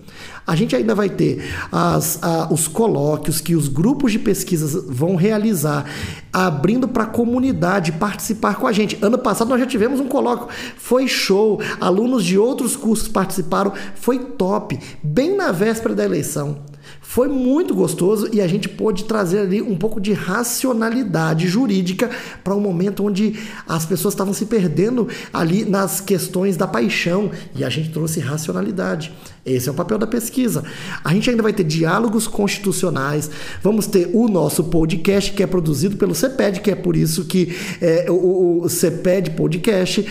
A 0.48 0.56
gente 0.56 0.76
ainda 0.76 0.96
vai 0.96 1.10
ter 1.10 1.44
as, 1.72 2.18
a, 2.24 2.52
os 2.52 2.68
colóquios 2.68 3.40
que 3.40 3.56
os 3.56 3.68
grupos 3.68 4.12
de 4.12 4.20
pesquisas 4.20 4.74
vão 4.90 5.16
realizar, 5.16 5.86
abrindo 6.34 6.88
para 6.88 7.04
a 7.04 7.08
comunidade 7.08 7.92
participar 7.94 8.56
com 8.56 8.66
a 8.66 8.72
gente. 8.72 8.98
Ano 9.00 9.20
passado 9.20 9.48
nós 9.50 9.60
já 9.60 9.68
tivemos 9.68 10.00
um 10.00 10.08
colóquio, 10.08 10.48
foi 10.76 11.08
show, 11.08 11.62
alunos 11.80 12.26
de 12.26 12.38
outros 12.38 12.76
cursos 12.76 13.08
participaram, 13.08 13.74
foi 13.94 14.18
top, 14.18 14.80
bem 15.04 15.36
na 15.38 15.52
véspera 15.52 15.94
da 15.94 16.04
eleição. 16.04 16.73
Foi 17.14 17.28
muito 17.28 17.76
gostoso 17.76 18.28
e 18.34 18.42
a 18.42 18.48
gente 18.48 18.68
pôde 18.68 19.04
trazer 19.04 19.38
ali 19.42 19.62
um 19.62 19.76
pouco 19.76 20.02
de 20.02 20.14
racionalidade 20.14 21.48
jurídica 21.48 22.10
para 22.44 22.56
um 22.56 22.60
momento 22.60 23.06
onde 23.06 23.40
as 23.68 23.86
pessoas 23.86 24.16
estavam 24.16 24.34
se 24.34 24.48
perdendo 24.48 25.08
ali 25.32 25.64
nas 25.64 26.02
questões 26.02 26.58
da 26.58 26.66
paixão 26.66 27.30
e 27.56 27.64
a 27.64 27.70
gente 27.70 27.92
trouxe 27.92 28.20
racionalidade. 28.20 29.14
Esse 29.46 29.70
é 29.70 29.72
o 29.72 29.76
papel 29.76 30.00
da 30.00 30.08
pesquisa. 30.08 30.64
A 31.04 31.14
gente 31.14 31.30
ainda 31.30 31.44
vai 31.44 31.54
ter 31.54 31.64
diálogos 31.64 32.28
constitucionais, 32.28 33.30
vamos 33.62 33.86
ter 33.86 34.10
o 34.12 34.28
nosso 34.28 34.64
podcast 34.64 35.34
que 35.34 35.44
é 35.44 35.46
produzido 35.46 35.96
pelo 35.98 36.16
CEPED, 36.16 36.62
que 36.62 36.72
é 36.72 36.76
por 36.76 36.96
isso 36.98 37.26
que 37.26 37.56
é, 37.80 38.10
o, 38.10 38.64
o 38.64 38.70
CEPED 38.70 39.30
Podcast, 39.36 40.04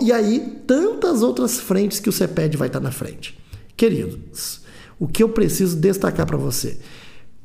e 0.00 0.10
aí 0.10 0.54
tantas 0.66 1.22
outras 1.22 1.60
frentes 1.60 2.00
que 2.00 2.08
o 2.08 2.12
CEPED 2.12 2.56
vai 2.56 2.68
estar 2.68 2.80
na 2.80 2.90
frente. 2.90 3.38
Queridos, 3.76 4.64
o 4.98 5.06
que 5.06 5.22
eu 5.22 5.28
preciso 5.28 5.76
destacar 5.76 6.26
para 6.26 6.36
você? 6.36 6.78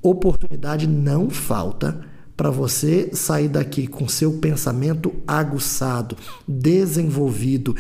Oportunidade 0.02 0.88
não 0.88 1.30
falta 1.30 2.02
para 2.42 2.50
você 2.50 3.12
sair 3.14 3.48
daqui 3.48 3.86
com 3.86 4.08
seu 4.08 4.34
pensamento 4.34 5.14
aguçado, 5.28 6.18
desenvolvido, 6.48 7.76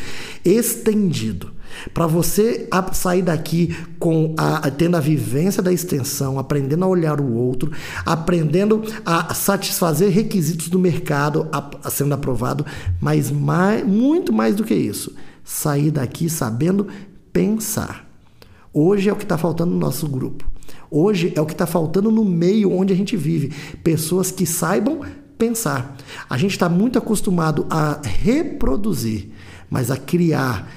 estendido. 0.45 1.51
Para 1.93 2.05
você 2.05 2.67
sair 2.93 3.23
daqui 3.23 3.75
com 3.97 4.35
a, 4.37 4.69
tendo 4.69 4.97
a 4.97 4.99
vivência 4.99 5.63
da 5.63 5.73
extensão, 5.73 6.37
aprendendo 6.37 6.85
a 6.85 6.87
olhar 6.87 7.19
o 7.19 7.33
outro, 7.33 7.71
aprendendo 8.05 8.83
a 9.03 9.33
satisfazer 9.33 10.11
requisitos 10.11 10.67
do 10.67 10.77
mercado 10.77 11.47
a, 11.51 11.89
sendo 11.89 12.13
aprovado, 12.13 12.63
mas 12.99 13.31
mais, 13.31 13.83
muito 13.83 14.31
mais 14.31 14.55
do 14.55 14.63
que 14.63 14.75
isso, 14.75 15.15
sair 15.43 15.89
daqui 15.89 16.29
sabendo 16.29 16.87
pensar. 17.33 18.10
Hoje 18.73 19.09
é 19.09 19.13
o 19.13 19.15
que 19.15 19.23
está 19.23 19.37
faltando 19.37 19.71
no 19.71 19.79
nosso 19.79 20.07
grupo. 20.07 20.49
Hoje 20.89 21.33
é 21.35 21.41
o 21.41 21.45
que 21.45 21.53
está 21.53 21.65
faltando 21.65 22.11
no 22.11 22.23
meio 22.23 22.71
onde 22.71 22.93
a 22.93 22.95
gente 22.95 23.17
vive. 23.17 23.53
Pessoas 23.83 24.31
que 24.31 24.45
saibam 24.45 25.01
pensar. 25.37 25.97
A 26.29 26.37
gente 26.37 26.51
está 26.51 26.69
muito 26.69 26.97
acostumado 26.97 27.65
a 27.69 27.99
reproduzir, 28.03 29.29
mas 29.69 29.89
a 29.91 29.97
criar 29.97 30.71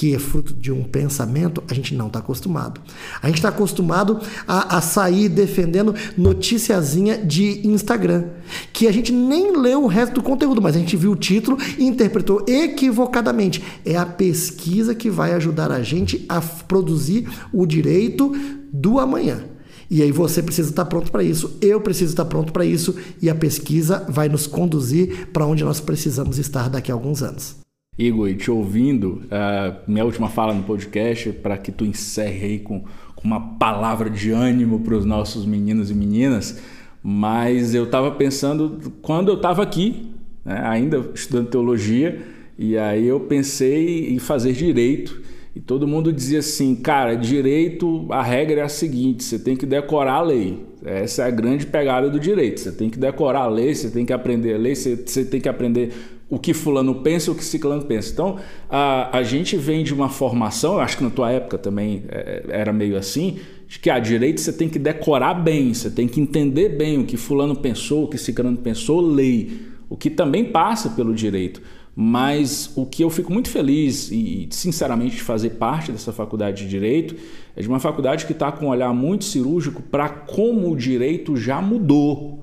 que 0.00 0.14
é 0.14 0.18
fruto 0.18 0.54
de 0.54 0.72
um 0.72 0.82
pensamento, 0.82 1.62
a 1.70 1.74
gente 1.74 1.94
não 1.94 2.06
está 2.06 2.20
acostumado. 2.20 2.80
A 3.20 3.26
gente 3.26 3.36
está 3.36 3.50
acostumado 3.50 4.18
a, 4.48 4.78
a, 4.78 4.80
sair 4.80 5.28
defendendo 5.28 5.94
noticiazinha 6.16 7.18
de 7.18 7.68
Instagram, 7.68 8.24
que 8.72 8.88
a 8.88 8.92
gente 8.92 9.12
nem 9.12 9.54
leu 9.54 9.84
o 9.84 9.86
resto 9.86 10.14
do 10.14 10.22
conteúdo, 10.22 10.62
mas 10.62 10.74
a 10.74 10.78
gente 10.78 10.96
viu 10.96 11.12
o 11.12 11.16
título 11.16 11.58
e 11.76 11.84
interpretou 11.84 12.42
equivocadamente. 12.48 13.62
É 13.84 13.94
a 13.94 14.06
pesquisa 14.06 14.94
que 14.94 15.10
vai 15.10 15.34
ajudar 15.34 15.70
a 15.70 15.82
gente 15.82 16.24
a 16.30 16.40
produzir 16.40 17.28
o 17.52 17.66
direito 17.66 18.32
do 18.72 18.98
amanhã. 18.98 19.44
E 19.90 20.00
aí 20.00 20.10
você 20.10 20.42
precisa 20.42 20.70
estar 20.70 20.86
pronto 20.86 21.12
para 21.12 21.22
isso, 21.22 21.58
eu 21.60 21.78
preciso 21.78 22.12
estar 22.12 22.24
pronto 22.24 22.54
para 22.54 22.64
isso, 22.64 22.96
e 23.20 23.28
a 23.28 23.34
pesquisa 23.34 24.06
vai 24.08 24.30
nos 24.30 24.46
conduzir 24.46 25.26
para 25.26 25.44
onde 25.44 25.62
nós 25.62 25.78
precisamos 25.78 26.38
estar 26.38 26.70
daqui 26.70 26.90
a 26.90 26.94
alguns 26.94 27.22
anos. 27.22 27.60
Igor, 27.98 28.34
te 28.34 28.50
ouvindo, 28.50 29.22
uh, 29.26 29.76
minha 29.86 30.04
última 30.04 30.30
fala 30.30 30.54
no 30.54 30.62
podcast, 30.62 31.32
para 31.32 31.58
que 31.58 31.70
tu 31.70 31.84
encerre 31.84 32.46
aí 32.46 32.58
com, 32.58 32.80
com 33.14 33.24
uma 33.24 33.58
palavra 33.58 34.08
de 34.08 34.30
ânimo 34.30 34.80
para 34.80 34.94
os 34.94 35.04
nossos 35.04 35.44
meninos 35.44 35.90
e 35.90 35.94
meninas, 35.94 36.62
mas 37.02 37.74
eu 37.74 37.84
estava 37.84 38.10
pensando, 38.12 38.92
quando 39.02 39.28
eu 39.28 39.36
estava 39.36 39.62
aqui, 39.62 40.12
né, 40.42 40.62
ainda 40.64 41.10
estudando 41.14 41.50
teologia, 41.50 42.22
e 42.58 42.78
aí 42.78 43.06
eu 43.06 43.20
pensei 43.20 44.08
em 44.08 44.18
fazer 44.18 44.54
direito, 44.54 45.20
e 45.54 45.60
todo 45.60 45.86
mundo 45.86 46.10
dizia 46.10 46.38
assim, 46.38 46.74
cara, 46.76 47.14
direito, 47.16 48.06
a 48.10 48.22
regra 48.22 48.60
é 48.60 48.64
a 48.64 48.68
seguinte, 48.68 49.24
você 49.24 49.38
tem 49.38 49.56
que 49.56 49.66
decorar 49.66 50.14
a 50.14 50.22
lei. 50.22 50.64
Essa 50.82 51.24
é 51.24 51.26
a 51.26 51.30
grande 51.30 51.66
pegada 51.66 52.08
do 52.08 52.20
direito. 52.20 52.60
Você 52.60 52.72
tem 52.72 52.88
que 52.88 52.98
decorar 52.98 53.40
a 53.40 53.48
lei, 53.48 53.74
você 53.74 53.90
tem 53.90 54.06
que 54.06 54.12
aprender 54.12 54.54
a 54.54 54.58
lei, 54.58 54.74
você, 54.74 54.94
você 54.94 55.24
tem 55.24 55.40
que 55.40 55.48
aprender 55.48 55.92
o 56.30 56.38
que 56.38 56.54
fulano 56.54 56.94
pensa, 56.96 57.32
o 57.32 57.34
que 57.34 57.44
ciclano 57.44 57.84
pensa. 57.84 58.12
Então, 58.12 58.36
a, 58.70 59.18
a 59.18 59.22
gente 59.24 59.56
vem 59.56 59.82
de 59.82 59.92
uma 59.92 60.08
formação, 60.08 60.74
eu 60.74 60.80
acho 60.80 60.96
que 60.96 61.02
na 61.02 61.10
tua 61.10 61.32
época 61.32 61.58
também 61.58 62.04
é, 62.08 62.44
era 62.48 62.72
meio 62.72 62.96
assim, 62.96 63.38
de 63.66 63.80
que 63.80 63.90
a 63.90 63.98
direito 63.98 64.40
você 64.40 64.52
tem 64.52 64.68
que 64.68 64.78
decorar 64.78 65.34
bem, 65.34 65.74
você 65.74 65.90
tem 65.90 66.06
que 66.06 66.20
entender 66.20 66.70
bem 66.70 66.98
o 66.98 67.04
que 67.04 67.16
fulano 67.16 67.56
pensou, 67.56 68.04
o 68.04 68.08
que 68.08 68.16
ciclano 68.16 68.56
pensou, 68.56 69.00
lei, 69.00 69.60
o 69.88 69.96
que 69.96 70.08
também 70.08 70.44
passa 70.44 70.90
pelo 70.90 71.12
direito. 71.12 71.60
Mas 71.94 72.72
o 72.76 72.86
que 72.86 73.02
eu 73.02 73.10
fico 73.10 73.32
muito 73.32 73.50
feliz 73.50 74.10
e, 74.12 74.48
sinceramente, 74.50 75.16
de 75.16 75.22
fazer 75.22 75.50
parte 75.50 75.90
dessa 75.90 76.12
faculdade 76.12 76.62
de 76.62 76.70
Direito 76.70 77.16
é 77.56 77.60
de 77.60 77.68
uma 77.68 77.80
faculdade 77.80 78.24
que 78.26 78.32
está 78.32 78.50
com 78.50 78.66
um 78.66 78.68
olhar 78.68 78.94
muito 78.94 79.24
cirúrgico 79.24 79.82
para 79.82 80.08
como 80.08 80.70
o 80.70 80.76
direito 80.76 81.36
já 81.36 81.60
mudou. 81.60 82.39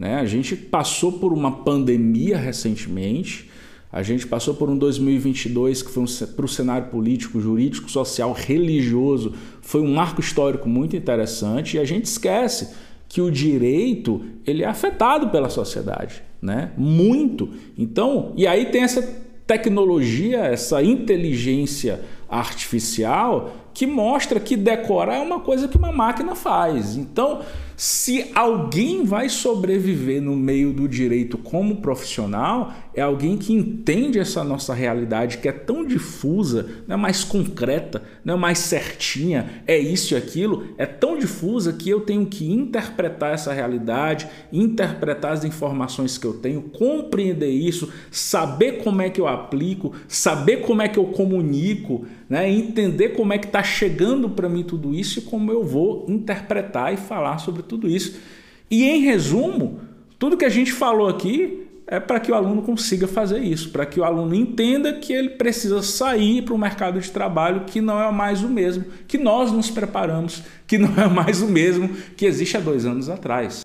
Né? 0.00 0.14
A 0.14 0.24
gente 0.24 0.56
passou 0.56 1.12
por 1.12 1.30
uma 1.30 1.52
pandemia 1.58 2.38
recentemente, 2.38 3.50
a 3.92 4.02
gente 4.02 4.26
passou 4.26 4.54
por 4.54 4.70
um 4.70 4.78
2022 4.78 5.82
que 5.82 5.90
foi 5.90 6.02
um, 6.04 6.26
para 6.34 6.44
o 6.46 6.48
cenário 6.48 6.88
político, 6.88 7.38
jurídico, 7.38 7.90
social, 7.90 8.32
religioso, 8.32 9.34
foi 9.60 9.82
um 9.82 9.92
marco 9.92 10.22
histórico 10.22 10.66
muito 10.66 10.96
interessante 10.96 11.76
e 11.76 11.80
a 11.80 11.84
gente 11.84 12.06
esquece 12.06 12.74
que 13.10 13.20
o 13.20 13.30
direito 13.30 14.22
ele 14.46 14.62
é 14.62 14.66
afetado 14.66 15.28
pela 15.28 15.50
sociedade, 15.50 16.22
né? 16.40 16.72
Muito. 16.78 17.50
Então, 17.76 18.32
e 18.36 18.46
aí 18.46 18.66
tem 18.66 18.82
essa 18.82 19.02
tecnologia, 19.46 20.38
essa 20.38 20.82
inteligência 20.82 22.00
artificial 22.30 23.52
que 23.72 23.86
mostra 23.86 24.40
que 24.40 24.56
decorar 24.56 25.16
é 25.16 25.20
uma 25.20 25.40
coisa 25.40 25.68
que 25.68 25.76
uma 25.76 25.92
máquina 25.92 26.34
faz. 26.34 26.96
Então, 26.96 27.40
se 27.76 28.30
alguém 28.34 29.04
vai 29.04 29.30
sobreviver 29.30 30.20
no 30.20 30.36
meio 30.36 30.70
do 30.70 30.86
direito 30.86 31.38
como 31.38 31.76
profissional, 31.76 32.74
é 32.94 33.00
alguém 33.00 33.38
que 33.38 33.54
entende 33.54 34.18
essa 34.18 34.44
nossa 34.44 34.74
realidade 34.74 35.38
que 35.38 35.48
é 35.48 35.52
tão 35.52 35.86
difusa, 35.86 36.68
não 36.86 36.96
é 36.96 36.98
mais 36.98 37.24
concreta, 37.24 38.02
não 38.22 38.34
é 38.34 38.36
mais 38.36 38.58
certinha, 38.58 39.62
é 39.66 39.78
isso 39.78 40.12
e 40.12 40.16
aquilo, 40.16 40.74
é 40.76 40.84
tão 40.84 41.16
difusa 41.16 41.72
que 41.72 41.88
eu 41.88 42.02
tenho 42.02 42.26
que 42.26 42.52
interpretar 42.52 43.32
essa 43.32 43.50
realidade, 43.50 44.28
interpretar 44.52 45.32
as 45.32 45.44
informações 45.44 46.18
que 46.18 46.26
eu 46.26 46.34
tenho, 46.34 46.60
compreender 46.60 47.50
isso, 47.50 47.90
saber 48.10 48.82
como 48.84 49.00
é 49.00 49.08
que 49.08 49.20
eu 49.20 49.26
aplico, 49.26 49.94
saber 50.06 50.58
como 50.58 50.82
é 50.82 50.88
que 50.88 50.98
eu 50.98 51.06
comunico, 51.06 52.04
né? 52.30 52.48
entender 52.48 53.10
como 53.10 53.32
é 53.32 53.38
que 53.38 53.46
está 53.46 53.62
chegando 53.62 54.30
para 54.30 54.48
mim 54.48 54.62
tudo 54.62 54.94
isso 54.94 55.18
e 55.18 55.22
como 55.22 55.50
eu 55.50 55.64
vou 55.64 56.06
interpretar 56.08 56.94
e 56.94 56.96
falar 56.96 57.38
sobre 57.38 57.62
tudo 57.62 57.88
isso. 57.88 58.18
E 58.70 58.84
em 58.84 59.00
resumo, 59.02 59.80
tudo 60.16 60.36
que 60.36 60.44
a 60.44 60.48
gente 60.48 60.72
falou 60.72 61.08
aqui 61.08 61.66
é 61.88 61.98
para 61.98 62.20
que 62.20 62.30
o 62.30 62.34
aluno 62.36 62.62
consiga 62.62 63.08
fazer 63.08 63.40
isso, 63.40 63.70
para 63.70 63.84
que 63.84 63.98
o 63.98 64.04
aluno 64.04 64.32
entenda 64.32 64.92
que 64.92 65.12
ele 65.12 65.30
precisa 65.30 65.82
sair 65.82 66.42
para 66.42 66.54
o 66.54 66.58
mercado 66.58 67.00
de 67.00 67.10
trabalho 67.10 67.64
que 67.64 67.80
não 67.80 68.00
é 68.00 68.12
mais 68.12 68.44
o 68.44 68.48
mesmo 68.48 68.84
que 69.08 69.18
nós 69.18 69.50
nos 69.50 69.68
preparamos, 69.68 70.44
que 70.68 70.78
não 70.78 70.94
é 71.02 71.08
mais 71.08 71.42
o 71.42 71.48
mesmo 71.48 71.88
que 72.16 72.24
existe 72.24 72.56
há 72.56 72.60
dois 72.60 72.86
anos 72.86 73.08
atrás. 73.08 73.62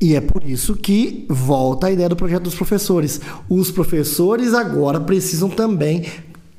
E 0.00 0.16
é 0.16 0.20
por 0.20 0.42
isso 0.42 0.74
que 0.76 1.26
volta 1.28 1.88
a 1.88 1.92
ideia 1.92 2.08
do 2.08 2.16
projeto 2.16 2.44
dos 2.44 2.54
professores. 2.54 3.20
Os 3.50 3.70
professores 3.70 4.54
agora 4.54 4.98
precisam 4.98 5.50
também 5.50 6.06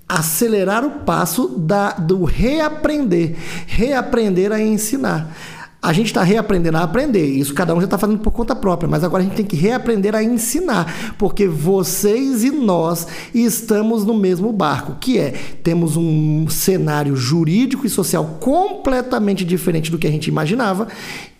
acelerar 0.08 0.86
o 0.86 0.92
passo 1.02 1.48
da, 1.48 1.92
do 1.92 2.24
reaprender, 2.24 3.36
reaprender 3.68 4.52
a 4.52 4.62
ensinar. 4.62 5.36
A 5.82 5.92
gente 5.92 6.06
está 6.06 6.24
reaprendendo 6.24 6.78
a 6.78 6.84
aprender, 6.84 7.26
isso 7.26 7.54
cada 7.54 7.76
um 7.76 7.80
já 7.80 7.84
está 7.84 7.98
fazendo 7.98 8.20
por 8.20 8.32
conta 8.32 8.56
própria, 8.56 8.90
mas 8.90 9.04
agora 9.04 9.22
a 9.22 9.26
gente 9.26 9.36
tem 9.36 9.46
que 9.46 9.58
reaprender 9.58 10.16
a 10.16 10.24
ensinar, 10.24 11.14
porque 11.18 11.46
vocês 11.46 12.42
e 12.42 12.52
nós 12.52 13.06
estamos 13.36 14.06
no 14.06 14.14
mesmo 14.14 14.54
barco, 14.54 14.96
que 14.98 15.20
é 15.20 15.32
temos 15.62 15.98
um 15.98 16.48
cenário 16.48 17.18
jurídico 17.18 17.86
e 17.86 17.90
social 17.90 18.38
completamente 18.40 19.44
diferente 19.44 19.92
do 19.92 19.98
que 19.98 20.08
a 20.08 20.12
gente 20.12 20.28
imaginava. 20.28 20.88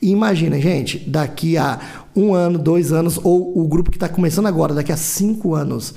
Imagina, 0.02 0.60
gente, 0.60 1.00
daqui 1.08 1.58
a 1.58 1.80
um 2.14 2.34
ano, 2.34 2.60
dois 2.60 2.92
anos, 2.92 3.18
ou 3.24 3.58
o 3.58 3.66
grupo 3.66 3.90
que 3.90 3.96
está 3.96 4.10
começando 4.10 4.48
agora, 4.48 4.74
daqui 4.74 4.92
a 4.92 4.98
cinco 4.98 5.56
anos, 5.56 5.96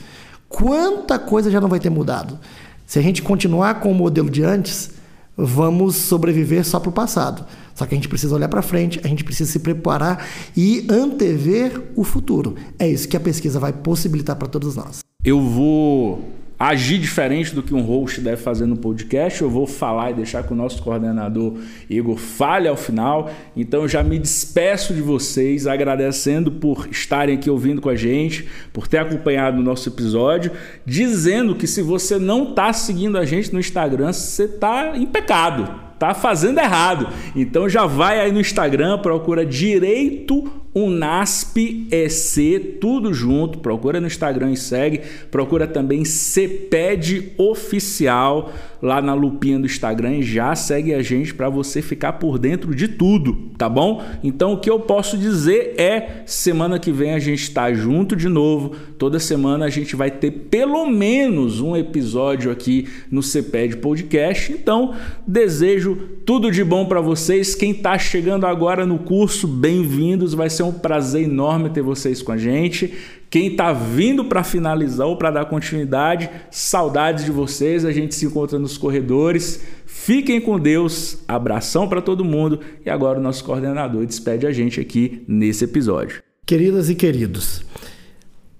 quanta 0.48 1.18
coisa 1.18 1.50
já 1.50 1.60
não 1.60 1.68
vai 1.68 1.80
ter 1.80 1.90
mudado? 1.90 2.38
Se 2.86 2.98
a 2.98 3.02
gente 3.02 3.22
continuar 3.22 3.80
com 3.80 3.90
o 3.90 3.94
modelo 3.94 4.30
de 4.30 4.42
antes, 4.42 4.90
vamos 5.36 5.96
sobreviver 5.96 6.64
só 6.64 6.80
para 6.80 6.90
o 6.90 6.92
passado. 6.92 7.44
Só 7.74 7.84
que 7.84 7.94
a 7.94 7.96
gente 7.96 8.08
precisa 8.08 8.34
olhar 8.34 8.48
para 8.48 8.62
frente, 8.62 9.00
a 9.04 9.08
gente 9.08 9.22
precisa 9.22 9.50
se 9.50 9.58
preparar 9.58 10.26
e 10.56 10.86
antever 10.88 11.92
o 11.94 12.04
futuro. 12.04 12.54
É 12.78 12.88
isso 12.88 13.06
que 13.08 13.16
a 13.16 13.20
pesquisa 13.20 13.60
vai 13.60 13.72
possibilitar 13.72 14.36
para 14.36 14.48
todos 14.48 14.76
nós. 14.76 15.00
Eu 15.22 15.40
vou 15.40 16.24
agir 16.58 16.98
diferente 16.98 17.54
do 17.54 17.62
que 17.62 17.74
um 17.74 17.82
host 17.82 18.20
deve 18.20 18.38
fazer 18.38 18.66
no 18.66 18.76
podcast. 18.76 19.42
Eu 19.42 19.50
vou 19.50 19.66
falar 19.66 20.10
e 20.10 20.14
deixar 20.14 20.42
que 20.42 20.52
o 20.52 20.56
nosso 20.56 20.82
coordenador 20.82 21.58
Igor 21.88 22.16
fale 22.16 22.68
ao 22.68 22.76
final. 22.76 23.30
Então 23.56 23.82
eu 23.82 23.88
já 23.88 24.02
me 24.02 24.18
despeço 24.18 24.94
de 24.94 25.02
vocês, 25.02 25.66
agradecendo 25.66 26.50
por 26.50 26.88
estarem 26.90 27.36
aqui 27.36 27.50
ouvindo 27.50 27.80
com 27.80 27.88
a 27.88 27.96
gente, 27.96 28.48
por 28.72 28.88
ter 28.88 28.98
acompanhado 28.98 29.60
o 29.60 29.62
nosso 29.62 29.88
episódio, 29.88 30.52
dizendo 30.84 31.54
que 31.54 31.66
se 31.66 31.82
você 31.82 32.18
não 32.18 32.50
está 32.50 32.72
seguindo 32.72 33.18
a 33.18 33.24
gente 33.24 33.52
no 33.52 33.60
Instagram, 33.60 34.12
você 34.12 34.44
está 34.44 34.96
em 34.96 35.06
pecado 35.06 35.86
tá 35.98 36.12
fazendo 36.12 36.58
errado. 36.58 37.08
Então 37.34 37.68
já 37.68 37.86
vai 37.86 38.20
aí 38.20 38.30
no 38.30 38.38
Instagram, 38.38 38.98
procura 38.98 39.46
Direito 39.46 40.44
Unasp 40.76 41.88
EC, 41.90 42.76
tudo 42.78 43.14
junto. 43.14 43.60
Procura 43.60 43.98
no 43.98 44.06
Instagram 44.06 44.52
e 44.52 44.58
segue. 44.58 45.00
Procura 45.30 45.66
também 45.66 46.04
CPED 46.04 47.32
Oficial 47.38 48.52
lá 48.82 49.00
na 49.00 49.14
lupinha 49.14 49.58
do 49.58 49.66
Instagram 49.66 50.18
e 50.18 50.22
já 50.22 50.54
segue 50.54 50.92
a 50.92 51.02
gente 51.02 51.34
para 51.34 51.48
você 51.48 51.80
ficar 51.80 52.14
por 52.14 52.38
dentro 52.38 52.74
de 52.74 52.88
tudo, 52.88 53.50
tá 53.56 53.68
bom? 53.68 54.02
Então 54.22 54.52
o 54.52 54.60
que 54.60 54.68
eu 54.68 54.78
posso 54.78 55.16
dizer 55.16 55.74
é 55.78 56.22
semana 56.26 56.78
que 56.78 56.92
vem 56.92 57.14
a 57.14 57.18
gente 57.18 57.42
está 57.42 57.72
junto 57.72 58.14
de 58.14 58.28
novo. 58.28 58.76
Toda 58.98 59.18
semana 59.18 59.64
a 59.64 59.70
gente 59.70 59.96
vai 59.96 60.10
ter 60.10 60.30
pelo 60.30 60.86
menos 60.86 61.60
um 61.60 61.76
episódio 61.76 62.50
aqui 62.50 62.86
no 63.10 63.22
CPED 63.22 63.78
Podcast. 63.78 64.52
Então 64.52 64.94
desejo 65.26 65.96
tudo 66.24 66.50
de 66.50 66.62
bom 66.62 66.86
para 66.86 67.00
vocês. 67.00 67.54
Quem 67.54 67.70
está 67.70 67.98
chegando 67.98 68.46
agora 68.46 68.84
no 68.84 68.98
curso, 68.98 69.48
bem-vindos. 69.48 70.34
Vai 70.34 70.50
ser 70.50 70.62
um 70.68 70.72
prazer 70.72 71.22
enorme 71.22 71.70
ter 71.70 71.82
vocês 71.82 72.22
com 72.22 72.32
a 72.32 72.36
gente. 72.36 72.92
Quem 73.28 73.48
está 73.48 73.72
vindo 73.72 74.24
para 74.24 74.44
finalizar 74.44 75.06
ou 75.06 75.16
para 75.16 75.30
dar 75.30 75.44
continuidade, 75.46 76.30
saudades 76.50 77.24
de 77.24 77.30
vocês. 77.30 77.84
A 77.84 77.92
gente 77.92 78.14
se 78.14 78.26
encontra 78.26 78.58
nos 78.58 78.78
corredores. 78.78 79.62
Fiquem 79.84 80.40
com 80.40 80.58
Deus. 80.58 81.18
Abração 81.26 81.88
para 81.88 82.00
todo 82.00 82.24
mundo. 82.24 82.60
E 82.84 82.90
agora 82.90 83.18
o 83.18 83.22
nosso 83.22 83.44
coordenador 83.44 84.06
despede 84.06 84.46
a 84.46 84.52
gente 84.52 84.80
aqui 84.80 85.22
nesse 85.26 85.64
episódio. 85.64 86.22
Queridas 86.44 86.88
e 86.88 86.94
queridos, 86.94 87.64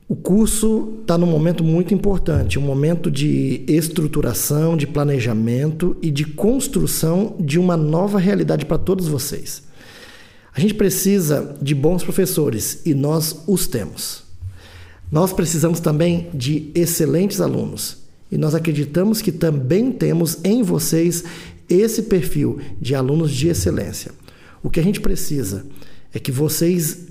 o 0.09 0.15
curso 0.15 0.99
está 1.01 1.19
num 1.19 1.27
momento 1.27 1.65
muito 1.65 1.93
importante, 1.93 2.59
um 2.59 2.63
momento 2.63 3.11
de 3.11 3.65
estruturação, 3.67 4.77
de 4.77 4.87
planejamento 4.87 5.97
e 6.01 6.13
de 6.13 6.25
construção 6.25 7.35
de 7.41 7.59
uma 7.59 7.77
nova 7.77 8.19
realidade 8.19 8.65
para 8.65 8.79
todos 8.79 9.09
vocês. 9.09 9.66
A 10.57 10.61
gente 10.61 10.73
precisa 10.73 11.55
de 11.61 11.75
bons 11.75 12.03
professores 12.03 12.81
e 12.87 12.95
nós 12.95 13.43
os 13.47 13.67
temos. 13.67 14.23
Nós 15.13 15.31
precisamos 15.31 15.81
também 15.81 16.31
de 16.33 16.71
excelentes 16.75 17.43
alunos 17.43 17.99
e 18.33 18.39
nós 18.39 18.55
acreditamos 18.55 19.21
que 19.21 19.31
também 19.31 19.93
temos 19.93 20.39
em 20.43 20.63
vocês 20.63 21.25
esse 21.69 22.05
perfil 22.05 22.59
de 22.81 22.95
alunos 22.95 23.33
de 23.33 23.49
excelência. 23.49 24.13
O 24.63 24.71
que 24.71 24.81
a 24.81 24.83
gente 24.83 24.99
precisa 24.99 25.67
é 26.11 26.19
que 26.19 26.33
vocês 26.33 27.07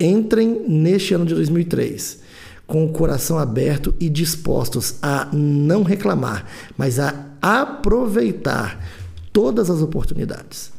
entrem 0.00 0.64
neste 0.66 1.12
ano 1.12 1.26
de 1.26 1.34
2003 1.34 2.20
com 2.66 2.86
o 2.86 2.92
coração 2.92 3.38
aberto 3.38 3.94
e 4.00 4.08
dispostos 4.08 4.94
a 5.02 5.28
não 5.30 5.82
reclamar, 5.82 6.46
mas 6.74 6.98
a 6.98 7.26
aproveitar 7.42 8.82
todas 9.30 9.68
as 9.68 9.82
oportunidades. 9.82 10.77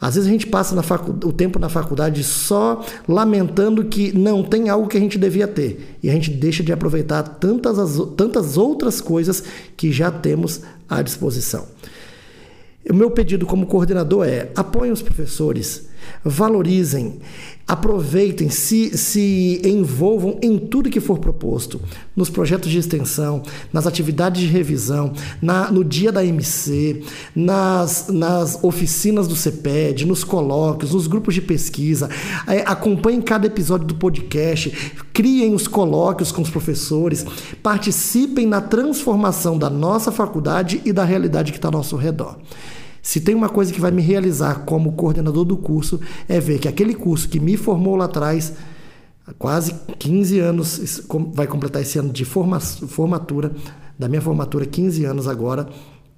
Às 0.00 0.14
vezes 0.14 0.28
a 0.28 0.32
gente 0.32 0.46
passa 0.46 0.74
o 1.24 1.32
tempo 1.32 1.58
na 1.58 1.68
faculdade 1.68 2.22
só 2.22 2.84
lamentando 3.06 3.84
que 3.84 4.16
não 4.16 4.44
tem 4.44 4.68
algo 4.68 4.86
que 4.86 4.96
a 4.96 5.00
gente 5.00 5.18
devia 5.18 5.48
ter. 5.48 5.96
E 6.02 6.08
a 6.08 6.12
gente 6.12 6.30
deixa 6.30 6.62
de 6.62 6.72
aproveitar 6.72 7.22
tantas, 7.22 7.78
as... 7.78 7.96
tantas 8.16 8.56
outras 8.56 9.00
coisas 9.00 9.42
que 9.76 9.90
já 9.90 10.10
temos 10.10 10.62
à 10.88 11.02
disposição. 11.02 11.66
O 12.88 12.94
meu 12.94 13.10
pedido 13.10 13.44
como 13.44 13.66
coordenador 13.66 14.26
é: 14.26 14.50
apoiem 14.56 14.92
os 14.92 15.02
professores, 15.02 15.88
valorizem, 16.24 17.18
aproveitem, 17.68 18.48
se, 18.48 18.96
se 18.96 19.60
envolvam 19.62 20.38
em 20.40 20.56
tudo 20.56 20.88
que 20.88 21.00
for 21.00 21.18
proposto, 21.18 21.78
nos 22.16 22.30
projetos 22.30 22.70
de 22.70 22.78
extensão, 22.78 23.42
nas 23.70 23.86
atividades 23.86 24.40
de 24.40 24.46
revisão, 24.46 25.12
na, 25.42 25.70
no 25.70 25.84
dia 25.84 26.10
da 26.10 26.24
MC, 26.24 27.02
nas, 27.36 28.06
nas 28.08 28.64
oficinas 28.64 29.28
do 29.28 29.36
CEPED, 29.36 30.06
nos 30.06 30.24
colóquios, 30.24 30.94
nos 30.94 31.06
grupos 31.06 31.34
de 31.34 31.42
pesquisa. 31.42 32.08
É, 32.46 32.60
acompanhem 32.66 33.20
cada 33.20 33.46
episódio 33.46 33.86
do 33.86 33.96
podcast, 33.96 34.70
criem 35.12 35.52
os 35.54 35.68
colóquios 35.68 36.32
com 36.32 36.40
os 36.40 36.48
professores, 36.48 37.26
participem 37.62 38.46
na 38.46 38.62
transformação 38.62 39.58
da 39.58 39.68
nossa 39.68 40.10
faculdade 40.10 40.80
e 40.86 40.92
da 40.92 41.04
realidade 41.04 41.52
que 41.52 41.58
está 41.58 41.68
ao 41.68 41.72
nosso 41.72 41.96
redor. 41.96 42.38
Se 43.08 43.22
tem 43.22 43.34
uma 43.34 43.48
coisa 43.48 43.72
que 43.72 43.80
vai 43.80 43.90
me 43.90 44.02
realizar 44.02 44.66
como 44.66 44.92
coordenador 44.92 45.42
do 45.42 45.56
curso, 45.56 45.98
é 46.28 46.38
ver 46.38 46.58
que 46.58 46.68
aquele 46.68 46.92
curso 46.92 47.26
que 47.26 47.40
me 47.40 47.56
formou 47.56 47.96
lá 47.96 48.04
atrás, 48.04 48.52
quase 49.38 49.74
15 49.98 50.38
anos, 50.40 51.06
vai 51.32 51.46
completar 51.46 51.80
esse 51.80 51.98
ano 51.98 52.12
de 52.12 52.26
formatura, 52.26 53.50
da 53.98 54.10
minha 54.10 54.20
formatura, 54.20 54.66
15 54.66 55.06
anos 55.06 55.26
agora, 55.26 55.70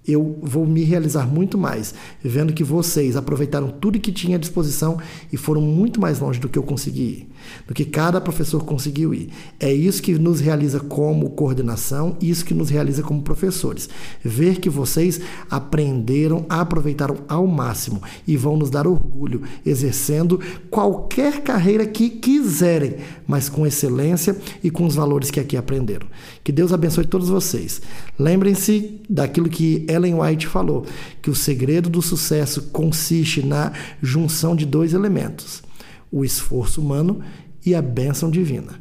eu 0.05 0.41
vou 0.43 0.67
me 0.67 0.83
realizar 0.83 1.29
muito 1.29 1.57
mais, 1.57 1.95
vendo 2.25 2.53
que 2.53 2.65
vocês 2.65 3.17
aproveitaram 3.17 3.69
tudo 3.69 4.01
que 4.01 4.11
tinha 4.11 4.37
à 4.37 4.41
disposição 4.41 4.99
e 5.33 5.37
foram 5.37 5.61
muito 5.61 6.01
mais 6.01 6.19
longe 6.19 6.41
do 6.41 6.49
que 6.49 6.59
eu 6.59 6.65
consegui 6.65 7.03
ir, 7.03 7.29
do 7.67 7.75
que 7.75 7.85
cada 7.85 8.21
professor 8.21 8.65
conseguiu 8.65 9.15
ir. 9.15 9.31
É 9.59 9.73
isso 9.73 10.03
que 10.03 10.19
nos 10.19 10.41
realiza 10.41 10.81
como 10.81 11.31
coordenação, 11.31 12.17
isso 12.21 12.45
que 12.45 12.55
nos 12.55 12.71
realiza 12.71 13.03
como 13.03 13.23
professores. 13.23 13.89
Ver 14.25 14.59
que 14.59 14.71
vocês 14.71 15.21
aprenderam, 15.51 16.45
aproveitaram 16.49 17.19
ao 17.29 17.47
máximo 17.47 18.03
e 18.27 18.37
vão 18.37 18.57
nos 18.57 18.71
dar 18.71 18.87
orgulho 18.87 19.43
exercendo 19.65 20.41
qualquer 20.71 21.43
carreira 21.43 21.87
que 21.87 22.11
quiserem, 22.11 22.97
mas 23.27 23.49
com 23.49 23.67
excelência 23.67 24.37
e 24.63 24.71
com 24.71 24.87
os 24.87 24.95
valores 24.95 25.31
que 25.31 25.41
aqui 25.41 25.57
aprenderam. 25.57 26.07
Que 26.43 26.53
Deus 26.53 26.73
abençoe 26.73 27.07
todos 27.07 27.29
vocês. 27.29 27.81
Lembrem-se 28.19 29.01
daquilo 29.09 29.49
que 29.49 29.85
Ellen 29.89 30.15
White 30.21 30.47
falou, 30.47 30.87
que 31.23 31.31
o 31.31 31.35
segredo 31.35 31.89
do 31.89 32.03
sucesso 32.03 32.63
consiste 32.73 33.45
na 33.45 33.73
junção 34.03 34.55
de 34.57 34.65
dois 34.65 34.93
elementos: 34.93 35.63
o 36.11 36.25
esforço 36.25 36.81
humano 36.81 37.21
e 37.65 37.75
a 37.75 37.83
bênção 37.83 38.31
divina. 38.31 38.81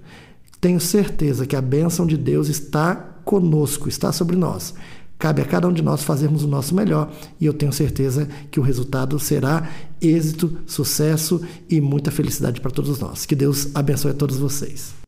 Tenho 0.59 0.79
certeza 0.79 1.45
que 1.45 1.55
a 1.55 1.61
bênção 1.61 2.05
de 2.05 2.17
Deus 2.17 2.49
está 2.49 2.95
conosco, 3.23 3.87
está 3.87 4.11
sobre 4.11 4.35
nós. 4.35 4.73
Cabe 5.17 5.41
a 5.41 5.45
cada 5.45 5.67
um 5.67 5.73
de 5.73 5.81
nós 5.81 6.01
fazermos 6.01 6.43
o 6.43 6.47
nosso 6.47 6.73
melhor 6.73 7.11
e 7.39 7.45
eu 7.45 7.53
tenho 7.53 7.73
certeza 7.73 8.27
que 8.49 8.59
o 8.59 8.63
resultado 8.63 9.19
será 9.19 9.69
êxito, 10.01 10.57
sucesso 10.65 11.41
e 11.69 11.81
muita 11.81 12.09
felicidade 12.09 12.61
para 12.61 12.71
todos 12.71 12.99
nós. 12.99 13.25
Que 13.25 13.35
Deus 13.35 13.67
abençoe 13.75 14.11
a 14.11 14.13
todos 14.15 14.37
vocês. 14.37 14.98